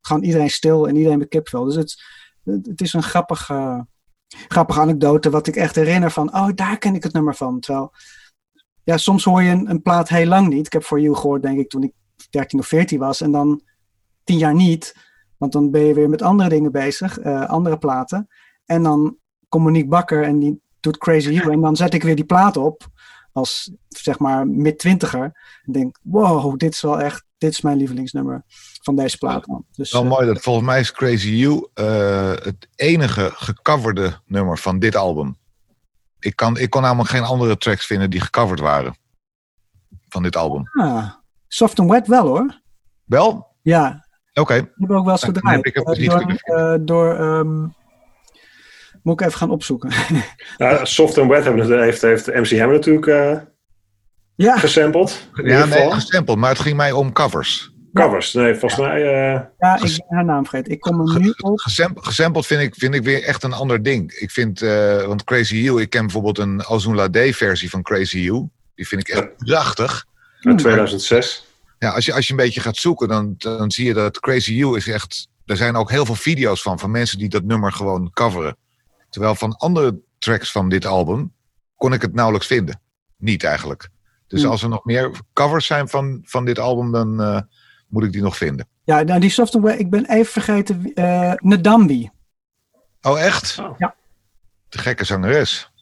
gewoon 0.01 0.23
iedereen 0.23 0.51
stil 0.51 0.89
en 0.89 0.97
iedereen 0.97 1.19
met 1.19 1.29
kipvel. 1.29 1.65
Dus 1.65 1.75
het, 1.75 2.03
het, 2.45 2.67
het 2.67 2.81
is 2.81 2.93
een 2.93 3.03
grappige 3.03 3.87
grappige 4.29 4.81
anekdote, 4.81 5.31
wat 5.31 5.47
ik 5.47 5.57
echt 5.57 5.75
herinner 5.75 6.11
van, 6.11 6.35
oh, 6.35 6.49
daar 6.55 6.79
ken 6.79 6.95
ik 6.95 7.03
het 7.03 7.13
nummer 7.13 7.35
van. 7.35 7.61
Terwijl, 7.61 7.93
ja, 8.85 8.97
soms 8.97 9.25
hoor 9.25 9.43
je 9.43 9.51
een, 9.51 9.83
plaat 9.83 10.09
heel 10.09 10.27
lang 10.27 10.49
niet. 10.49 10.67
Ik 10.67 10.73
heb 10.73 10.83
For 10.83 11.01
You 11.01 11.15
gehoord, 11.15 11.43
denk 11.43 11.59
ik, 11.59 11.69
toen 11.69 11.83
ik 11.83 11.93
13 12.31 12.59
of 12.59 12.67
14 12.67 12.99
was. 12.99 13.21
En 13.21 13.31
dan 13.31 13.63
tien 14.25 14.39
jaar 14.39 14.55
niet. 14.55 14.97
Want 15.37 15.53
dan 15.53 15.71
ben 15.71 15.85
je 15.85 15.95
weer 15.95 16.09
met 16.09 16.23
andere 16.23 16.49
dingen 16.49 16.73
bezig, 16.73 17.19
eh, 17.19 17.49
andere 17.49 17.79
platen. 17.79 18.29
En 18.65 18.83
dan 18.83 19.17
komt 19.49 19.65
Monique 19.65 19.89
Bakker 19.89 20.23
en 20.23 20.39
die 20.39 20.61
doet 20.81 20.99
Crazy 20.99 21.31
You. 21.31 21.53
En 21.53 21.61
dan 21.61 21.77
zet 21.77 21.95
ik 21.95 22.03
weer 22.03 22.17
die 22.17 22.25
plaat 22.25 22.57
op, 22.57 22.87
als 23.33 23.73
zeg 23.89 24.19
maar 24.19 24.47
mid-twintiger. 24.47 25.23
En 25.65 25.73
denk, 25.73 25.99
wow, 26.03 26.57
dit 26.57 26.73
is 26.73 26.81
wel 26.81 27.01
echt, 27.01 27.25
dit 27.39 27.51
is 27.53 27.61
mijn 27.61 27.77
lievelingsnummer 27.77 28.43
van 28.83 28.97
deze 28.97 29.19
plaat. 29.19 29.47
man. 29.47 29.65
Dus, 29.77 29.93
Wel 29.93 30.03
eh, 30.03 30.09
mooi 30.09 30.27
dat 30.27 30.41
volgens 30.41 30.67
mij 30.67 30.81
is 30.81 30.93
Crazy 30.93 31.29
You 31.29 31.69
eh, 31.75 32.31
het 32.31 32.69
enige 32.75 33.31
gecoverde 33.35 34.21
nummer 34.27 34.59
van 34.59 34.79
dit 34.79 34.97
album. 34.97 35.37
Ik, 36.19 36.37
kan, 36.37 36.59
ik 36.59 36.71
kon 36.71 36.83
namelijk 36.83 37.11
geen 37.11 37.23
andere 37.23 37.57
tracks 37.57 37.87
vinden 37.87 38.11
die 38.11 38.21
gecoverd 38.21 38.61
waren. 38.61 38.97
Van 40.09 40.23
dit 40.23 40.37
album. 40.37 40.63
ah, 40.81 41.11
Soft 41.49 41.79
and 41.79 41.91
Wet 41.91 42.07
wel 42.07 42.27
hoor. 42.27 42.61
Wel? 43.05 43.57
Ja, 43.63 44.07
Oké. 44.35 44.55
Die 44.55 44.63
hebben 44.63 44.89
we 44.89 44.95
ook 44.95 45.05
wel 45.05 45.13
eens 45.13 45.25
gedraaid. 45.25 45.65
heb 45.65 45.67
ik 45.67 45.85
dus 45.85 45.99
Eh, 46.07 46.27
niet 46.27 46.41
door, 46.45 46.85
door 46.85 47.15
ehm, 47.15 47.61
moet 49.03 49.21
ik 49.21 49.27
even 49.27 49.39
gaan 49.39 49.51
opzoeken. 49.51 49.91
Nou, 50.59 50.87
Soft 50.87 51.19
and 51.19 51.31
Wet 51.31 51.45
heeft, 51.69 52.03
heeft 52.03 52.27
MC 52.27 52.59
Hammer 52.59 52.77
natuurlijk 52.77 53.07
eh 53.07 53.39
ja, 54.47 54.59
gesampled. 54.59 55.29
In 55.35 55.45
Ja, 55.45 55.51
ieder 55.51 55.69
nee, 55.69 55.79
geval. 55.79 55.91
gesampled, 55.91 56.37
maar 56.39 56.51
het 56.51 56.59
ging 56.59 56.77
mij 56.77 56.93
om 56.93 57.13
covers. 57.13 57.73
Covers. 57.95 58.33
Nee, 58.33 58.55
volgens 58.55 58.81
mij... 58.81 59.03
eh, 59.03 59.41
ja, 59.59 59.75
ik 59.75 59.81
ben 59.81 60.05
haar 60.09 60.25
naam 60.25 60.47
vergeten. 60.47 60.73
Ik 60.73 60.81
kom 60.81 61.09
er 61.09 61.21
nu 61.21 61.33
op. 61.41 61.59
Gesam- 61.61 61.99
gesampled 62.01 62.47
vind 62.47 62.61
ik, 62.63 62.75
vind 62.75 62.95
ik 62.95 63.03
weer 63.03 63.23
echt 63.23 63.43
een 63.43 63.53
ander 63.53 63.83
ding. 63.83 64.13
Ik 64.13 64.31
vind, 64.31 64.63
eh, 64.63 65.03
want 65.05 65.25
Crazy 65.25 65.57
You, 65.57 65.81
ik 65.81 65.91
ken 65.91 66.01
bijvoorbeeld 66.03 66.39
een 66.39 66.67
Ozun 66.67 66.95
Lade 66.95 67.33
versie 67.35 67.71
van 67.71 67.83
Crazy 67.83 68.19
You. 68.19 68.49
Die 68.75 68.89
vind 68.89 69.01
ik 69.01 69.09
echt 69.09 69.37
prachtig. 69.37 70.05
uit 70.41 70.59
2006. 70.59 71.47
Ja, 71.79 71.91
als 71.91 72.05
je, 72.05 72.13
als 72.13 72.27
je 72.27 72.31
een 72.33 72.39
beetje 72.39 72.61
gaat 72.61 72.77
zoeken, 72.77 73.09
dan, 73.09 73.35
dan 73.39 73.71
zie 73.71 73.87
je 73.87 73.95
dat 73.95 74.21
Crazy 74.21 74.53
You 74.53 74.77
is 74.77 74.89
echt. 74.89 75.29
Er 75.47 75.57
zijn 75.57 75.77
ook 75.77 75.91
heel 75.91 76.05
veel 76.07 76.15
video's 76.15 76.63
van, 76.63 76.79
van 76.79 76.91
mensen 76.91 77.19
die 77.19 77.29
dat 77.29 77.43
nummer 77.45 77.73
gewoon 77.73 78.11
coveren. 78.13 78.57
Terwijl 79.11 79.35
van 79.35 79.57
andere 79.57 79.99
tracks 80.19 80.51
van 80.53 80.69
dit 80.69 80.87
album 80.87 81.33
kon 81.77 81.93
ik 81.93 82.03
het 82.03 82.15
nauwelijks 82.15 82.47
vinden. 82.47 82.81
Niet 83.17 83.45
eigenlijk. 83.45 83.89
Dus 84.29 84.43
Hmm. 84.43 84.51
als 84.51 84.63
er 84.63 84.69
nog 84.69 84.85
meer 84.85 85.11
covers 85.33 85.67
zijn 85.67 85.89
van, 85.89 86.21
van 86.25 86.45
dit 86.45 86.59
album, 86.59 86.93
dan 86.93 87.21
eh, 87.23 87.41
moet 87.89 88.05
ik 88.05 88.13
die 88.13 88.23
nog 88.23 88.37
vinden. 88.37 88.69
Ja, 88.85 89.03
nou, 89.03 89.21
die 89.21 89.31
software, 89.31 89.77
ik 89.79 89.91
ben 89.91 90.07
even 90.11 90.33
vergeten, 90.33 90.91
eh 90.95 91.33
Ndambi. 91.37 92.11
Oh, 93.03 93.21
echt? 93.21 93.59
Oh. 93.61 93.79
Ja. 93.79 93.95
De 94.69 94.79
gekke 94.79 95.05
zangeres. 95.05 95.73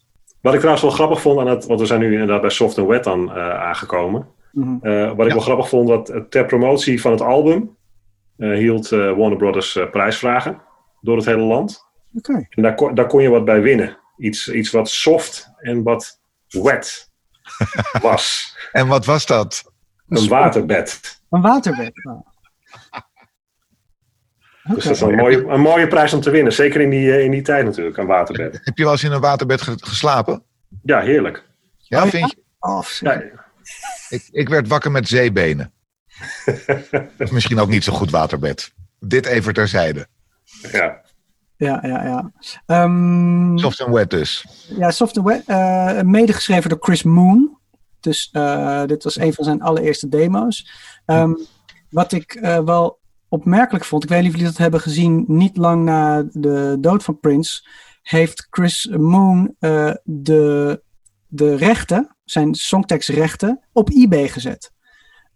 Wat 0.41 0.53
ik 0.53 0.59
trouwens 0.59 0.85
wel 0.87 0.95
grappig 0.95 1.21
vond 1.21 1.39
aan 1.39 1.47
het, 1.47 1.65
want 1.65 1.79
we 1.79 1.85
zijn 1.85 1.99
nu 1.99 2.11
inderdaad 2.11 2.41
bij 2.41 2.49
Soft 2.49 2.77
and 2.77 2.87
Wet 2.87 3.03
dan 3.03 3.31
eh, 3.31 3.49
aangekomen. 3.49 4.27
Mhm. 4.51 4.77
Eh, 4.81 5.07
wat 5.07 5.19
ik 5.19 5.27
Ja. 5.27 5.33
wel 5.33 5.39
grappig 5.43 5.69
vond, 5.69 5.87
dat 5.87 6.25
ter 6.29 6.45
promotie 6.45 7.01
van 7.01 7.11
het 7.11 7.21
album 7.21 7.75
eh, 8.37 8.49
hield 8.57 8.91
eh, 8.91 8.99
Warner 8.99 9.37
Brothers 9.37 9.79
prijsvragen 9.91 10.61
door 11.01 11.15
het 11.17 11.25
hele 11.25 11.41
land. 11.41 11.85
Oké. 12.13 12.47
En 12.49 12.63
daar 12.63 12.75
kon, 12.75 12.95
daar 12.95 13.07
kon 13.07 13.21
je 13.21 13.29
wat 13.29 13.45
bij 13.45 13.61
winnen. 13.61 13.97
Iets, 14.17 14.49
iets 14.51 14.71
wat 14.71 14.89
soft 14.89 15.51
en 15.57 15.83
wat 15.83 16.19
wet 16.47 17.06
was. 18.01 18.55
En 18.71 18.87
wat 18.87 19.05
was 19.05 19.25
dat? 19.25 19.71
Een 20.09 20.27
waterbed. 20.27 21.21
Een 21.29 21.41
waterbed. 21.41 22.05
Oh. 22.05 22.27
Dus 24.63 24.83
dat 24.83 24.93
is 24.95 25.01
een 25.01 25.15
mooie, 25.15 25.45
een 25.47 25.59
mooie 25.61 25.87
prijs 25.87 26.13
om 26.13 26.21
te 26.21 26.29
winnen. 26.29 26.53
Zeker 26.53 26.81
in 26.81 26.89
die, 26.89 27.11
eh, 27.11 27.23
in 27.23 27.31
die 27.31 27.41
tijd 27.41 27.65
natuurlijk, 27.65 27.97
een 27.97 28.05
waterbed. 28.05 28.59
Heb 28.63 28.77
je 28.77 28.83
wel 28.83 28.91
eens 28.91 29.03
in 29.03 29.11
een 29.11 29.19
waterbed 29.21 29.61
ge- 29.61 29.77
geslapen? 29.83 30.43
Ja, 30.83 30.99
heerlijk. 30.99 31.43
Ja, 31.77 31.97
Oh, 31.97 32.03
ja? 32.03 32.09
vind 32.09 32.31
je? 32.31 32.43
Oh. 32.59 32.83
Ja, 32.99 33.21
Ik, 34.09 34.27
ik 34.31 34.49
werd 34.49 34.67
wakker 34.67 34.91
met 34.91 35.07
zeebenen. 35.07 35.73
Dat 36.95 37.09
is 37.17 37.29
misschien 37.31 37.59
ook 37.59 37.67
niet 37.69 37.83
zo 37.83 37.93
goed 37.93 38.11
waterbed. 38.11 38.73
Dit 38.99 39.25
even 39.25 39.53
terzijde. 39.53 40.07
ja. 40.71 41.01
Ja, 41.57 41.79
ja, 41.81 42.05
ja. 42.05 42.31
Ehm, 42.65 43.57
Soft 43.57 43.81
and 43.81 43.93
wet 43.93 44.09
dus. 44.09 44.45
Ja, 44.77 44.91
Software, 44.91 45.43
eh 45.45 46.01
medegeschreven 46.01 46.69
door 46.69 46.79
Chris 46.81 47.03
Moon. 47.03 47.57
Dus 47.99 48.29
eh, 48.31 48.85
dit 48.85 49.03
was 49.03 49.17
een 49.17 49.33
van 49.33 49.43
zijn 49.43 49.61
allereerste 49.61 50.07
demo's. 50.07 50.71
Ehm, 51.05 51.33
wat 51.89 52.11
ik 52.11 52.33
eh, 52.33 52.59
wel 52.59 52.99
opmerkelijk 53.29 53.85
vond, 53.85 54.03
ik 54.03 54.09
weet 54.09 54.19
niet 54.21 54.27
of 54.27 54.35
jullie 54.35 54.51
dat 54.51 54.61
hebben 54.61 54.79
gezien, 54.79 55.25
niet 55.27 55.57
lang 55.57 55.83
na 55.83 56.23
de 56.31 56.77
dood 56.79 57.03
van 57.03 57.19
Prince, 57.19 57.67
heeft 58.01 58.47
Chris 58.49 58.89
Moon 58.97 59.55
de, 60.03 60.81
de 61.27 61.55
rechten, 61.55 62.15
zijn 62.23 62.55
songtekstrechten, 62.55 63.59
op 63.73 63.89
eBay 63.89 64.27
gezet. 64.27 64.71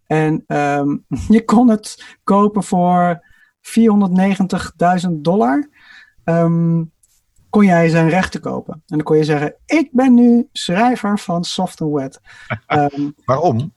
En 0.06 0.44
ehm, 0.46 0.96
je 1.36 1.44
kon 1.44 1.68
het 1.68 2.16
kopen 2.24 2.62
voor 2.62 3.26
490.000 3.62 5.10
dollar. 5.10 5.68
Ehm, 6.24 6.84
kon 7.50 7.64
jij 7.64 7.88
zijn 7.88 8.08
rechten 8.08 8.40
kopen. 8.40 8.74
En 8.74 8.82
dan 8.86 9.02
kon 9.02 9.16
je 9.16 9.24
zeggen, 9.24 9.54
ik 9.66 9.88
ben 9.92 10.14
nu 10.14 10.48
schrijver 10.52 11.18
van 11.18 11.44
Soft 11.44 11.80
and 11.80 11.92
Wet. 11.92 12.20
Ehm, 12.66 13.10
Waarom? 13.24 13.72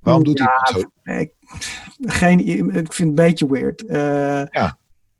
Waarom 0.00 0.24
doet 0.24 0.38
hij 0.38 0.48
ja, 0.48 0.58
dat 0.58 0.80
zo? 0.80 1.12
ik, 1.20 1.32
geen, 2.00 2.46
ik 2.46 2.56
vind 2.64 2.88
het 2.88 2.98
een 2.98 3.14
beetje 3.14 3.46
weird. 3.46 3.86
Eh, 3.86 4.70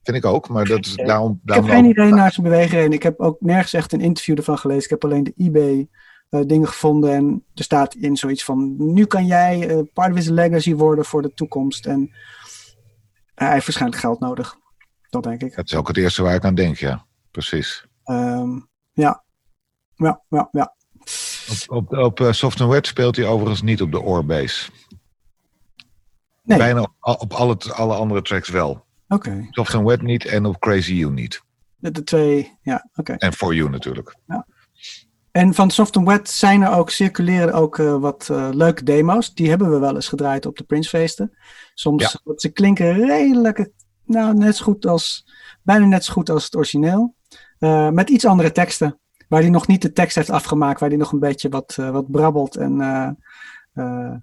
Vind 0.03 0.17
ik 0.17 0.25
ook, 0.25 0.49
maar 0.49 0.65
dat 0.65 0.87
is 0.87 0.93
Oké. 0.93 1.05
daarom... 1.05 1.31
ik 1.31 1.39
heb 1.39 1.47
daarom 1.47 1.69
geen 1.69 1.91
idee 1.91 2.13
naar 2.13 2.33
zijn 2.33 2.47
bewegingen. 2.47 2.93
Ik 2.93 3.03
heb 3.03 3.21
ook 3.21 3.41
nergens 3.41 3.73
echt 3.73 3.93
een 3.93 4.01
interview 4.01 4.39
ervan 4.39 4.59
gelezen. 4.59 4.85
Ik 4.85 4.91
heb 4.91 5.05
alleen 5.05 5.25
de 5.25 5.35
eBay 5.37 5.89
eh, 6.29 6.41
dingen 6.47 6.69
gevonden. 6.69 7.13
En 7.13 7.45
er 7.55 7.65
staat 7.65 7.95
in 7.95 8.17
zoiets 8.17 8.45
van, 8.45 8.75
nu 8.93 9.05
kan 9.05 9.27
jij 9.27 9.69
eh, 9.69 9.79
part 9.93 10.11
of 10.11 10.17
his 10.17 10.29
legacy 10.29 10.75
worden 10.75 11.05
voor 11.05 11.23
de 11.23 11.35
toekomst. 11.35 11.87
En 11.87 12.11
hij 13.35 13.53
heeft 13.53 13.67
waarschijnlijk 13.67 14.01
geld 14.01 14.21
nodig. 14.21 14.57
Dat 15.13 15.23
denk 15.23 15.43
ik. 15.43 15.57
Dat 15.57 15.65
is 15.65 15.75
ook 15.75 15.89
het 15.89 15.97
eerste 15.97 16.23
waar 16.23 16.35
ik 16.35 16.45
aan 16.45 16.55
denk, 16.55 16.77
ja. 16.77 17.05
Precies. 17.31 17.87
Ehm, 18.05 18.61
ja. 18.93 19.25
Ja, 19.95 20.23
ja, 20.29 20.49
ja. 20.53 20.75
Op, 21.67 21.77
op, 21.77 21.97
op 21.99 22.21
eh, 22.21 22.33
Soft 22.33 22.61
and 22.61 22.71
Wet 22.71 22.87
speelt 22.87 23.17
hij 23.17 23.27
overigens 23.27 23.63
niet 23.63 23.83
op 23.83 23.93
de 23.93 24.01
Orbase. 24.01 24.71
Nee, 26.43 26.59
Bijna 26.59 26.81
op, 26.81 27.21
op 27.21 27.33
alle, 27.33 27.57
alle 27.73 27.95
andere 27.95 28.23
tracks 28.23 28.49
wel. 28.49 28.85
oké. 29.09 29.47
Soft 29.51 29.75
and 29.75 29.87
Wet 29.87 30.03
niet 30.03 30.25
en 30.25 30.47
op 30.47 30.59
Crazy 30.61 30.93
You 30.93 31.13
niet. 31.13 31.43
De, 31.77 31.91
de 31.91 32.05
twee, 32.05 32.59
ja, 32.63 32.89
oké. 32.95 33.13
En 33.13 33.33
For 33.33 33.55
You 33.55 33.71
natuurlijk. 33.71 34.17
En 35.31 35.55
van 35.55 35.71
Soft 35.71 35.97
and 35.97 36.07
Wet 36.07 36.29
zijn 36.31 36.63
er 36.63 36.73
ook, 36.73 36.91
circuleren 36.91 37.55
ook 37.55 37.79
eh, 37.79 37.99
wat 37.99 38.29
eh, 38.31 38.49
leuke 38.53 38.83
demo's. 38.85 39.35
Die 39.35 39.49
hebben 39.49 39.71
we 39.71 39.79
wel 39.79 39.95
eens 39.95 40.09
gedraaid 40.09 40.47
op 40.47 40.57
de 40.57 40.65
Princefeesten. 40.65 41.37
Soms, 41.75 42.23
ze 42.37 42.49
klinken 42.49 43.07
redelijk, 43.07 43.71
nou, 44.13 44.35
net 44.35 44.57
zo 44.57 44.65
goed 44.65 44.87
als, 44.87 45.27
bijna 45.63 45.87
net 45.87 46.05
zo 46.05 46.13
goed 46.13 46.31
als 46.31 46.45
het 46.45 46.57
origineel. 46.57 47.15
Eh, 47.59 47.91
met 47.91 48.11
iets 48.11 48.25
andere 48.25 48.53
teksten. 48.53 48.99
Waar 49.29 49.41
hij 49.41 49.51
nog 49.51 49.67
niet 49.67 49.83
de 49.83 49.93
tekst 49.93 50.17
heeft 50.17 50.31
afgemaakt. 50.31 50.81
Waar 50.81 50.89
hij 50.89 50.99
nog 50.99 51.13
een 51.13 51.19
beetje 51.19 51.49
wat, 51.49 51.77
eh, 51.79 51.91
wat 51.91 52.11
brabbelt 52.11 52.57
en 52.57 52.81
eh, 53.73 54.15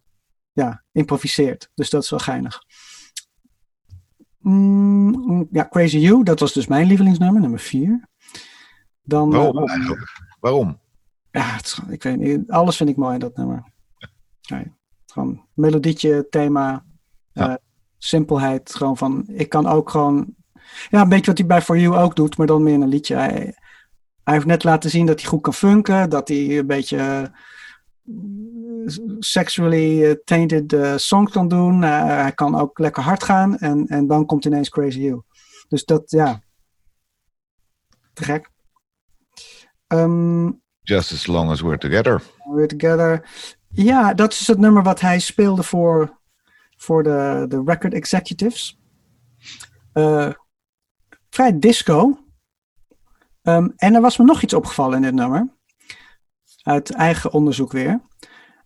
ja, 0.51 0.83
improviseert. 0.91 1.71
Dus 1.73 1.89
dat 1.89 2.03
is 2.03 2.09
wel 2.09 2.19
geinig. 2.19 2.63
Mm, 4.39 5.09
mm, 5.09 5.47
ja, 5.51 5.67
Crazy 5.67 5.97
You, 5.97 6.23
dat 6.23 6.39
was 6.39 6.53
dus 6.53 6.67
mijn 6.67 6.87
lievelingsnummer, 6.87 7.41
nummer 7.41 7.59
4. 7.59 8.07
Dan, 9.01 9.29
Waarom 9.29 9.67
eigenlijk? 9.67 10.07
Waarom? 10.39 10.79
ja, 11.31 11.59
is, 11.61 11.79
ik 11.89 12.03
weet 12.03 12.17
niet. 12.17 12.51
Alles 12.51 12.77
vind 12.77 12.89
ik 12.89 12.95
mooi 12.95 13.13
in 13.13 13.19
dat 13.19 13.37
nummer. 13.37 13.63
Nee, 14.49 14.73
gewoon 15.05 15.47
melodietje, 15.53 16.27
thema, 16.29 16.85
Ja. 17.31 17.59
Simpelheid. 17.99 18.75
Gewoon 18.75 18.97
van, 18.97 19.23
ik 19.27 19.49
kan 19.49 19.67
ook 19.67 19.89
gewoon... 19.89 20.35
Ja, 20.89 21.01
een 21.01 21.09
beetje 21.09 21.25
wat 21.25 21.37
hij 21.37 21.47
bij 21.47 21.61
For 21.61 21.77
You 21.77 21.95
ook 21.95 22.15
doet, 22.15 22.37
maar 22.37 22.47
dan 22.47 22.63
meer 22.63 22.73
in 22.73 22.81
een 22.81 22.87
liedje. 22.87 23.15
Hij, 23.15 23.55
hij 24.23 24.33
heeft 24.33 24.45
net 24.45 24.63
laten 24.63 24.89
zien 24.89 25.05
dat 25.05 25.19
hij 25.19 25.29
goed 25.29 25.41
kan 25.41 25.53
funken. 25.53 26.09
Dat 26.09 26.27
hij 26.27 26.57
een 26.57 26.67
beetje 26.67 26.97
eh, 26.97 27.23
sexually 29.19 30.05
eh, 30.05 30.15
tainted 30.23 30.73
eh, 30.73 30.93
songs 30.95 31.31
kan 31.31 31.47
doen. 31.47 31.81
Hij 31.81 32.31
kan 32.31 32.59
ook 32.59 32.79
lekker 32.79 33.03
hard 33.03 33.23
gaan. 33.23 33.57
En, 33.57 33.87
en 33.87 34.07
dan 34.07 34.25
komt 34.25 34.45
ineens 34.45 34.69
Crazy 34.69 34.99
You. 34.99 35.21
Dus 35.67 35.85
dat, 35.85 36.11
ja. 36.11 36.41
Te 38.13 38.23
gek. 38.23 38.49
Ehm, 39.87 40.51
Just 40.81 41.11
as 41.11 41.27
long 41.27 41.49
as 41.49 41.61
we're 41.61 41.77
together. 41.77 42.21
We're 42.45 42.67
Together. 42.67 43.27
Ja, 43.71 44.13
dat 44.13 44.33
is 44.33 44.47
het 44.47 44.57
nummer 44.57 44.83
wat 44.83 44.99
hij 44.99 45.19
speelde 45.19 45.63
voor, 45.63 46.18
voor 46.81 47.03
de, 47.03 47.45
de 47.47 47.61
record 47.65 47.93
executives. 47.93 48.79
Eh, 49.93 50.29
vrij 51.29 51.59
disco. 51.59 52.17
Ehm, 53.41 53.67
en 53.75 53.95
er 53.95 54.01
was 54.01 54.17
me 54.17 54.25
nog 54.25 54.41
iets 54.41 54.53
opgevallen 54.53 54.95
in 54.95 55.01
dit 55.01 55.13
nummer. 55.13 55.47
Uit 56.63 56.91
eigen 56.91 57.31
onderzoek 57.31 57.71
weer. 57.71 58.01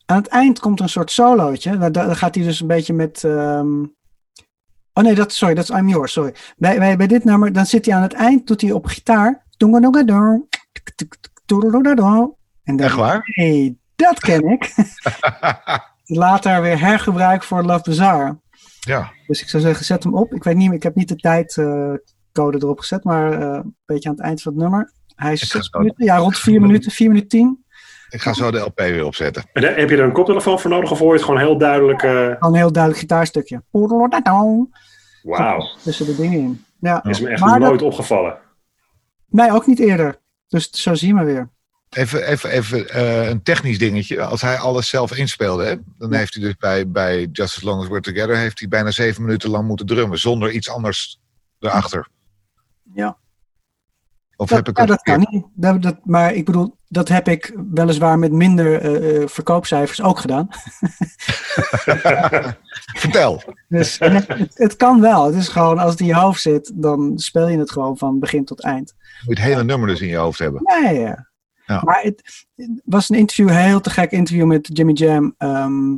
Aan 0.06 0.18
het 0.18 0.28
eind 0.28 0.60
komt 0.60 0.80
een 0.80 0.90
soort 0.90 1.12
solootje. 1.12 1.78
Daar, 1.78 1.92
daar 1.92 2.16
gaat 2.16 2.36
hij 2.36 2.44
dus 2.44 2.60
een 2.60 2.68
beetje 2.68 2.94
met. 2.94 3.24
ehm, 3.24 3.84
Oh 4.96 5.04
nee, 5.04 5.16
dat, 5.16 5.34
sorry, 5.34 5.54
dat 5.54 5.64
is 5.70 5.76
I'm 5.78 5.90
Yours, 5.90 6.12
sorry. 6.14 6.34
Bij, 6.58 6.78
bij, 6.78 6.98
bij 6.98 7.08
dit 7.08 7.24
nummer, 7.24 7.54
dan 7.54 7.66
zit 7.66 7.86
hij 7.86 7.96
aan 7.96 8.02
het 8.02 8.14
eind, 8.14 8.48
doet 8.48 8.62
hij 8.62 8.72
op 8.72 8.86
gitaar. 8.86 9.46
En 12.64 12.76
dan, 12.78 12.86
Echt 12.86 12.96
waar? 12.96 13.22
hey, 13.24 13.78
dat 13.96 14.20
ken 14.20 14.44
ik. 14.50 14.74
Later 16.18 16.62
weer 16.62 16.80
hergebruik 16.80 17.44
voor 17.44 17.64
Love 17.64 17.84
Bazaar. 17.84 18.40
Ja. 18.80 19.12
Dus 19.28 19.42
ik 19.42 19.50
zou 19.50 19.64
zeggen, 19.64 19.86
zet 19.86 20.04
hem 20.04 20.14
op. 20.16 20.34
Ik 20.34 20.44
weet 20.44 20.56
niet, 20.56 20.72
ik 20.72 20.84
heb 20.84 20.96
niet 20.96 21.08
de 21.08 21.16
tijdcode 21.16 22.58
erop 22.58 22.80
gezet, 22.80 23.04
maar 23.04 23.32
eh, 23.34 23.40
een 23.64 23.76
beetje 23.86 24.10
aan 24.10 24.16
het 24.16 24.24
eind 24.24 24.42
van 24.42 24.52
het 24.54 24.62
nummer. 24.62 24.92
Hij 25.16 25.32
is 25.34 25.48
zes 25.48 25.70
minuten, 25.72 26.06
ja, 26.06 26.18
rond 26.18 26.38
vier 26.38 26.62
minuten, 26.62 26.92
vier 26.92 27.08
minuten 27.08 27.30
tien. 27.30 27.66
Ik 28.10 28.22
ga 28.22 28.34
zo 28.34 28.52
de 28.52 28.60
LP 28.60 28.78
weer 28.80 29.06
opzetten. 29.06 29.44
En 29.54 29.64
eh, 29.64 29.76
heb 29.78 29.90
je 29.90 29.98
er 29.98 30.04
een 30.04 30.12
koptelefoon 30.12 30.60
voor 30.60 30.70
nodig 30.70 30.92
of 30.92 31.00
hoor 31.00 31.08
je 31.08 31.14
het 31.14 31.24
gewoon 31.24 31.40
heel 31.40 31.58
duidelijk? 31.58 32.04
eh, 32.04 32.12
Al 32.40 32.50
een 32.50 32.56
heel 32.56 32.72
duidelijk 32.72 33.02
gitaarstukje. 33.02 33.64
Wauw, 35.24 35.62
Tussen 35.84 36.06
de 36.06 36.16
dingen 36.16 36.40
in. 36.40 36.66
Ja, 36.80 37.04
is 37.04 37.20
me 37.22 37.30
echt 37.30 37.42
Maar 37.42 37.60
dat- 37.60 37.70
nooit 37.70 37.82
opgevallen. 37.82 38.38
mij 39.28 39.52
ook 39.52 39.66
niet 39.68 39.80
eerder. 39.80 40.22
Dus 40.48 40.70
zo 40.70 40.94
zien 40.94 41.18
we 41.18 41.24
weer. 41.24 41.50
Even, 41.94 42.28
even, 42.28 42.50
even 42.50 42.90
eh, 42.90 43.30
een 43.30 43.44
technisch 43.44 43.78
dingetje. 43.78 44.22
Als 44.22 44.42
hij 44.42 44.58
alles 44.58 44.90
zelf 44.90 45.16
inspeelde, 45.16 45.66
hè, 45.66 45.76
dan 45.98 46.14
heeft 46.14 46.34
hij 46.34 46.44
dus 46.44 46.56
bij, 46.56 46.90
bij 46.90 47.28
Just 47.32 47.56
As 47.56 47.64
Long 47.64 47.82
As 47.82 47.88
We're 47.88 48.02
Together... 48.02 48.38
heeft 48.38 48.60
hij 48.60 48.68
bijna 48.68 48.92
zeven 48.92 49.24
minuten 49.24 49.50
lang 49.50 49.68
moeten 49.68 49.86
drummen. 49.86 50.20
Zonder 50.20 50.52
iets 50.52 50.70
anders 50.70 51.20
erachter. 51.60 52.08
Ja. 52.94 53.18
Of 54.36 54.50
Dat, 54.50 54.58
heb 54.58 54.68
ik 54.68 54.78
ja, 54.78 54.86
dat 54.86 55.02
kan 55.02 55.26
niet. 55.30 55.46
Dat, 55.54 55.82
dat, 55.82 55.98
maar 56.04 56.34
ik 56.34 56.46
bedoel, 56.46 56.78
dat 56.88 57.08
heb 57.08 57.28
ik 57.28 57.56
weliswaar 57.74 58.20
met 58.20 58.32
minder 58.32 58.82
eh, 58.82 59.22
eh, 59.22 59.28
verkoopcijfers 59.28 60.02
ook 60.02 60.20
gedaan. 60.20 60.48
Vertel. 63.04 63.44
Dus 63.68 64.00
het, 64.54 64.76
kan 64.76 65.02
wel. 65.02 65.26
Het 65.26 65.36
is 65.36 65.48
gewoon, 65.48 65.78
als 65.78 65.92
het 65.92 66.00
in 66.00 66.06
je 66.06 66.16
hoofd 66.16 66.42
zit, 66.42 66.72
dan 66.76 67.20
speel 67.20 67.48
je 67.48 67.58
het 67.58 67.72
gewoon 67.72 67.98
van 67.98 68.20
begin 68.20 68.46
tot 68.46 68.64
eind. 68.64 68.94
Je 68.98 69.24
moet 69.26 69.38
het 69.38 69.48
hele 69.48 69.64
nummer 69.64 69.88
dus 69.88 70.02
in 70.02 70.08
je 70.08 70.16
hoofd 70.16 70.40
hebben. 70.40 70.62
Ja, 70.66 70.90
ja, 70.90 71.30
ja. 71.66 71.82
Maar 71.84 72.02
het, 72.02 72.46
het 72.56 72.82
was 72.86 73.10
een 73.10 73.18
interview, 73.18 73.48
een 73.48 73.56
heel 73.56 73.82
te 73.82 73.90
gek 73.90 74.12
interview 74.12 74.46
met 74.46 74.70
Jimmy 74.74 74.94
Jam. 74.94 75.36
ehm, 75.38 75.96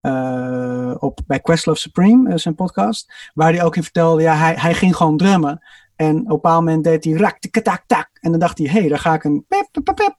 eh, 0.00 0.94
op, 0.98 1.20
bij 1.26 1.40
Questlove 1.40 1.80
Supreme, 1.80 2.30
eh, 2.30 2.36
zijn 2.36 2.54
podcast. 2.54 3.30
Waar 3.34 3.52
hij 3.52 3.64
ook 3.64 3.76
in 3.76 3.82
vertelde, 3.82 4.22
ja, 4.22 4.36
hij, 4.36 4.54
hij 4.54 4.74
ging 4.74 4.96
gewoon 4.96 5.16
drummen. 5.16 5.62
En 5.96 6.16
op 6.16 6.20
een 6.20 6.26
bepaald 6.26 6.64
moment 6.64 6.84
deed 6.84 7.04
hij 7.04 7.12
rak, 7.12 7.38
tak, 7.38 7.84
tak. 7.86 8.08
En 8.20 8.30
dan 8.30 8.40
dacht 8.40 8.58
hij, 8.58 8.66
hé, 8.66 8.80
hey, 8.80 8.88
daar 8.88 8.98
ga 8.98 9.14
ik 9.14 9.24
een 9.24 9.44
pip, 9.48 9.68
pip, 9.72 9.94
pip, 9.94 10.16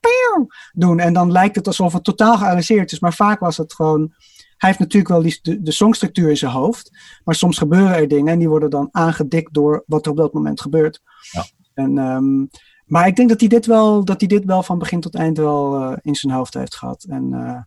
doen. 0.74 1.00
En 1.00 1.14
dan 1.14 1.32
lijkt 1.32 1.56
het 1.56 1.68
alsof 1.68 1.94
het 1.94 2.04
totaal 2.04 2.38
gearrangeerd 2.38 2.92
is. 2.92 3.00
Maar 3.00 3.14
vaak 3.14 3.40
was 3.40 3.58
het 3.58 3.74
gewoon... 3.74 4.14
Hij 4.58 4.70
heeft 4.70 4.80
natuurlijk 4.80 5.12
wel 5.12 5.22
die, 5.22 5.40
de, 5.42 5.62
de 5.62 5.72
songstructuur 5.72 6.30
in 6.30 6.38
zijn 6.38 6.52
hoofd. 6.52 6.98
Maar 7.24 7.36
soms 7.36 7.58
gebeuren 7.58 7.96
er 7.96 8.08
dingen 8.08 8.34
en 8.34 8.40
die 8.40 8.50
worden 8.50 8.70
dan 8.70 8.90
aangedikt 8.92 9.54
door 9.54 9.84
wat 9.88 10.06
er 10.06 10.12
op 10.12 10.18
dat 10.18 10.34
moment 10.34 10.62
gebeurt. 10.62 11.02
Ja. 11.32 11.46
En, 11.74 11.98
ehm, 11.98 12.46
maar 12.86 13.08
ik 13.08 13.16
denk 13.16 13.30
dat 13.30 13.40
hij 13.40 13.50
dit 13.50 13.66
wel, 13.66 14.06
dat 14.06 14.20
hij 14.20 14.30
dit 14.30 14.46
wel 14.46 14.64
van 14.64 14.78
begin 14.80 15.00
tot 15.02 15.16
eind 15.16 15.38
wel 15.38 15.76
eh, 15.82 15.98
in 16.02 16.16
zijn 16.16 16.34
hoofd 16.34 16.54
heeft 16.54 16.76
gehad. 16.76 17.04
En, 17.10 17.34
eh, 17.34 17.62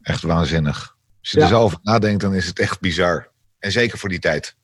Echt 0.00 0.22
waanzinnig. 0.22 0.96
Als 1.20 1.30
je 1.30 1.38
Ja. 1.38 1.44
er 1.44 1.50
zo 1.50 1.60
over 1.60 1.78
nadenkt, 1.82 2.20
dan 2.20 2.34
is 2.34 2.46
het 2.46 2.58
echt 2.58 2.80
bizar. 2.80 3.30
En 3.58 3.72
zeker 3.72 3.98
voor 3.98 4.08
die 4.08 4.18
tijd. 4.18 4.56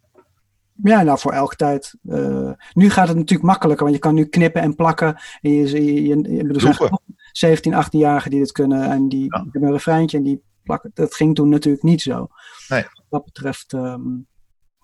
Ja, 0.83 1.03
nou 1.03 1.19
voor 1.19 1.33
elke 1.33 1.57
tijd. 1.57 1.95
Eh, 2.09 2.51
nu 2.73 2.91
gaat 2.91 3.09
het 3.09 3.17
natuurlijk 3.17 3.49
makkelijker, 3.49 3.85
want 3.85 3.97
je 3.97 4.03
kan 4.03 4.15
nu 4.15 4.25
knippen 4.25 4.63
en 4.63 4.75
plakken. 4.75 5.21
En 5.41 5.51
je, 5.51 5.85
je, 5.85 6.03
je, 6.03 6.15
er 6.15 6.61
zijn 6.61 6.75
Roepen. 6.75 6.75
genoeg 6.75 7.01
17, 7.33 7.73
18-jarigen 7.85 8.31
die 8.31 8.39
dit 8.41 8.53
kunnen. 8.53 8.91
En 8.91 9.09
die, 9.09 9.25
Ja. 9.25 9.39
hebben 9.51 9.63
een 9.63 9.73
refreintje 9.73 10.17
en 10.17 10.23
die 10.25 10.43
plakken. 10.63 10.91
Dat 10.95 11.15
ging 11.15 11.35
toen 11.35 11.49
natuurlijk 11.49 11.85
niet 11.85 12.03
zo. 12.03 12.29
Nee. 12.69 12.83
Wat 12.83 13.05
dat 13.09 13.25
betreft, 13.25 13.73
ehm, 13.73 14.03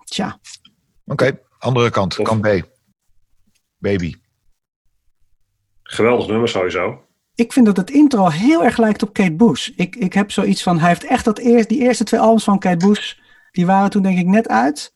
tja. 0.04 0.38
Oké, 1.04 1.38
andere 1.59 1.90
kant. 1.90 2.14
Kant 2.14 2.40
B. 2.40 2.62
Baby. 3.78 4.14
Geweldig 5.87 6.26
nummer 6.26 6.49
sowieso. 6.49 7.01
Ik 7.34 7.53
vind 7.53 7.66
dat 7.66 7.76
het 7.76 7.91
intro 7.91 8.28
heel 8.28 8.64
erg 8.64 8.76
lijkt 8.76 9.03
op 9.03 9.12
Kate 9.12 9.34
Bush. 9.34 9.68
Ik, 9.68 9.97
ik 9.97 10.12
heb 10.12 10.30
zoiets 10.30 10.62
van, 10.62 10.78
hij 10.78 10.89
heeft 10.89 11.05
echt 11.05 11.24
dat 11.24 11.39
eerst, 11.39 11.68
die 11.68 11.80
eerste 11.80 12.05
twee 12.05 12.20
albums 12.20 12.45
van 12.45 12.59
Kate 12.59 12.87
Bush, 12.87 13.14
die 13.51 13.66
waren 13.66 13.91
toen 13.91 14.03
denk 14.03 14.18
ik 14.18 14.26
net 14.26 14.49
uit. 14.49 14.95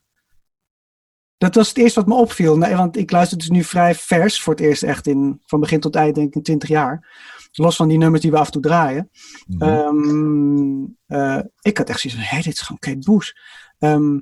Dat 1.37 1.55
was 1.55 1.67
het 1.67 1.77
eerste 1.77 1.99
wat 1.99 2.09
me 2.09 2.15
opviel. 2.15 2.57
Nee, 2.57 2.75
want 2.75 2.97
ik 2.97 3.11
luister 3.11 3.37
dus 3.37 3.49
nu 3.49 3.63
vrij 3.63 3.95
vers 3.95 4.41
voor 4.41 4.53
het 4.53 4.61
eerst 4.61 4.83
echt 4.83 5.07
in, 5.07 5.41
van 5.45 5.59
begin 5.59 5.79
tot 5.79 5.95
eind 5.95 6.15
denk 6.15 6.27
ik 6.27 6.35
in 6.35 6.43
20 6.43 6.69
jaar. 6.69 7.07
Los 7.51 7.75
van 7.75 7.87
die 7.87 7.97
nummers 7.97 8.21
die 8.21 8.31
we 8.31 8.37
af 8.37 8.45
en 8.45 8.51
toe 8.51 8.61
draaien. 8.61 9.09
Mhm. 9.47 9.63
Ehm, 9.69 10.83
eh, 11.05 11.43
ik 11.61 11.77
had 11.77 11.89
echt 11.89 11.99
zoiets 11.99 12.19
van, 12.19 12.29
hé, 12.29 12.41
dit 12.41 12.53
is 12.53 12.59
gewoon 12.59 12.79
Kate 12.79 13.11
Bush. 13.11 13.31
Ehm, 13.79 14.19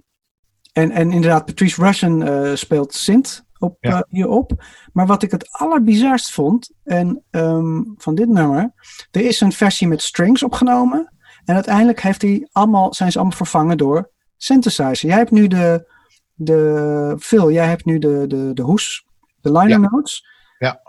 en, 0.72 0.92
en 0.92 1.12
inderdaad, 1.12 1.46
Patrice 1.46 1.84
Russian 1.84 2.24
eh, 2.24 2.56
speelt 2.56 2.94
Sint 2.94 3.48
op, 3.60 3.78
Ja. 3.80 3.91
eh, 3.97 4.01
hierop. 4.10 4.64
Maar 4.93 5.05
wat 5.07 5.24
ik 5.24 5.32
het 5.32 5.47
allerbizarst 5.51 6.32
vond, 6.32 6.72
en 6.84 7.24
ehm, 7.30 7.82
van 7.97 8.16
dit 8.16 8.28
nummer, 8.30 8.74
er 9.12 9.22
is 9.26 9.41
een 9.41 9.51
versie 9.51 9.88
met 9.88 10.01
strings 10.01 10.43
opgenomen. 10.43 11.14
En 11.45 11.55
uiteindelijk 11.55 12.01
heeft 12.01 12.22
hij 12.22 12.47
allemaal, 12.51 12.93
zijn 12.93 13.12
ze 13.12 13.18
allemaal 13.18 13.38
vervangen 13.38 13.78
door 13.78 14.10
synthesizer. 14.38 15.10
Jij 15.10 15.18
hebt 15.18 15.32
nu 15.32 15.47
de, 15.47 15.91
de 16.34 17.16
Phil, 17.20 17.51
jij 17.51 17.68
hebt 17.68 17.86
nu 17.86 17.99
de, 17.99 18.26
de, 18.28 18.51
de 18.53 18.62
hoes, 18.62 19.05
de 19.41 19.51
liner 19.51 19.70
Ja. 19.82 19.89
notes. 19.89 20.26
Ja. 20.60 20.82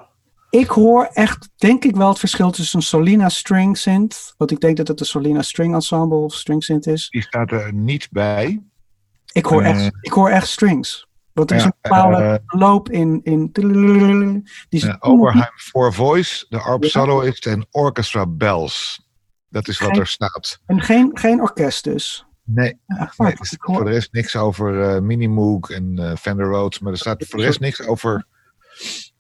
Ik 0.51 0.69
hoor 0.69 1.05
echt, 1.13 1.49
denk 1.57 1.85
ik 1.85 1.97
wel, 1.97 2.09
het 2.09 2.19
verschil 2.19 2.51
tussen 2.51 2.79
een 2.79 2.85
Solina 2.85 3.29
string 3.29 3.79
synth, 3.79 4.35
want 4.37 4.51
ik 4.51 4.61
denk 4.61 4.77
dat 4.77 4.89
het 4.89 4.99
de 4.99 5.05
Solina 5.05 5.43
string 5.43 5.75
ensemble 5.75 6.17
of 6.19 6.35
string 6.35 6.65
synth 6.65 6.87
is. 6.87 7.09
Die 7.09 7.23
staat 7.23 7.51
er 7.51 7.73
niet 7.75 8.09
bij. 8.11 8.63
Ik 9.33 9.45
hoor, 9.47 9.63
Eh. 9.63 9.71
echt, 9.71 9.91
ik 10.01 10.13
hoor 10.13 10.29
echt 10.29 10.49
strings. 10.49 11.07
Want 11.33 11.51
er 11.51 11.57
is 11.57 11.65
een 11.65 11.73
bepaalde 11.81 12.23
eh, 12.23 12.59
loop 12.61 12.91
in. 12.91 13.21
in 13.23 13.51
die 13.53 14.43
is 14.69 14.85
Uh, 14.85 14.95
Oberheim 15.01 15.53
for 15.57 15.95
Voice, 15.95 16.47
de 16.49 16.59
ARP 16.61 16.85
Soloist 16.85 17.47
en 17.47 17.67
Orchestra 17.71 18.27
Bells. 18.27 19.07
Dat 19.49 19.69
is 19.69 19.79
wat 19.81 19.97
er 19.97 20.07
staat. 20.07 20.61
En 20.67 20.81
geen, 20.81 21.11
geen 21.15 21.41
orkest 21.41 21.85
dus. 21.85 22.25
Nee, 22.45 22.79
nee 22.87 22.99
er 22.99 23.09
staat 23.13 23.57
hoor- 23.61 23.75
voor 23.77 23.85
de 23.85 23.91
rest 23.91 24.13
niks 24.13 24.37
over 24.37 24.83
eh 24.95 25.01
Minimoog 25.01 25.71
en 25.71 25.99
eh 25.99 26.17
Fender 26.17 26.47
Rhodes. 26.47 26.79
Maar 26.79 26.93
er 26.93 26.99
staat 26.99 27.25
voor 27.29 27.39
de 27.39 27.45
rest 27.45 27.61
niks 27.61 27.87
over. 27.87 28.27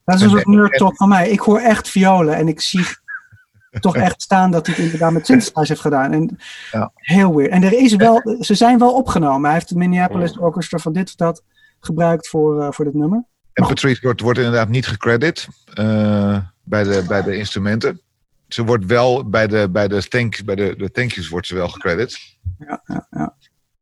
dat 0.05 0.15
is 0.15 0.21
een 0.21 0.27
en- 0.29 0.31
soort 0.31 0.47
nerd 0.47 0.77
talk 0.77 0.97
van 0.97 1.09
mij. 1.09 1.31
Ik 1.31 1.41
hoor 1.41 1.59
echt 1.61 1.89
violen 1.89 2.35
en 2.35 2.49
ik 2.49 2.61
zie 2.61 2.85
toch 3.81 3.97
echt 3.97 4.23
staan 4.23 4.51
dat 4.51 4.67
hij 4.67 4.75
het 4.75 4.85
inderdaad 4.85 5.13
met 5.13 5.27
synthesizer 5.27 5.67
heeft 5.69 5.81
gedaan. 5.81 6.13
En 6.13 6.39
Ja. 6.73 6.91
Heel 6.95 7.35
weird. 7.37 7.51
En 7.53 7.63
er 7.63 7.73
is 7.73 7.95
wel, 7.97 8.37
ze 8.41 8.55
zijn 8.55 8.79
wel 8.79 8.95
opgenomen. 8.95 9.45
Hij 9.45 9.53
heeft 9.53 9.69
de 9.69 9.77
Minneapolis 9.77 10.39
Orchestra 10.39 10.79
van 10.79 10.93
dit 10.93 11.09
of 11.09 11.15
dat 11.15 11.43
gebruikt 11.81 12.28
voor, 12.28 12.61
eh, 12.62 12.70
voor 12.70 12.85
dit 12.85 12.95
nummer. 12.95 13.24
En 13.53 13.66
Patrice 13.66 14.01
wordt, 14.03 14.20
wordt 14.20 14.39
inderdaad 14.39 14.68
niet 14.68 14.87
gecredit 14.87 15.49
eh, 15.74 16.39
bij, 16.62 16.85
de, 16.85 17.05
bij 17.09 17.22
de 17.22 17.37
instrumenten. 17.37 18.01
Ze 18.49 18.64
wordt 18.64 18.85
wel 18.87 19.28
bij 19.28 19.47
de, 19.47 19.68
bij 19.70 19.89
de, 19.89 20.09
thank, 20.09 20.45
bij 20.45 20.55
de, 20.55 20.74
de 20.76 20.91
thank 20.91 21.11
yous 21.12 21.28
wordt 21.28 21.47
ze 21.47 21.55
wel 21.55 21.68
gecredit. 21.68 22.18
Ja, 22.59 22.83
ja, 22.85 23.07
ja. 23.11 23.35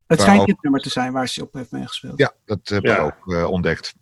Het 0.07 0.21
schijnt 0.21 0.47
dit 0.47 0.63
nummer 0.63 0.81
te 0.81 0.91
zijn 0.91 1.13
waar 1.13 1.29
ze 1.29 1.43
op 1.43 1.53
heeft 1.53 1.71
meegespeeld. 1.71 2.19
Ja, 2.19 2.33
dat 2.45 2.59
heb 2.69 2.85
ik 2.85 2.91
Ja. 2.91 2.99
ook 2.99 3.33
eh, 3.33 3.51
ontdekt. 3.51 3.95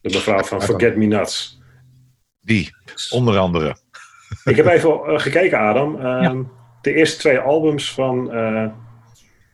De 0.00 0.10
mevrouw 0.12 0.42
van 0.42 0.62
Forget 0.62 0.96
Me 0.96 1.04
Nuts. 1.06 1.60
Die, 2.40 2.70
onder 3.10 3.38
andere. 3.38 3.76
Ik 4.44 4.56
heb 4.56 4.66
even 4.66 5.20
gekeken, 5.20 5.58
Adam. 5.58 6.00
Ehm, 6.00 6.42
De 6.80 6.94
eerste 6.94 7.18
twee 7.18 7.38
albums 7.38 7.94
van 7.94 8.32
eh, 8.32 8.66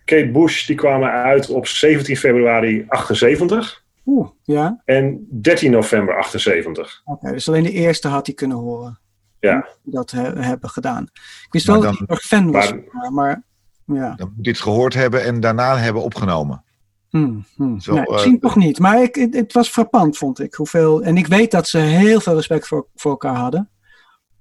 Kate 0.04 0.30
Bush 0.30 0.66
die 0.66 0.76
kwamen 0.76 1.10
uit 1.10 1.48
op 1.48 1.66
17 1.66 2.16
februari 2.16 2.84
78 2.88 3.81
Oeh, 4.06 4.28
ja. 4.42 4.82
en 4.84 5.26
13 5.42 5.70
november 5.70 6.18
78. 6.18 7.00
Oké, 7.04 7.32
dus 7.32 7.48
alleen 7.48 7.62
de 7.62 7.70
eerste 7.72 8.08
had 8.08 8.26
hij 8.26 8.34
kunnen 8.34 8.56
horen. 8.56 9.00
Ja, 9.40 9.68
Die 9.82 9.92
dat 9.94 10.10
he- 10.10 10.32
hebben 10.40 10.70
gedaan. 10.70 11.02
Ik 11.46 11.46
wist 11.50 11.66
Maar 11.66 11.80
wel 11.80 11.84
dan- 11.84 12.06
dat 12.06 12.08
hij 12.08 12.16
nog 12.16 12.22
fan 12.24 12.50
was. 12.50 12.72
maar- 13.10 13.44
ja. 13.84 14.14
Dan 14.14 14.32
moet 14.34 14.44
dit 14.44 14.60
gehoord 14.60 14.94
hebben 14.94 15.24
en 15.24 15.40
daarna 15.40 15.76
hebben 15.76 16.02
opgenomen. 16.02 16.64
Hmm, 17.10 17.44
hmm. 17.56 17.80
Zo, 17.80 17.94
nee, 17.94 18.04
eh, 18.04 18.12
misschien 18.12 18.40
toch 18.40 18.56
niet. 18.56 18.78
Maar 18.78 19.02
ik, 19.02 19.14
het, 19.14 19.34
het 19.34 19.52
was 19.52 19.68
frappant, 19.68 20.16
vond 20.18 20.40
ik. 20.40 20.54
Hoeveel, 20.54 21.02
en 21.02 21.16
ik 21.16 21.26
weet 21.26 21.50
dat 21.50 21.68
ze 21.68 21.78
heel 21.78 22.20
veel 22.20 22.34
respect 22.34 22.66
voor, 22.66 22.86
voor 22.94 23.10
elkaar 23.10 23.36
hadden. 23.36 23.70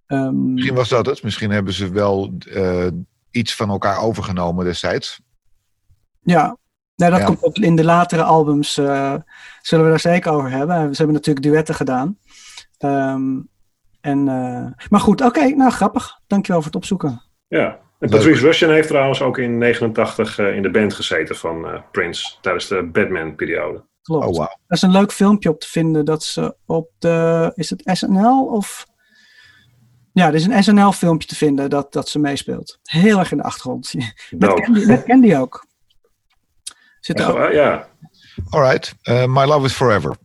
Ehm, 0.05 0.53
Misschien 0.53 0.75
was 0.75 0.89
dat 0.89 1.05
het. 1.05 1.23
Misschien 1.23 1.51
hebben 1.51 1.73
ze 1.73 1.89
wel 1.91 2.33
eh, 2.53 2.87
iets 3.31 3.55
van 3.55 3.69
elkaar 3.69 3.99
overgenomen 4.01 4.65
destijds. 4.65 5.21
ja, 6.21 6.57
nou, 7.09 7.11
dat 7.11 7.21
Ja. 7.21 7.25
komt 7.27 7.43
ook 7.43 7.57
in 7.57 7.75
de 7.75 7.83
latere 7.83 8.23
albums. 8.23 8.77
eh, 8.77 9.15
zullen 9.61 9.83
we 9.85 9.89
daar 9.91 9.99
zeker 9.99 10.31
over 10.31 10.49
hebben. 10.51 10.89
Ze 10.89 10.97
hebben 10.97 11.15
natuurlijk 11.15 11.45
duetten 11.45 11.75
gedaan. 11.75 12.17
Ehm, 12.77 13.39
en, 14.01 14.27
eh, 14.27 14.85
maar 14.89 14.99
goed, 14.99 15.21
oké, 15.21 15.47
nou 15.47 15.71
grappig. 15.71 16.19
Dankjewel 16.27 16.61
voor 16.61 16.71
het 16.71 16.79
opzoeken. 16.81 17.21
ja. 17.47 17.65
En 17.99 18.09
Leuk. 18.09 18.19
Patrice 18.19 18.45
Russian 18.45 18.71
heeft 18.71 18.87
trouwens 18.87 19.21
ook 19.21 19.37
in 19.37 19.57
89 19.57 20.39
eh, 20.39 20.55
in 20.55 20.61
de 20.61 20.71
band 20.71 20.93
gezeten 20.93 21.35
van 21.35 21.65
eh, 21.67 21.81
Prince 21.91 22.33
tijdens 22.41 22.67
de 22.67 22.89
Batman-periode. 22.91 23.83
Klopt. 24.01 24.25
Oh, 24.25 24.35
wauw. 24.35 24.47
Dat 24.67 24.77
is 24.77 24.81
een 24.81 24.91
leuk 24.91 25.11
filmpje 25.11 25.49
op 25.49 25.59
te 25.59 25.69
vinden 25.69 26.05
dat 26.05 26.23
ze 26.23 26.55
op 26.65 26.89
de. 26.99 27.51
Is 27.55 27.69
het 27.69 27.81
SNL 27.85 28.45
of. 28.45 28.85
Ja, 30.13 30.27
er 30.27 30.33
is 30.33 30.45
een 30.45 30.63
SNL-filmpje 30.63 31.27
te 31.27 31.35
vinden 31.35 31.69
dat, 31.69 31.93
dat 31.93 32.09
ze 32.09 32.19
meespeelt. 32.19 32.79
Heel 32.83 33.19
erg 33.19 33.31
in 33.31 33.37
de 33.37 33.43
achtergrond. 33.43 33.93
Met 33.93 34.13
Dope. 34.29 34.61
Candy, 34.61 34.85
met 34.85 35.03
Candy 35.03 35.35
ook. 35.35 35.65
Zit 37.01 37.19
er 37.19 37.33
waar? 37.33 37.53
ja, 37.53 37.87
Alright. 38.49 38.95
Eh, 39.01 39.25
My 39.25 39.43
Love 39.45 39.65
is 39.65 39.73
Forever. 39.73 40.15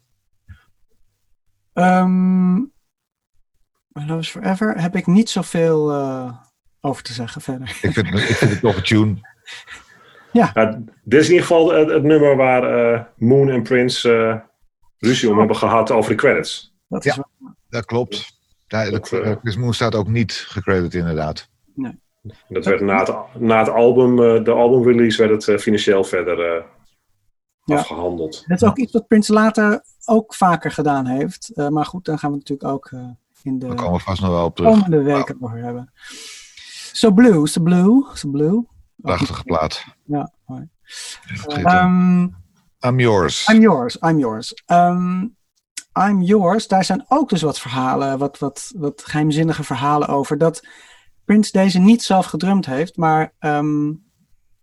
Ehm, 1.72 2.54
My 3.88 4.04
Love 4.06 4.18
is 4.18 4.30
Forever 4.30 4.80
heb 4.80 4.96
ik 4.96 5.06
niet 5.06 5.30
zoveel 5.30 5.90
eh, 5.92 6.32
over 6.80 7.02
te 7.02 7.12
zeggen 7.12 7.40
verder. 7.40 7.68
Ik 7.82 7.92
vind, 7.92 8.06
ik 8.14 8.18
vind 8.36 8.50
het 8.50 8.60
toch 8.60 8.76
een 8.76 8.82
tune. 8.82 9.34
Nou, 10.32 10.84
dit 11.04 11.20
is 11.20 11.26
in 11.26 11.32
ieder 11.32 11.46
geval 11.46 11.72
het, 11.72 11.90
het 11.90 12.02
nummer 12.02 12.36
waar 12.36 12.62
eh, 12.94 13.00
Moon 13.16 13.48
en 13.50 13.62
Prince 13.62 14.12
eh, 14.16 14.40
ruzie 14.98 15.30
om 15.30 15.38
hebben 15.38 15.56
gehad 15.56 15.90
over 15.90 16.10
de 16.10 16.16
credits. 16.16 16.74
Dat 16.88 17.04
is 17.04 17.14
Ja. 17.14 17.26
wel- 17.38 17.54
Dat 17.68 17.84
klopt. 17.84 18.34
Ja, 18.66 18.90
Dat, 18.90 19.06
de- 19.08 19.38
Chris 19.40 19.56
Moon 19.56 19.74
staat 19.74 19.94
ook 19.94 20.08
niet 20.08 20.32
gecredit 20.32 20.94
inderdaad. 20.94 21.48
Dat 22.48 22.64
werd 22.64 22.80
na 22.80 22.98
het, 22.98 23.14
na 23.38 23.58
het 23.58 23.68
album, 23.68 24.22
eh, 24.22 24.44
de 24.44 24.50
albumrelease, 24.50 25.18
werd 25.18 25.30
het 25.30 25.48
eh, 25.48 25.58
financieel 25.62 26.04
verder 26.04 26.40
eh, 26.56 26.64
Ja. 27.64 27.76
afgehandeld. 27.76 28.44
Dat 28.46 28.62
is 28.62 28.68
ook 28.68 28.76
iets 28.76 28.92
wat 28.92 29.06
Prince 29.06 29.32
later 29.32 29.82
ook 30.04 30.34
vaker 30.34 30.70
gedaan 30.70 31.06
heeft. 31.06 31.50
Eh, 31.54 31.68
maar 31.68 31.84
goed, 31.84 32.04
daar 32.04 32.18
gaan 32.18 32.30
we 32.30 32.36
natuurlijk 32.36 32.70
ook 32.70 32.86
eh, 32.92 33.08
in 33.42 33.58
de 33.58 33.68
we 33.68 33.98
vast 33.98 34.20
nog 34.20 34.30
wel 34.30 34.44
op 34.44 34.56
terug. 34.56 34.70
komende 34.72 35.02
weken 35.02 35.36
over 35.40 35.58
hebben. 35.58 35.92
So 36.92 37.10
Blue, 37.10 37.46
So 37.46 37.62
Blue, 37.62 38.04
So 38.14 38.28
Blue. 38.30 38.66
Prachtige 38.96 39.42
plaat. 39.42 39.84
Ja, 40.04 40.32
mooi. 40.46 40.68
Ehm, 41.46 42.22
I'm 42.86 43.00
yours. 43.00 43.48
I'm 43.48 43.60
yours, 43.60 43.96
I'm 44.00 44.18
yours. 44.18 44.62
Ehm, 44.66 45.20
I'm 46.08 46.22
yours, 46.22 46.68
daar 46.68 46.84
zijn 46.84 47.04
ook 47.08 47.28
dus 47.28 47.42
wat 47.42 47.58
verhalen, 47.60 48.18
wat, 48.18 48.38
wat, 48.38 48.72
wat 48.76 49.02
geheimzinnige 49.04 49.64
verhalen 49.64 50.08
over. 50.08 50.38
Dat 50.38 50.66
Prince 51.26 51.52
deze 51.52 51.78
niet 51.78 52.02
zelf 52.02 52.26
gedrumd 52.26 52.66
heeft, 52.66 52.96
maar 52.96 53.32
ehm, 53.38 53.92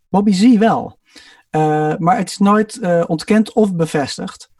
Bobby 0.09 0.32
Z 0.32 0.57
wel. 0.57 0.99
Eh, 1.49 1.95
maar 1.97 2.18
het 2.18 2.30
is 2.30 2.38
nooit 2.38 2.80
eh, 2.80 3.03
ontkend 3.07 3.53
of 3.53 3.76
bevestigd. 3.76 4.51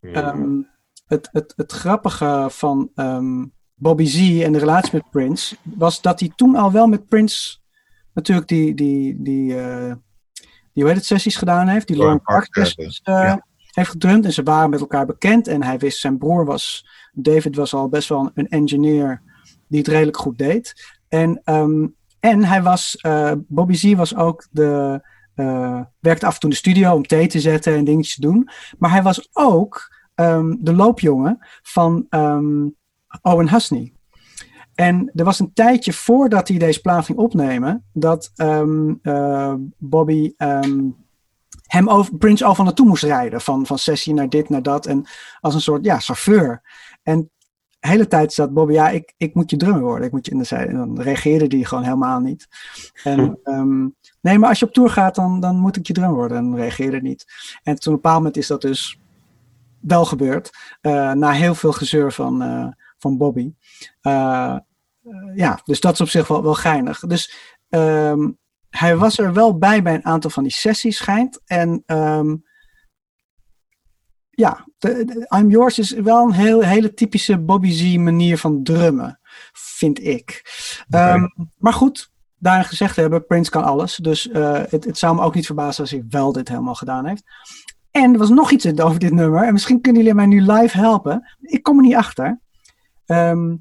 Ehm, 0.00 0.62
het, 1.06 1.28
het, 1.32 1.52
het 1.56 1.72
grappige 1.72 2.46
van 2.50 2.90
ehm, 2.94 3.44
Bobby 3.74 4.04
Z 4.04 4.42
en 4.42 4.52
de 4.52 4.58
relatie 4.58 4.90
met 4.92 5.10
Prince 5.10 5.56
was 5.62 6.00
dat 6.00 6.20
hij 6.20 6.32
toen 6.36 6.56
al 6.56 6.72
wel 6.72 6.86
met 6.86 7.06
Prince 7.06 7.58
natuurlijk 8.12 8.48
die, 8.48 8.74
die, 8.74 9.22
die, 9.22 9.60
eh, 9.60 9.92
die 10.72 10.82
hoe 10.82 10.86
heet 10.86 10.96
het, 10.96 11.04
sessies 11.04 11.36
gedaan 11.36 11.68
heeft. 11.68 11.86
Die 11.86 11.96
Lauren 11.96 12.22
Park 12.22 12.46
sessies 12.50 13.00
ja. 13.04 13.46
heeft 13.70 13.90
gedrumd. 13.90 14.24
En 14.24 14.32
ze 14.32 14.42
waren 14.42 14.70
met 14.70 14.80
elkaar 14.80 15.06
bekend. 15.06 15.48
En 15.48 15.62
hij 15.62 15.78
wist, 15.78 16.00
zijn 16.00 16.18
broer 16.18 16.44
was, 16.44 16.88
David 17.12 17.56
was 17.56 17.74
al 17.74 17.88
best 17.88 18.08
wel 18.08 18.30
een 18.34 18.48
engineer 18.48 19.22
die 19.68 19.78
het 19.78 19.88
redelijk 19.88 20.16
goed 20.16 20.38
deed. 20.38 20.97
En, 21.08 21.40
ehm, 21.44 21.86
en 22.20 22.44
hij 22.44 22.62
was, 22.62 22.96
eh, 22.96 23.32
Bobby 23.36 23.74
Z 23.74 23.94
was 23.94 24.16
ook 24.16 24.46
de, 24.50 25.00
eh, 25.34 25.80
werkte 26.00 26.26
af 26.26 26.34
en 26.34 26.40
toe 26.40 26.50
in 26.50 26.54
de 26.54 26.60
studio 26.60 26.94
om 26.94 27.06
thee 27.06 27.26
te 27.26 27.40
zetten 27.40 27.74
en 27.74 27.84
dingetjes 27.84 28.14
te 28.14 28.20
doen. 28.20 28.48
Maar 28.78 28.90
hij 28.90 29.02
was 29.02 29.28
ook 29.32 29.96
ehm, 30.14 30.54
de 30.58 30.74
loopjongen 30.74 31.38
van 31.62 32.06
ehm, 32.08 32.68
Owen 33.22 33.50
Husney. 33.50 33.92
En 34.74 35.10
er 35.14 35.24
was 35.24 35.38
een 35.38 35.52
tijdje 35.52 35.92
voordat 35.92 36.48
hij 36.48 36.58
deze 36.58 36.80
plaat 36.80 37.04
ging 37.04 37.18
opnemen, 37.18 37.84
dat 37.92 38.32
eh, 38.36 39.54
Bobby 39.76 40.32
hem 41.68 41.88
over, 41.88 42.16
Prince 42.16 42.44
overal 42.44 42.64
naartoe 42.64 42.86
moest 42.86 43.02
rijden. 43.02 43.40
Van, 43.40 43.66
van 43.66 43.78
sessie 43.78 44.14
naar 44.14 44.28
dit, 44.28 44.48
naar 44.48 44.62
dat. 44.62 44.86
En 44.86 45.06
als 45.40 45.54
een 45.54 45.60
soort 45.60 45.84
ja, 45.84 45.98
chauffeur. 45.98 46.62
En 47.02 47.30
de 47.80 47.88
hele 47.88 48.06
tijd 48.06 48.32
zat 48.32 48.52
Bobby, 48.54 48.72
ja, 48.72 48.88
ik, 48.88 49.14
ik 49.16 49.34
moet 49.34 49.50
je 49.50 49.56
drummer 49.56 49.82
worden. 49.82 50.06
Ik 50.06 50.12
moet 50.12 50.24
je, 50.24 50.30
en 50.30 50.36
dan, 50.36 50.46
zei, 50.46 50.66
en 50.66 50.76
dan 50.76 51.00
reageerde 51.00 51.56
hij 51.56 51.64
gewoon 51.64 51.84
helemaal 51.84 52.20
niet. 52.20 52.48
En 53.04 53.38
ehm, 53.42 53.82
nee, 54.20 54.38
maar 54.38 54.48
als 54.48 54.58
je 54.58 54.66
op 54.66 54.72
tour 54.72 54.90
gaat, 54.90 55.14
dan, 55.14 55.40
dan 55.40 55.56
moet 55.56 55.76
ik 55.76 55.86
je 55.86 55.92
drummer 55.92 56.16
worden. 56.16 56.36
En 56.36 56.56
reageerde 56.56 57.00
niet. 57.00 57.24
En 57.62 57.74
toen 57.74 57.74
op 57.74 57.86
een 57.86 57.92
bepaald 57.94 58.16
moment 58.16 58.36
is 58.36 58.46
dat 58.46 58.60
dus 58.60 58.98
wel 59.80 60.04
gebeurd. 60.04 60.50
eh, 60.80 61.12
na 61.12 61.30
heel 61.30 61.54
veel 61.54 61.72
gezeur 61.72 62.12
van, 62.12 62.42
eh, 62.42 62.66
van 62.98 63.16
Bobby. 63.16 63.52
Eh, 64.00 64.56
ja, 65.34 65.60
dus 65.64 65.80
dat 65.80 65.92
is 65.92 66.00
op 66.00 66.08
zich 66.08 66.28
wel, 66.28 66.42
wel 66.42 66.54
geinig. 66.54 67.00
Dus 67.00 67.34
ehm, 67.68 68.30
hij 68.70 68.96
was 68.96 69.18
er 69.18 69.32
wel 69.32 69.58
bij 69.58 69.82
bij 69.82 69.94
een 69.94 70.04
aantal 70.04 70.30
van 70.30 70.42
die 70.42 70.52
sessies, 70.52 70.96
schijnt. 70.96 71.40
En 71.44 71.82
ehm, 71.86 72.36
ja, 74.30 74.64
de, 74.64 74.64
de- 74.64 74.67
I'm 75.36 75.50
Yours 75.50 75.78
is 75.78 75.90
wel 75.90 76.24
een 76.24 76.32
heel, 76.32 76.60
hele 76.60 76.94
typische 76.94 77.38
Bobby 77.38 77.70
Z 77.70 77.96
manier 77.96 78.38
van 78.38 78.62
drummen, 78.62 79.20
vind 79.52 80.04
ik. 80.04 80.42
Ehm, 80.88 81.26
maar 81.56 81.72
goed, 81.72 82.10
daarin 82.38 82.64
gezegd 82.64 82.96
hebben, 82.96 83.26
Prince 83.26 83.50
kan 83.50 83.64
alles. 83.64 83.96
Dus 83.96 84.28
eh, 84.28 84.62
het, 84.68 84.84
het 84.84 84.98
zou 84.98 85.14
me 85.14 85.22
ook 85.22 85.34
niet 85.34 85.46
verbazen 85.46 85.80
als 85.80 85.90
hij 85.90 86.04
wel 86.08 86.32
dit 86.32 86.48
helemaal 86.48 86.74
gedaan 86.74 87.06
heeft. 87.06 87.22
En 87.90 88.12
er 88.12 88.18
was 88.18 88.28
nog 88.28 88.50
iets 88.50 88.80
over 88.80 88.98
dit 88.98 89.12
nummer. 89.12 89.42
En 89.42 89.52
misschien 89.52 89.80
kunnen 89.80 90.02
jullie 90.02 90.16
mij 90.16 90.26
nu 90.26 90.40
live 90.40 90.76
helpen. 90.76 91.36
Ik 91.40 91.62
kom 91.62 91.76
er 91.76 91.82
niet 91.82 91.94
achter. 91.94 92.40
Ehm, 93.06 93.56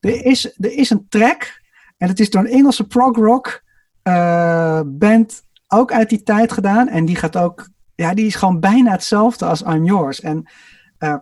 er, 0.00 0.24
is, 0.24 0.44
er 0.44 0.72
is 0.72 0.90
een 0.90 1.06
track. 1.08 1.62
En 1.96 2.08
het 2.08 2.20
is 2.20 2.30
door 2.30 2.40
een 2.40 2.50
Engelse 2.50 2.86
prog 2.86 3.16
rock 3.16 3.62
eh, 4.02 4.80
band 4.86 5.42
ook 5.68 5.92
uit 5.92 6.08
die 6.08 6.22
tijd 6.22 6.52
gedaan. 6.52 6.88
En 6.88 7.04
die 7.04 7.16
gaat 7.16 7.36
ook. 7.36 7.72
Ja, 7.94 8.14
die 8.14 8.26
is 8.26 8.34
gewoon 8.34 8.60
bijna 8.60 8.90
hetzelfde 8.90 9.44
als 9.44 9.62
I'm 9.62 9.84
Yours. 9.84 10.20
En. 10.20 10.48
eh, 10.98 11.14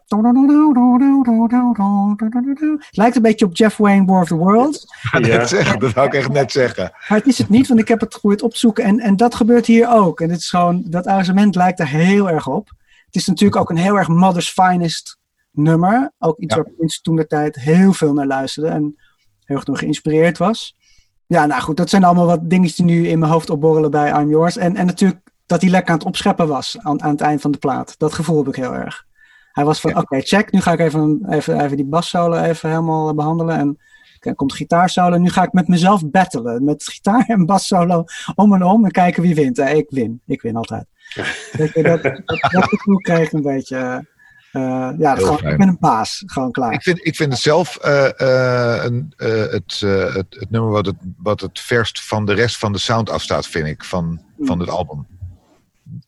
het 2.78 2.96
lijkt 2.96 3.16
een 3.16 3.22
beetje 3.22 3.44
op 3.44 3.56
Jeff 3.56 3.76
Wayne 3.76 4.04
War 4.06 4.20
of 4.22 4.28
the 4.28 4.34
Worlds. 4.34 4.84
ga 4.88 5.18
Ja. 5.18 5.26
net 5.36 5.48
zeggen, 5.48 5.78
dat 5.78 5.92
wou 5.92 6.06
ik 6.06 6.14
echt 6.14 6.28
net 6.32 6.52
zeggen. 6.52 6.90
Maar 7.08 7.18
het 7.18 7.26
is 7.26 7.38
het 7.38 7.48
niet, 7.48 7.68
want 7.68 7.80
ik 7.80 7.88
heb 7.88 8.00
het 8.00 8.14
goed 8.14 8.42
opzoeken. 8.42 8.84
En, 8.84 9.00
en 9.00 9.16
dat 9.16 9.34
gebeurt 9.34 9.66
hier 9.66 9.88
ook. 9.90 10.20
En 10.20 10.30
het 10.30 10.38
is 10.38 10.48
gewoon, 10.48 10.82
dat 10.86 11.06
arrangement 11.06 11.54
lijkt 11.54 11.80
er 11.80 11.88
heel 11.88 12.30
erg 12.30 12.48
op. 12.48 12.68
Het 13.06 13.14
is 13.16 13.26
natuurlijk 13.26 13.60
ook 13.60 13.70
een 13.70 13.76
heel 13.76 13.96
erg 13.98 14.08
Mother's 14.08 14.50
Finest 14.50 15.18
nummer. 15.50 16.12
Ook 16.18 16.38
iets 16.38 16.54
Ja. 16.54 16.62
waar 16.62 16.72
Prince 16.76 17.00
toen 17.00 17.16
de 17.16 17.26
tijd 17.26 17.56
heel 17.56 17.92
veel 17.92 18.12
naar 18.12 18.26
luisterde. 18.26 18.68
En 18.68 18.82
heel 19.44 19.56
erg 19.56 19.64
door 19.64 19.76
geïnspireerd 19.78 20.38
was. 20.38 20.76
Ja, 21.26 21.46
nou 21.46 21.62
goed, 21.62 21.76
dat 21.76 21.90
zijn 21.90 22.04
allemaal 22.04 22.26
wat 22.26 22.50
dingetjes 22.50 22.76
die 22.76 22.84
nu 22.86 23.08
in 23.08 23.18
mijn 23.18 23.32
hoofd 23.32 23.50
opborrelen 23.50 23.90
bij 23.90 24.20
I'm 24.20 24.28
Yours. 24.28 24.56
En, 24.56 24.76
en 24.76 24.86
natuurlijk 24.86 25.20
dat 25.47 25.61
hij 25.61 25.70
lekker 25.70 25.90
aan 25.93 25.99
het 25.99 26.07
opscheppen 26.07 26.49
was 26.49 26.76
aan, 26.78 27.03
aan 27.03 27.11
het 27.11 27.20
eind 27.20 27.40
van 27.40 27.51
de 27.51 27.59
plaat. 27.59 27.95
Dat 27.99 28.12
gevoel 28.12 28.38
heb 28.38 28.49
ik 28.49 28.57
heel 28.57 28.74
erg. 28.74 29.05
Hij 29.53 29.64
was 29.64 29.80
van, 29.80 29.90
Ja. 29.90 29.99
oké, 29.99 30.20
check, 30.20 30.53
nu 30.53 30.61
ga 30.61 30.72
ik 30.72 30.78
even, 30.80 31.22
even, 31.28 31.61
even 31.64 31.76
die 31.76 31.86
bassolo 31.86 32.36
even 32.36 32.68
helemaal 32.68 33.14
behandelen. 33.14 33.59
En 33.59 33.78
dan 34.20 34.34
komt 34.34 34.53
gitaarsolo. 34.53 35.16
Nu 35.16 35.30
ga 35.30 35.43
ik 35.43 35.53
met 35.53 35.68
mezelf 35.68 36.11
battelen. 36.11 36.64
Met 36.64 36.84
gitaar 36.84 37.24
en 37.26 37.47
bassolo 37.47 38.05
om 38.34 38.55
en 38.55 38.62
om. 38.62 38.84
En 38.84 38.90
kijken 38.90 39.22
wie 39.22 39.34
wint. 39.34 39.59
Eh, 39.59 39.74
ik 39.76 39.86
win. 39.88 40.20
Ik 40.26 40.43
win 40.43 40.57
altijd. 40.57 40.84
Dat, 41.57 41.72
dat, 41.72 42.03
dat 42.53 42.64
gevoel 42.64 42.97
kreeg 42.97 43.32
een 43.32 43.43
beetje. 43.43 43.76
eh, 44.53 44.62
ja, 44.99 45.14
Heel 45.14 45.16
gewoon, 45.24 45.38
fijn. 45.38 45.53
ik 45.53 45.59
ben 45.59 45.68
een 45.68 45.76
baas. 45.80 46.22
Gewoon 46.26 46.51
klaar. 46.53 46.72
Ik 46.72 46.82
vind, 46.82 47.07
ik 47.07 47.16
vind 47.16 47.32
het 47.32 47.43
zelf 47.43 47.76
eh, 47.76 48.20
eh, 48.20 48.84
een, 48.84 49.12
eh, 49.16 49.28
het, 49.28 49.80
eh, 49.84 50.14
het, 50.14 50.26
het 50.30 50.51
nummer 50.51 50.70
wat 50.70 50.86
het, 50.86 50.97
wat 51.16 51.40
het 51.40 51.61
verst 51.61 52.05
van 52.07 52.24
de 52.26 52.32
rest 52.34 52.59
van 52.59 52.72
de 52.72 52.78
sound 52.78 53.11
afstaat, 53.11 53.47
vind 53.47 53.66
ik, 53.66 53.84
van, 53.84 54.20
van 54.40 54.61
het 54.61 54.68
album. 54.68 55.07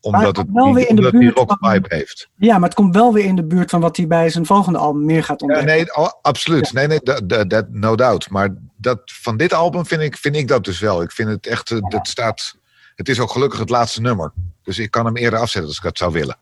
Omdat 0.01 0.37
het 0.37 0.47
wel 0.53 0.75
weer 0.75 0.89
in 0.89 0.97
de 0.97 1.11
die 1.11 1.33
van- 1.35 1.85
heeft. 1.89 2.29
Ja, 2.37 2.55
maar 2.59 2.69
het 2.69 2.75
komt 2.79 2.95
wel 2.95 3.13
weer 3.13 3.25
in 3.25 3.37
de 3.37 3.45
buurt 3.45 3.71
van 3.71 3.81
wat 3.81 3.97
hij 3.97 4.07
bij 4.07 4.29
zijn 4.31 4.47
volgende 4.47 4.79
album 4.79 5.05
meer 5.05 5.25
gaat 5.25 5.41
Ja, 5.41 5.47
ontdekken. 5.47 5.75
nee, 5.77 5.97
oh, 5.97 6.09
absoluut. 6.23 6.73
Nee, 6.73 6.87
nee, 6.87 7.01
dat, 7.03 7.51
dat, 7.51 7.67
no 7.71 7.97
doubt. 7.97 8.31
Maar 8.31 8.55
dat, 8.77 9.01
van 9.05 9.37
dit 9.37 9.53
album 9.53 9.87
vind 9.87 10.01
ik, 10.03 10.17
vind 10.17 10.37
ik 10.37 10.49
dat 10.49 10.65
dus 10.65 10.79
wel. 10.81 11.03
Ik 11.03 11.13
vind 11.13 11.29
het 11.29 11.47
echt, 11.47 11.71
eh, 11.71 11.79
dat 11.89 12.09
staat, 12.09 12.57
het 12.95 13.09
is 13.09 13.21
ook 13.21 13.31
gelukkig 13.31 13.59
het 13.59 13.71
laatste 13.71 14.01
nummer. 14.01 14.33
Dus 14.63 14.79
ik 14.79 14.91
kan 14.91 15.05
hem 15.05 15.17
eerder 15.17 15.39
afzetten 15.39 15.69
als 15.69 15.77
ik 15.79 15.85
dat 15.85 15.99
zou 15.99 16.13
willen. 16.13 16.37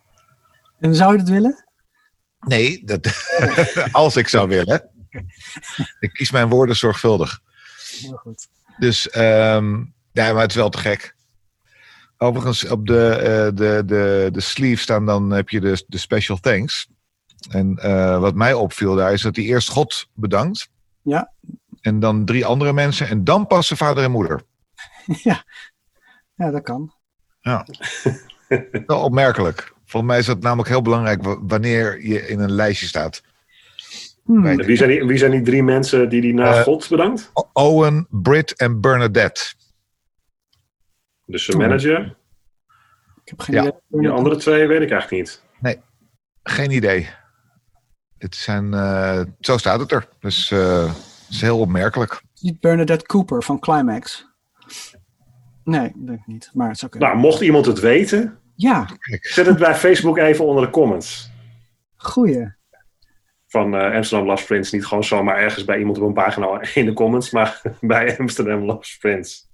En 0.81 0.95
zou 0.95 1.13
je 1.13 1.19
dat 1.19 1.29
willen? 1.29 1.65
Nee, 2.41 2.83
dat, 2.85 3.07
als 3.93 4.17
ik 4.17 4.29
zou 4.29 4.49
willen. 4.49 4.89
Ik 6.01 6.13
kies 6.13 6.31
mijn 6.31 6.49
woorden 6.49 6.77
zorgvuldig. 6.77 7.41
Heel 8.01 8.17
goed. 8.17 8.49
Dus, 8.79 9.11
ehm 9.11 9.77
ja, 10.13 10.33
maar 10.33 10.43
het 10.43 10.51
is 10.51 10.57
wel 10.57 10.69
te 10.69 10.79
gek. 10.79 11.15
Overigens, 12.23 12.69
op 12.69 12.87
de, 12.87 13.09
eh, 13.09 13.57
de, 13.57 13.83
de, 13.87 14.29
de 14.33 14.41
sleeve 14.41 14.83
staan 14.83 15.07
dan 15.07 15.31
heb 15.31 15.49
je 15.49 15.61
de, 15.61 15.85
de 15.87 15.99
special 15.99 16.37
thanks. 16.37 16.89
En 17.51 17.77
eh, 17.77 18.19
wat 18.21 18.35
mij 18.35 18.53
opviel 18.53 18.95
daar 18.95 19.13
is 19.13 19.23
dat 19.23 19.37
hij 19.37 19.45
eerst 19.45 19.69
God 19.69 20.07
bedankt. 20.15 20.69
Ja. 21.03 21.33
En 21.81 22.01
dan 22.01 22.25
drie 22.25 22.47
andere 22.47 22.73
mensen. 22.73 23.09
En 23.09 23.25
dan 23.25 23.47
pas 23.47 23.67
zijn 23.67 23.79
vader 23.79 24.05
en 24.05 24.11
moeder. 24.11 24.43
ja. 25.23 25.45
ja, 26.35 26.51
dat 26.51 26.63
kan. 26.63 26.93
Wel 28.87 29.01
opmerkelijk. 29.01 29.73
Volgens 29.85 30.13
mij 30.13 30.21
is 30.21 30.27
dat 30.27 30.41
namelijk 30.43 30.69
heel 30.69 30.83
belangrijk 30.83 31.23
wa- 31.23 31.39
wanneer 31.41 32.07
je 32.07 32.29
in 32.29 32.39
een 32.41 32.53
lijstje 32.53 32.87
staat. 32.87 33.23
Hmm. 34.25 34.57
Wie 34.57 34.77
zijn, 34.77 34.91
die, 34.91 35.05
wie 35.05 35.19
zijn 35.19 35.31
die 35.31 35.43
drie 35.43 35.63
mensen 35.63 36.09
die 36.09 36.21
die 36.21 36.35
na 36.35 36.55
Eh, 36.55 36.63
God 36.63 36.89
bedankt? 36.89 37.31
Owen, 37.53 38.07
Britt 38.11 38.57
en 38.57 38.81
Bernadette. 38.81 39.55
Dus 41.33 41.45
zijn 41.45 41.59
manager. 41.59 42.17
Ik 43.25 43.29
heb 43.29 43.41
geen 43.41 43.55
Ja. 43.55 43.61
idee. 43.63 43.73
Die 43.89 44.11
andere 44.11 44.37
twee 44.37 44.67
weet 44.67 44.81
ik 44.83 44.91
eigenlijk 44.91 45.23
niet. 45.23 45.43
Geen 46.43 46.71
idee. 46.71 47.09
Het 48.19 48.35
zijn, 48.37 48.75
eh, 48.75 49.21
zo 49.41 49.57
staat 49.57 49.81
het 49.81 49.93
er. 49.93 50.09
Dus 50.21 50.51
eh, 50.51 50.87
het 50.87 51.29
is 51.31 51.41
heel 51.41 51.59
opmerkelijk. 51.59 52.23
Niet 52.41 52.61
Bernadette 52.61 53.07
Cooper 53.07 53.43
van 53.43 53.59
Climax. 53.59 54.29
Nee, 55.65 55.93
dat 55.95 56.07
denk 56.07 56.19
ik 56.21 56.27
niet. 56.27 56.51
Maar 56.55 56.69
het 56.69 56.79
zou 56.79 56.91
kunnen. 56.91 57.09
Nou, 57.09 57.21
mocht 57.21 57.41
iemand 57.41 57.67
het 57.67 57.81
weten, 57.81 58.39
Ja, 58.55 58.87
zet 59.21 59.47
het 59.47 59.59
bij 59.59 59.75
Facebook 59.75 60.19
even 60.19 60.45
onder 60.45 60.65
de 60.65 60.71
comments. 60.71 61.31
goeie. 61.97 62.53
Van 63.47 63.75
eh, 63.77 63.95
Amsterdam 63.95 64.27
Loves 64.29 64.45
Prince. 64.45 64.75
Niet 64.75 64.87
gewoon 64.87 65.05
zomaar 65.05 65.37
ergens 65.37 65.65
bij 65.65 65.79
iemand 65.79 65.99
op 65.99 66.05
een 66.07 66.13
pagina 66.13 66.61
in 66.75 66.85
de 66.87 66.93
comments, 66.93 67.31
maar 67.31 67.61
bij 67.81 68.19
Amsterdam 68.19 68.65
Loves 68.65 68.97
Prince. 68.99 69.51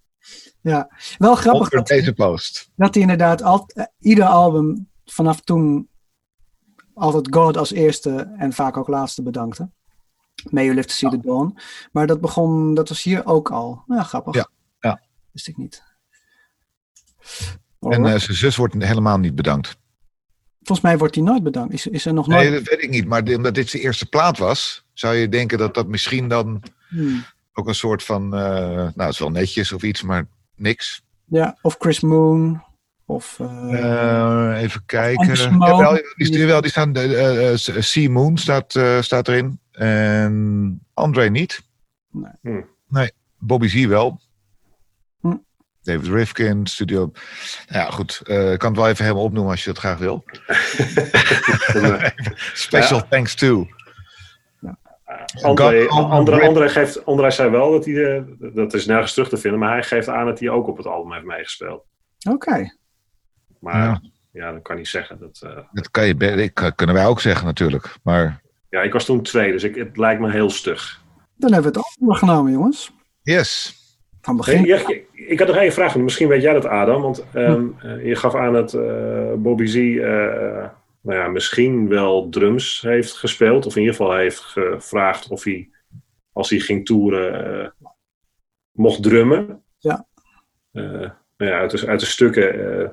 Ja, 0.61 0.91
wel 1.19 1.35
grappig 1.35 1.69
dat, 1.69 1.87
deze 1.87 2.13
post. 2.13 2.71
dat 2.77 2.95
hij 2.95 3.03
inderdaad 3.03 3.43
al, 3.43 3.65
eh, 3.67 3.85
ieder 3.99 4.25
album 4.25 4.89
vanaf 5.05 5.41
toen 5.41 5.89
altijd 6.95 7.35
God 7.35 7.57
als 7.57 7.73
eerste 7.73 8.35
en 8.37 8.53
vaak 8.53 8.77
ook 8.77 8.89
laatste 8.89 9.23
bedankte. 9.23 9.71
May 10.51 10.65
You 10.65 10.75
Live 10.77 10.89
to 10.89 10.95
See 10.95 11.11
the 11.11 11.21
Dawn. 11.21 11.59
Maar 11.93 12.07
dat 12.07 12.21
begon, 12.21 12.75
dat 12.75 12.89
was 12.89 13.03
hier 13.03 13.27
ook 13.27 13.51
al. 13.51 13.83
Ja, 13.87 14.03
grappig. 14.03 14.35
Ja, 14.35 14.49
ja. 14.81 15.03
Wist 15.33 15.49
ik 15.49 15.57
niet. 15.57 15.83
En 17.81 18.07
eh, 18.07 18.19
zijn 18.19 18.37
zus 18.37 18.57
wordt 18.57 18.75
helemaal 18.75 19.19
niet 19.19 19.35
bedankt. 19.35 19.77
Volgens 20.63 20.89
mij 20.89 20.99
wordt 20.99 21.15
hij 21.15 21.25
nooit 21.25 21.43
bedankt. 21.43 21.73
Is, 21.73 21.87
is 21.87 22.07
er 22.07 22.15
nog 22.15 22.27
Nee, 22.27 22.51
nooit... 22.51 22.65
dat 22.65 22.75
weet 22.75 22.85
ik 22.85 22.91
niet. 22.91 23.07
Maar 23.07 23.23
omdat 23.23 23.55
dit 23.55 23.69
zijn 23.69 23.83
eerste 23.83 24.07
plaat 24.07 24.39
was, 24.39 24.85
zou 24.93 25.15
je 25.15 25.29
denken 25.29 25.59
dat 25.59 25.75
dat 25.75 25.87
misschien 25.87 26.29
dan 26.29 26.63
Hmm. 26.89 27.25
Ook 27.59 27.69
een 27.69 27.75
soort 27.75 28.03
van. 28.03 28.35
eh, 28.35 28.41
nou, 28.71 28.93
het 28.95 29.09
is 29.13 29.19
wel 29.19 29.31
netjes 29.31 29.73
of 29.73 29.83
iets, 29.83 30.03
maar 30.03 30.27
niks. 30.57 31.03
Ja, 31.25 31.57
of 31.63 31.77
Chris 31.79 32.01
Moon. 32.01 32.63
Of... 33.07 33.41
eh, 33.41 33.73
Eh, 34.55 34.63
even 34.63 34.83
kijken. 34.87 35.21
Anders 35.21 35.43
Smoke. 35.43 35.67
Jawel, 35.67 36.03
die, 36.17 36.39
jawel, 36.39 36.61
die 36.61 36.71
staan. 36.71 36.93
Sea 37.83 38.11
Moon 38.11 38.37
staat, 38.39 38.75
eh, 38.75 39.01
staat 39.01 39.29
erin. 39.29 39.61
En 39.73 40.81
André 40.95 41.29
niet. 41.29 41.63
Nee. 42.13 42.31
Hm. 42.43 42.61
Nee, 42.89 43.11
Bobby 43.39 43.69
Z 43.69 43.85
wel. 43.87 44.21
Hm. 45.21 45.37
David 45.83 46.07
Rifkin, 46.07 46.67
studio. 46.67 47.11
Ja, 47.69 47.91
goed. 47.91 48.21
eh, 48.25 48.53
ik 48.53 48.59
kan 48.59 48.69
het 48.71 48.79
wel 48.81 48.89
even 48.89 49.05
helemaal 49.05 49.25
opnoemen 49.25 49.51
als 49.51 49.65
je 49.65 49.71
dat 49.73 49.79
graag 49.79 49.99
wil. 49.99 50.25
Special 52.55 53.09
thanks 53.09 53.35
to. 53.35 53.67
André, 55.43 55.89
André. 55.89 56.47
André, 56.47 56.69
geeft, 56.69 57.05
André 57.07 57.31
zei 57.31 57.51
wel 57.51 57.71
dat 57.71 57.85
hij, 57.85 58.17
eh, 58.17 58.23
dat 58.39 58.75
is 58.75 58.87
nergens 58.87 59.13
terug 59.13 59.29
te 59.29 59.37
vinden, 59.37 59.61
maar 59.61 59.73
hij 59.73 59.83
geeft 59.83 60.09
aan 60.09 60.27
dat 60.27 60.39
hij 60.41 60.49
ook 60.49 60.67
op 60.67 60.77
het 60.77 60.87
album 60.87 61.13
heeft 61.13 61.25
meegespeeld. 61.25 61.85
Oké. 62.31 62.77
Maar 63.61 63.85
Ja. 63.85 64.01
ja, 64.33 64.53
dat 64.53 64.63
kan 64.63 64.77
niet 64.77 64.89
zeggen. 64.89 65.19
Dat, 65.19 65.41
eh, 65.45 65.59
Dat 65.73 65.91
kan 65.91 66.07
je, 66.07 66.15
ik, 66.17 66.73
kunnen 66.77 66.95
wij 66.95 67.07
ook 67.07 67.21
zeggen 67.21 67.47
natuurlijk. 67.47 67.95
Maar 68.03 68.41
ja, 68.71 68.83
ik 68.83 68.93
was 68.93 69.05
toen 69.05 69.23
twee, 69.23 69.53
dus 69.53 69.63
ik, 69.63 69.75
het 69.75 69.97
lijkt 69.97 70.21
me 70.21 70.31
heel 70.31 70.51
stug. 70.51 71.03
Dan 71.37 71.53
hebben 71.53 71.73
we 71.73 71.79
het 71.79 71.89
overgenomen, 72.03 72.53
jongens. 72.53 72.93
yes. 73.23 73.77
Van 74.21 74.37
begin. 74.37 74.65
Ik 75.13 75.39
had 75.39 75.49
nog 75.49 75.57
één 75.57 75.73
vraag. 75.73 75.97
Misschien 75.97 76.29
weet 76.29 76.43
jij 76.43 76.53
dat, 76.53 76.67
Adam. 76.67 77.03
Want 77.03 77.25
ehm, 77.33 77.67
eh, 77.83 78.07
je 78.07 78.15
gaf 78.17 78.35
aan 78.35 78.53
dat 78.53 78.75
eh, 78.75 79.33
Bobby 79.37 79.67
Z 79.67 79.77
eh, 79.77 80.65
nou 81.03 81.19
ja, 81.19 81.29
misschien 81.29 81.89
wel 81.89 82.29
drums 82.29 82.81
heeft 82.81 83.13
gespeeld. 83.13 83.67
Of 83.67 83.75
in 83.75 83.81
ieder 83.81 83.97
geval 83.97 84.15
heeft 84.17 84.39
gevraagd 84.39 85.29
of 85.29 85.45
hij, 85.45 85.71
als 86.33 86.51
hij 86.51 86.59
ging 86.59 86.87
toeren, 86.87 87.63
eh, 87.63 87.71
mocht 88.73 89.03
drummen. 89.03 89.63
Ja. 89.79 90.07
Eh, 90.73 90.83
nou 91.37 91.51
ja, 91.51 91.59
uit, 91.59 91.71
de, 91.71 91.87
uit 91.87 92.01
de 92.01 92.07
stukken 92.07 92.81
eh, 92.81 92.89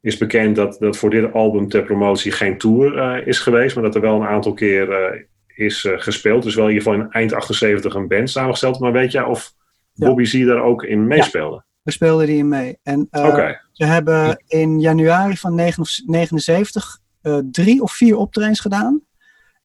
is 0.00 0.16
bekend 0.16 0.56
dat, 0.56 0.76
dat 0.78 0.96
voor 0.96 1.10
dit 1.10 1.32
album 1.32 1.68
ter 1.68 1.82
promotie 1.82 2.32
geen 2.32 2.58
tour 2.58 3.26
is 3.26 3.38
geweest. 3.38 3.74
Maar 3.74 3.84
dat 3.84 3.94
er 3.94 4.00
wel 4.00 4.20
een 4.20 4.26
aantal 4.26 4.52
keer 4.52 5.26
is 5.46 5.88
gespeeld. 5.90 6.42
Dus 6.42 6.54
wel 6.54 6.68
in 6.68 6.72
ieder 6.72 6.88
geval 6.88 7.04
in 7.04 7.10
eind 7.10 7.32
78 7.32 7.94
een 7.94 8.08
band 8.08 8.30
samengesteld. 8.30 8.78
Maar 8.78 8.92
weet 8.92 9.12
jij 9.12 9.22
of 9.22 9.56
Ja. 9.98 10.06
Bobby 10.06 10.24
Z 10.24 10.44
daar 10.44 10.62
ook 10.62 10.82
in 10.82 11.06
meespeelde? 11.06 11.64
We 11.82 11.90
speelden 11.90 12.26
die 12.26 12.36
in 12.36 12.48
mee. 12.48 12.78
En 12.82 13.08
Oké. 13.10 13.60
ze 13.72 13.84
hebben 13.84 14.42
in 14.46 14.80
januari 14.80 15.36
van 15.36 15.54
79 15.54 16.84
eh, 16.84 17.07
drie 17.50 17.82
of 17.82 17.92
vier 17.92 18.16
optredens 18.16 18.60
gedaan. 18.60 19.00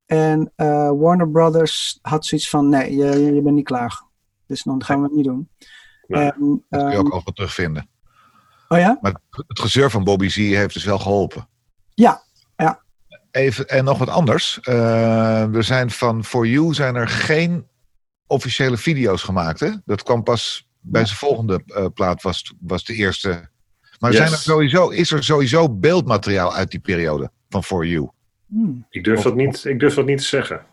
En 0.05 0.51
eh, 0.55 0.91
Warner 0.95 1.29
Brothers 1.29 1.99
had 2.01 2.25
zoiets 2.25 2.49
van: 2.49 2.69
nee, 2.69 2.95
je, 2.95 3.33
je 3.33 3.41
bent 3.41 3.55
niet 3.55 3.65
klaar. 3.65 4.03
Dus 4.47 4.63
dan 4.63 4.83
gaan 4.83 4.97
we 4.97 5.03
het 5.03 5.15
niet 5.15 5.25
doen. 5.25 5.49
Nou, 6.07 6.23
En, 6.23 6.65
Dat 6.69 6.81
kun 6.81 6.89
je 6.91 6.95
ehm, 6.95 7.05
ook 7.05 7.13
overal 7.13 7.33
terugvinden. 7.33 7.89
oh 8.67 8.77
ja? 8.77 8.97
Maar 9.01 9.15
het- 9.29 9.59
gezeur 9.59 9.89
van 9.91 10.03
Bobby 10.03 10.27
Z 10.29 10.35
heeft 10.35 10.73
dus 10.73 10.83
wel 10.83 10.99
geholpen. 10.99 11.47
Ja, 11.93 12.23
ja. 12.55 12.81
Even, 13.31 13.67
en 13.69 13.83
nog 13.83 13.97
wat 13.97 14.09
anders. 14.09 14.59
Eh, 14.59 15.55
er 15.55 15.63
zijn 15.63 15.91
van 15.91 16.23
For 16.23 16.47
You 16.47 16.73
zijn 16.73 16.95
er 16.95 17.07
geen 17.07 17.67
officiële 18.27 18.77
video's 18.77 19.23
gemaakt. 19.23 19.59
Hè? 19.59 19.69
Dat 19.85 20.03
kwam 20.03 20.23
pas 20.23 20.67
bij 20.79 21.01
Ja. 21.01 21.07
zijn 21.07 21.19
volgende 21.19 21.63
eh, 21.65 21.85
plaat, 21.93 22.21
was, 22.21 22.53
was 22.59 22.83
de 22.85 22.93
eerste. 22.93 23.49
Maar 23.99 24.11
Yes. 24.11 24.19
zijn 24.19 24.31
er 24.31 24.37
sowieso, 24.37 24.89
is 24.89 25.11
er 25.11 25.23
sowieso 25.23 25.69
beeldmateriaal 25.69 26.53
uit 26.55 26.71
die 26.71 26.79
periode 26.79 27.31
van 27.53 27.63
For 27.63 27.85
You? 27.85 28.09
Hmm. 28.47 28.85
Ik 28.89 29.03
durf, 29.03 29.21
dat 29.21 29.35
niet, 29.35 29.65
ik 29.65 29.79
durf 29.79 29.93
dat 29.93 30.05
niet 30.05 30.17
te 30.17 30.23
zeggen. 30.23 30.65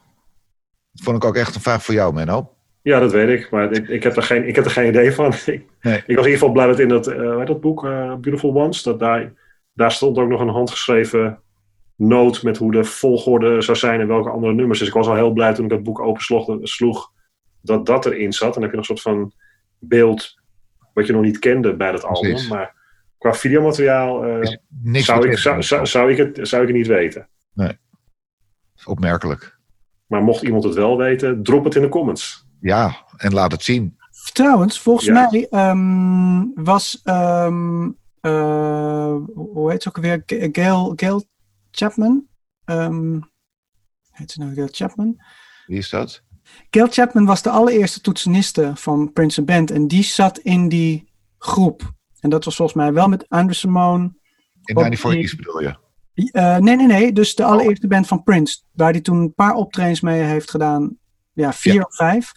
Dat 0.92 1.04
vond 1.04 1.16
ik 1.16 1.24
ook 1.24 1.36
echt 1.36 1.54
een 1.54 1.60
vraag 1.60 1.82
voor 1.82 1.94
jou, 1.94 2.14
Menno. 2.14 2.52
Ja, 2.82 3.00
dat 3.00 3.12
weet 3.12 3.40
ik. 3.40 3.50
Maar 3.50 3.72
ik, 3.72 3.88
ik, 3.88 4.02
heb, 4.02 4.16
er 4.16 4.22
geen, 4.22 4.48
ik 4.48 4.54
heb 4.54 4.64
er 4.64 4.70
geen 4.70 4.88
idee 4.88 5.12
van. 5.12 5.32
Ik, 5.46 5.68
Nee. 5.80 5.96
ik 6.06 6.16
was 6.16 6.26
in 6.26 6.32
ieder 6.32 6.32
geval 6.32 6.52
blij 6.52 6.66
dat 6.66 6.78
in 6.78 6.88
dat, 6.88 7.06
eh, 7.06 7.44
dat 7.46 7.60
boek, 7.60 7.84
eh, 7.84 8.14
Beautiful 8.14 8.54
Ones, 8.54 8.82
dat 8.82 8.98
daar, 8.98 9.32
daar 9.72 9.92
stond 9.92 10.18
ook 10.18 10.28
nog 10.28 10.40
een 10.40 10.48
handgeschreven 10.48 11.40
noot 11.96 12.42
met 12.42 12.56
hoe 12.56 12.72
de 12.72 12.84
volgorde 12.84 13.60
zou 13.60 13.78
zijn 13.78 14.00
en 14.00 14.06
welke 14.06 14.30
andere 14.30 14.52
nummers. 14.52 14.78
Dus 14.78 14.88
ik 14.88 14.94
was 14.94 15.06
al 15.06 15.14
heel 15.14 15.32
blij 15.32 15.54
toen 15.54 15.64
ik 15.64 15.70
dat 15.70 15.82
boek 15.82 16.00
opensloeg 16.00 16.58
sloeg, 16.62 17.12
dat 17.60 17.86
dat 17.86 18.06
erin 18.06 18.32
zat. 18.32 18.54
En 18.54 18.60
dan 18.60 18.62
heb 18.62 18.70
je 18.70 18.76
nog 18.76 18.88
een 18.88 18.96
soort 18.96 19.16
van 19.16 19.32
beeld 19.78 20.38
wat 20.94 21.06
je 21.06 21.12
nog 21.12 21.22
niet 21.22 21.38
kende 21.38 21.76
bij 21.76 21.92
dat 21.92 22.04
album. 22.04 22.30
Precies. 22.30 22.48
Maar 22.48 22.79
qua 23.20 23.34
videomateriaal 23.34 24.24
eh, 24.24 24.56
niks 24.82 25.04
zou, 25.04 25.28
ik, 25.30 25.38
zou, 25.38 25.62
zou, 25.62 25.86
zou, 25.86 26.10
ik 26.12 26.16
het, 26.16 26.48
zou 26.48 26.62
ik 26.62 26.68
het 26.68 26.76
niet 26.76 26.86
weten. 26.86 27.28
Opmerkelijk. 28.84 29.58
Maar 30.06 30.22
mocht 30.22 30.42
iemand 30.42 30.64
het 30.64 30.74
wel 30.74 30.96
weten, 30.96 31.42
drop 31.42 31.64
het 31.64 31.74
in 31.74 31.82
de 31.82 31.88
comments. 31.88 32.46
Ja, 32.60 33.04
en 33.16 33.32
laat 33.32 33.52
het 33.52 33.62
zien. 33.62 33.96
Trouwens, 34.32 34.80
volgens 34.80 35.06
Ja. 35.06 35.12
mij 35.30 35.46
ehm, 35.50 36.44
was. 36.64 37.00
ehm, 37.04 37.90
eh, 38.20 39.16
hoe 39.34 39.70
heet 39.70 39.82
ze 39.82 39.88
ook 39.88 39.96
alweer? 39.96 40.22
G- 40.26 40.48
Gail, 40.52 40.92
Gail 40.96 41.24
Chapman. 41.70 42.26
Ehm, 42.64 43.20
heet 44.10 44.30
ze 44.30 44.40
nou 44.40 44.54
Gail 44.54 44.68
Chapman? 44.70 45.20
Wie 45.66 45.78
is 45.78 45.90
dat? 45.90 46.22
Gail 46.70 46.86
Chapman 46.90 47.24
was 47.24 47.42
de 47.42 47.50
allereerste 47.50 48.00
toetseniste 48.00 48.72
van 48.74 49.12
Prince 49.12 49.42
Band. 49.42 49.70
En 49.70 49.88
die 49.88 50.02
zat 50.02 50.38
in 50.38 50.68
die 50.68 51.12
groep. 51.38 51.92
En 52.20 52.30
dat 52.30 52.44
was 52.44 52.56
volgens 52.56 52.76
mij 52.76 52.92
wel 52.92 53.08
met 53.08 53.28
Andrew 53.28 53.54
Simone. 53.54 54.02
In 54.64 54.76
Op 54.76 54.82
94 54.82 55.10
die- 55.10 55.20
East 55.20 55.36
bedoel 55.36 55.60
je? 55.60 55.76
Eh, 56.32 56.56
nee, 56.56 56.76
nee, 56.76 56.86
nee. 56.86 57.12
Dus 57.12 57.34
de 57.34 57.44
allereerste 57.44 57.86
band 57.86 58.06
van 58.06 58.22
Prince. 58.22 58.62
Waar 58.72 58.90
hij 58.90 59.00
toen 59.00 59.16
een 59.18 59.34
paar 59.34 59.54
optredens 59.54 60.00
mee 60.00 60.22
heeft 60.22 60.50
gedaan. 60.50 60.98
Ja, 61.32 61.52
vier 61.52 61.74
Ja. 61.74 61.82
of 61.82 61.94
vijf. 61.96 62.32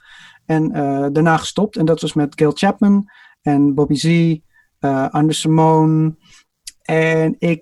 En 0.46 0.72
eh, 0.72 1.08
daarna 1.12 1.38
gestopt. 1.38 1.78
En 1.78 1.86
dat 1.86 2.02
was 2.02 2.14
met 2.14 2.34
Gail 2.36 2.52
Chapman 2.52 3.10
en 3.42 3.74
Bobby 3.74 3.96
Z, 3.96 4.38
eh 4.80 5.10
Anders 5.10 5.40
Simone. 5.40 6.16
En 6.82 7.36
ik 7.40 7.62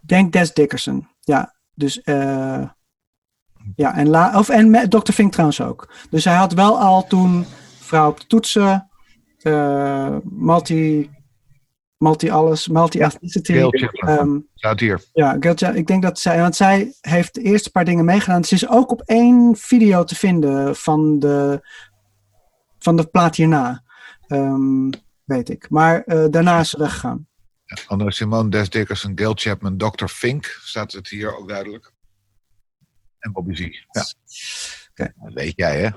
denk 0.00 0.32
Des 0.32 0.52
Dickerson. 0.54 1.08
Ja, 1.20 1.54
dus. 1.74 2.00
ja, 2.04 3.94
en, 3.96 4.08
la 4.08 4.38
of, 4.38 4.48
en 4.48 4.70
met 4.70 4.90
Dr. 4.90 5.12
Fink 5.12 5.30
trouwens 5.32 5.60
ook. 5.60 5.92
Dus 6.10 6.24
hij 6.24 6.34
had 6.34 6.52
wel 6.52 6.78
al 6.80 7.06
toen 7.06 7.44
vrouw 7.80 8.08
op 8.10 8.20
de 8.20 8.26
toetsen. 8.26 8.90
multi. 10.22 11.10
Multi 11.98 12.30
alles, 12.30 12.68
multi-ethnicity. 12.68 13.52
Ehm, 13.52 14.38
Staat 14.54 14.80
hier. 14.80 15.04
ja, 15.12 15.36
Gilja, 15.40 15.70
ik 15.70 15.86
denk 15.86 16.02
dat 16.02 16.18
zij, 16.18 16.40
want 16.40 16.56
zij 16.56 16.94
heeft 17.00 17.34
de 17.34 17.42
eerste 17.42 17.70
paar 17.70 17.84
dingen 17.84 18.04
meegedaan. 18.04 18.44
Ze 18.44 18.54
is 18.54 18.68
ook 18.68 18.90
op 18.90 19.00
één 19.00 19.56
video 19.56 20.04
te 20.04 20.14
vinden 20.14 20.76
van 20.76 21.18
de, 21.18 21.60
van 22.78 22.96
de 22.96 23.06
plaat 23.06 23.36
hierna. 23.36 23.82
Ehm, 24.26 24.90
weet 25.24 25.48
ik. 25.48 25.70
Maar 25.70 26.02
eh, 26.02 26.24
daarna 26.30 26.60
is 26.60 26.70
ze 26.70 26.78
weggegaan. 26.78 27.26
Anno 27.86 28.10
Simone, 28.10 28.48
Des 28.48 28.70
Dickerson, 28.70 29.12
Gail 29.14 29.32
Chapman, 29.34 29.76
Dr. 29.76 30.06
Fink. 30.06 30.58
Staat 30.62 30.92
het 30.92 31.08
hier 31.08 31.36
ook 31.36 31.48
duidelijk. 31.48 31.92
En 33.18 33.32
Bobby 33.32 33.54
Z. 33.54 33.60
Ja. 33.90 34.04
Dat 34.94 35.32
weet 35.32 35.52
jij, 35.56 35.80
hè? 35.80 35.88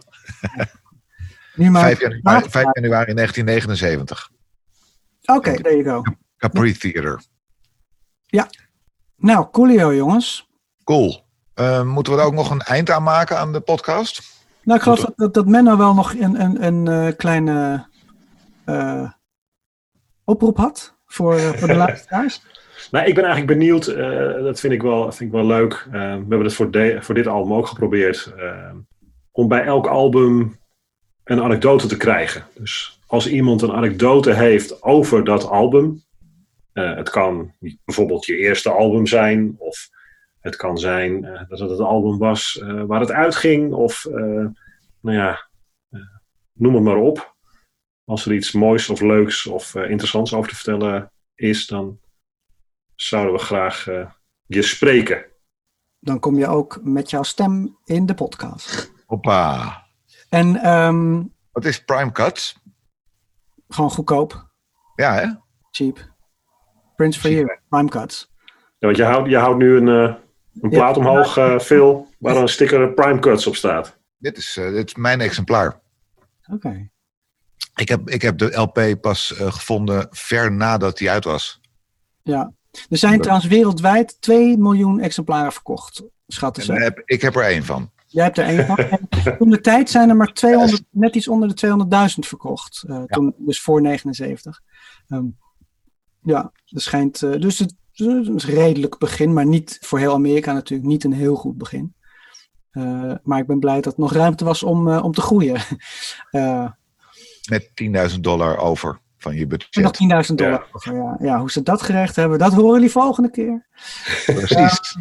Nu 1.56 1.70
maar. 1.70 1.82
5 1.96 2.00
januari, 2.00 2.50
5 2.50 2.68
januari 2.74 3.14
1979. 3.14 4.30
Oké, 5.36 5.54
there 5.62 5.78
you 5.78 5.84
go. 5.84 6.04
Capri 6.38 6.74
Theater. 6.78 7.22
Nou, 9.22 9.48
coolio 9.52 9.94
jongens. 9.94 10.50
Cool. 10.84 11.24
Eh, 11.54 11.84
moeten 11.84 12.14
we 12.14 12.20
er 12.20 12.26
ook 12.26 12.34
nog 12.34 12.50
een 12.52 12.62
eind 12.62 12.90
aan 12.90 13.04
maken 13.04 13.38
aan 13.38 13.54
de 13.54 13.60
podcast? 13.60 14.22
Nou, 14.64 14.78
ik 14.78 14.84
geloof 14.84 15.00
dat, 15.00 15.14
dat, 15.16 15.34
dat 15.34 15.46
Menno 15.48 15.78
wel 15.78 15.94
nog 15.94 16.14
een, 16.14 16.42
een, 16.42 16.64
een 16.66 16.88
eh, 16.88 17.16
kleine 17.18 17.88
eh, 18.66 19.12
oproep 20.24 20.58
had 20.58 20.96
voor, 21.06 21.36
eh, 21.36 21.50
voor 21.50 21.68
de 21.68 21.76
luisteraars. 21.86 22.42
Nou, 22.92 23.06
ik 23.08 23.16
ben 23.16 23.24
eigenlijk 23.24 23.60
benieuwd. 23.60 23.88
eh, 23.88 24.44
dat 24.44 24.60
vind 24.60 24.74
ik 24.74 24.82
wel, 24.82 25.02
vind 25.12 25.20
ik 25.34 25.36
wel 25.36 25.46
leuk. 25.46 25.88
We 25.92 25.98
hebben 25.98 26.44
het 26.44 26.54
voor, 26.54 26.72
de- 26.72 26.98
voor 27.02 27.16
dit 27.16 27.28
album 27.28 27.54
ook 27.54 27.68
geprobeerd. 27.68 28.34
om 29.32 29.48
bij 29.48 29.64
elk 29.64 29.88
album 29.88 30.60
een 31.24 31.42
anekdote 31.42 31.88
te 31.88 31.98
krijgen. 31.98 32.46
Dus 32.56 32.99
als 33.10 33.28
iemand 33.28 33.62
een 33.62 33.72
anekdote 33.72 34.34
heeft 34.34 34.84
over 34.84 35.24
dat 35.24 35.48
album. 35.48 36.04
eh, 36.74 36.96
het 36.96 37.10
kan 37.10 37.54
bijvoorbeeld 37.86 38.26
je 38.26 38.38
eerste 38.38 38.70
album 38.72 39.08
zijn. 39.08 39.56
Of 39.58 39.90
het 40.40 40.56
kan 40.56 40.78
zijn 40.78 41.26
eh, 41.26 41.50
dat 41.50 41.60
het 41.60 41.70
het 41.70 41.80
album 41.80 42.18
was 42.18 42.60
eh, 42.62 42.84
waar 42.84 43.00
het 43.00 43.12
uitging. 43.12 43.74
Of 43.74 44.06
eh, 44.06 44.46
nou 45.02 45.18
ja, 45.18 45.50
eh, 45.90 46.00
noem 46.54 46.74
het 46.74 46.84
maar 46.84 46.98
op. 46.98 47.36
Als 48.06 48.26
er 48.26 48.34
iets 48.34 48.52
moois 48.52 48.90
of 48.90 49.02
leuks 49.02 49.46
of 49.48 49.76
interessants 49.76 50.34
over 50.34 50.50
te 50.50 50.56
vertellen 50.56 51.12
is, 51.36 51.68
dan 51.68 52.00
zouden 52.96 53.34
we 53.34 53.40
graag 53.40 53.88
eh, 53.88 54.10
je 54.46 54.62
spreken. 54.62 55.26
Dan 56.00 56.20
kom 56.20 56.38
je 56.38 56.48
ook 56.48 56.80
met 56.84 57.10
jouw 57.10 57.24
stem 57.24 57.78
in 57.86 58.06
de 58.06 58.14
podcast. 58.14 58.92
Hoppa. 59.06 59.84
En 60.30 60.56
ehm, 60.56 61.24
Wat 61.52 61.66
is 61.66 61.84
Prime 61.84 62.12
Cuts? 62.12 62.59
Gewoon 63.70 63.90
goedkoop. 63.92 64.50
Ja, 64.96 65.14
hè? 65.14 65.28
Cheap. 65.72 66.08
Prince 66.96 67.20
for 67.20 67.30
Cheap, 67.30 67.46
you. 67.46 67.60
Prime 67.70 67.90
cuts. 67.90 68.32
Ja, 68.78 68.88
want 68.88 68.98
je 68.98 69.04
houdt, 69.04 69.30
je 69.30 69.38
houdt 69.38 69.58
nu 69.58 69.78
een, 69.78 69.88
eh, 69.88 70.16
een 70.62 70.70
Ja. 70.70 70.78
plaat 70.78 70.98
omhoog, 70.98 71.38
eh 71.38 71.60
Phil, 71.60 72.08
waar 72.20 72.36
een 72.36 72.48
sticker 72.48 72.94
Prime 72.94 73.20
Cuts 73.20 73.48
op 73.48 73.56
staat. 73.56 73.98
Dit 74.18 74.38
is, 74.38 74.58
eh, 74.58 74.70
dit 74.72 74.88
is 74.88 74.96
mijn 74.96 75.22
exemplaar. 75.22 75.80
Oké. 76.52 76.90
Ik 77.76 77.90
heb, 77.90 78.10
ik 78.10 78.22
heb 78.22 78.38
de 78.38 78.58
LP 78.58 79.02
pas 79.02 79.36
eh, 79.38 79.52
gevonden 79.54 80.08
ver 80.10 80.52
nadat 80.52 80.98
die 80.98 81.10
uit 81.12 81.24
was. 81.24 81.62
Ja. 82.22 82.54
Er 82.90 82.98
zijn 82.98 83.22
trouwens 83.22 83.48
wereldwijd 83.48 84.22
2 84.22 84.58
miljoen 84.58 85.00
exemplaren 85.00 85.52
verkocht. 85.52 86.04
Schatten 86.28 86.62
En 86.76 86.84
ze. 86.86 87.02
ik 87.06 87.22
heb 87.22 87.36
er 87.36 87.44
één 87.44 87.64
van. 87.66 87.92
Jij 88.12 88.24
hebt 88.24 88.38
er 88.38 88.46
één 88.46 88.66
van. 88.66 88.78
En 88.78 89.08
Toen 89.38 89.50
de 89.50 89.62
tijd 89.62 89.90
zijn 89.90 90.10
er 90.10 90.16
maar 90.16 90.34
200, 90.34 90.84
net 90.90 91.16
iets 91.16 91.28
onder 91.28 91.56
de 91.56 91.56
200.000 92.14 92.28
verkocht. 92.28 92.84
eh, 92.88 93.04
toen, 93.04 93.34
dus 93.38 93.62
voor 93.62 93.82
79. 93.82 94.62
Ehm, 95.08 95.26
ja, 96.24 96.52
dat 96.66 96.82
schijnt. 96.82 97.22
eh, 97.24 97.32
dus 97.42 97.60
het, 97.60 97.76
is 97.94 98.06
een 98.06 98.38
redelijk 98.40 98.98
begin, 98.98 99.34
maar 99.34 99.46
niet 99.46 99.78
voor 99.82 100.00
heel 100.00 100.14
Amerika 100.14 100.54
natuurlijk 100.54 100.90
niet 100.90 101.04
een 101.04 101.14
heel 101.14 101.36
goed 101.36 101.58
begin. 101.58 101.94
Eh, 102.72 103.14
maar 103.24 103.40
ik 103.40 103.48
ben 103.48 103.60
blij 103.60 103.82
dat 103.82 103.94
er 103.94 104.00
nog 104.00 104.14
ruimte 104.14 104.46
was 104.46 104.64
om, 104.64 104.90
om 104.90 105.12
te 105.14 105.22
groeien. 105.22 105.62
Met 107.50 107.70
10.000 108.14 108.20
dollar 108.20 108.58
over. 108.58 109.00
van 109.18 109.36
je 109.36 109.42
En 109.42 109.48
budget. 109.48 110.00
nog 110.00 110.26
10.000 110.30 110.36
dollar. 110.36 110.68
over, 110.74 110.96
Ja. 110.96 111.18
ja, 111.20 111.40
hoe 111.40 111.52
ze 111.52 111.64
dat 111.64 111.82
gerecht 111.82 112.16
hebben, 112.16 112.40
dat 112.40 112.54
horen 112.54 112.74
jullie 112.74 112.92
volgende 112.92 113.32
keer. 113.32 113.68
Precies. 114.26 114.98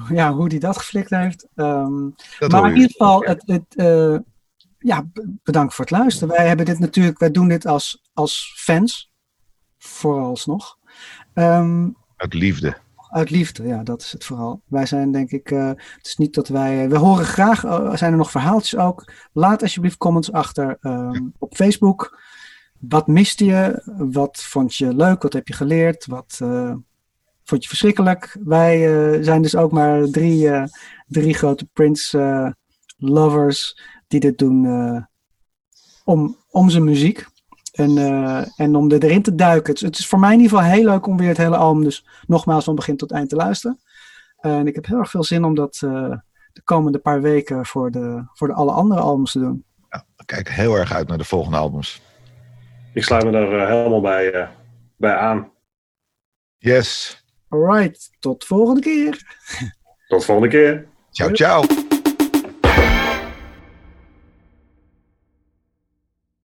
Ja, 0.08 0.32
hoe 0.32 0.48
die 0.48 0.60
dat 0.60 0.76
geflikt 0.76 1.10
heeft. 1.10 1.48
Ehm, 1.54 2.08
dat 2.38 2.50
maar 2.50 2.68
in 2.70 2.74
ieder 2.74 2.90
geval, 2.90 3.20
het, 3.20 3.42
het, 3.46 3.76
eh, 3.76 4.16
ja, 4.78 5.04
bedankt 5.42 5.74
voor 5.74 5.84
het 5.84 5.94
luisteren. 5.94 6.36
Wij 6.36 6.46
hebben 6.46 6.66
dit 6.66 6.78
natuurlijk, 6.78 7.18
wij 7.18 7.30
doen 7.30 7.48
dit 7.48 7.66
als, 7.66 8.10
als 8.12 8.52
fans, 8.56 9.12
vooralsnog. 9.78 10.78
Ehm 11.34 11.88
Uit 12.16 12.34
liefde. 12.34 12.76
uit 13.08 13.30
liefde, 13.30 13.66
ja, 13.66 13.82
dat 13.82 14.02
is 14.02 14.12
het 14.12 14.24
vooral. 14.24 14.62
Wij 14.66 14.86
zijn 14.86 15.12
denk 15.12 15.30
ik, 15.30 15.50
eh, 15.50 15.66
het 15.68 16.06
is 16.06 16.16
niet 16.16 16.34
dat 16.34 16.48
wij, 16.48 16.88
we 16.88 16.98
horen 16.98 17.24
graag, 17.24 17.64
eh, 17.64 17.94
zijn 17.94 18.12
er 18.12 18.18
nog 18.18 18.30
verhaaltjes 18.30 18.80
ook. 18.80 19.12
Laat 19.32 19.62
alsjeblieft 19.62 19.96
comments 19.96 20.32
achter 20.32 20.76
ehm, 20.80 21.28
op 21.38 21.54
Facebook. 21.54 22.20
Wat 22.78 23.06
miste 23.06 23.44
je? 23.44 23.82
Wat 23.96 24.42
vond 24.42 24.74
je 24.74 24.94
leuk? 24.94 25.22
Wat 25.22 25.32
heb 25.32 25.48
je 25.48 25.54
geleerd? 25.54 26.06
Wat 26.06 26.40
vond 27.44 27.62
je 27.62 27.68
verschrikkelijk? 27.68 28.36
Wij 28.44 28.74
eh, 29.14 29.18
zijn 29.24 29.42
dus 29.42 29.56
ook 29.56 29.72
maar 29.72 30.04
drie, 30.06 30.48
eh, 30.50 30.64
drie 31.06 31.34
grote 31.34 31.68
Prince 31.72 32.18
eh, 32.18 32.50
lovers 32.96 33.80
die 34.08 34.20
dit 34.20 34.38
doen 34.38 34.66
eh, 34.66 35.02
om, 36.04 36.36
om 36.50 36.70
zijn 36.70 36.84
muziek. 36.84 37.26
En, 37.72 37.98
eh, 37.98 38.44
en 38.56 38.74
om 38.76 38.90
er- 38.90 39.04
erin 39.04 39.22
te 39.22 39.34
duiken. 39.34 39.72
Het 39.72 39.82
is, 39.82 39.88
het 39.88 39.98
is 39.98 40.06
voor 40.06 40.18
mij 40.18 40.32
in 40.34 40.40
ieder 40.40 40.56
geval 40.58 40.72
heel 40.72 40.84
leuk 40.84 41.06
om 41.06 41.16
weer 41.16 41.28
het 41.28 41.36
hele 41.36 41.56
album 41.56 41.82
dus 41.84 42.06
nogmaals 42.26 42.64
van 42.64 42.74
begin 42.74 42.96
tot 42.96 43.10
eind 43.12 43.28
te 43.28 43.36
luisteren. 43.36 43.80
en 44.36 44.66
ik 44.66 44.74
heb 44.74 44.86
heel 44.86 44.98
erg 44.98 45.10
veel 45.10 45.24
zin 45.24 45.44
om 45.44 45.54
dat 45.54 45.80
eh, 45.84 46.12
de 46.52 46.62
komende 46.64 46.98
paar 46.98 47.20
weken 47.20 47.66
voor 47.66 47.90
de, 47.90 48.24
voor 48.32 48.48
de 48.48 48.54
alle 48.54 48.72
andere 48.72 49.00
albums 49.00 49.32
te 49.32 49.38
doen. 49.38 49.64
Ik 50.16 50.26
kijk 50.26 50.48
heel 50.50 50.74
erg 50.74 50.92
uit 50.92 51.08
naar 51.08 51.18
de 51.18 51.24
volgende 51.24 51.56
albums. 51.58 52.00
Ik 52.94 53.02
sluit 53.04 53.24
me 53.24 53.30
daar 53.30 53.68
helemaal 53.68 54.00
bij, 54.00 54.32
eh, 54.32 54.48
bij 54.96 55.16
aan. 55.16 55.50
Yes. 56.58 57.21
Alright, 57.52 58.10
tot 58.18 58.44
volgende 58.44 58.80
keer. 58.80 59.10
Tot 60.08 60.20
de 60.20 60.26
volgende 60.26 60.48
keer. 60.48 60.86
Ciao, 61.10 61.30
ciao. 61.30 61.64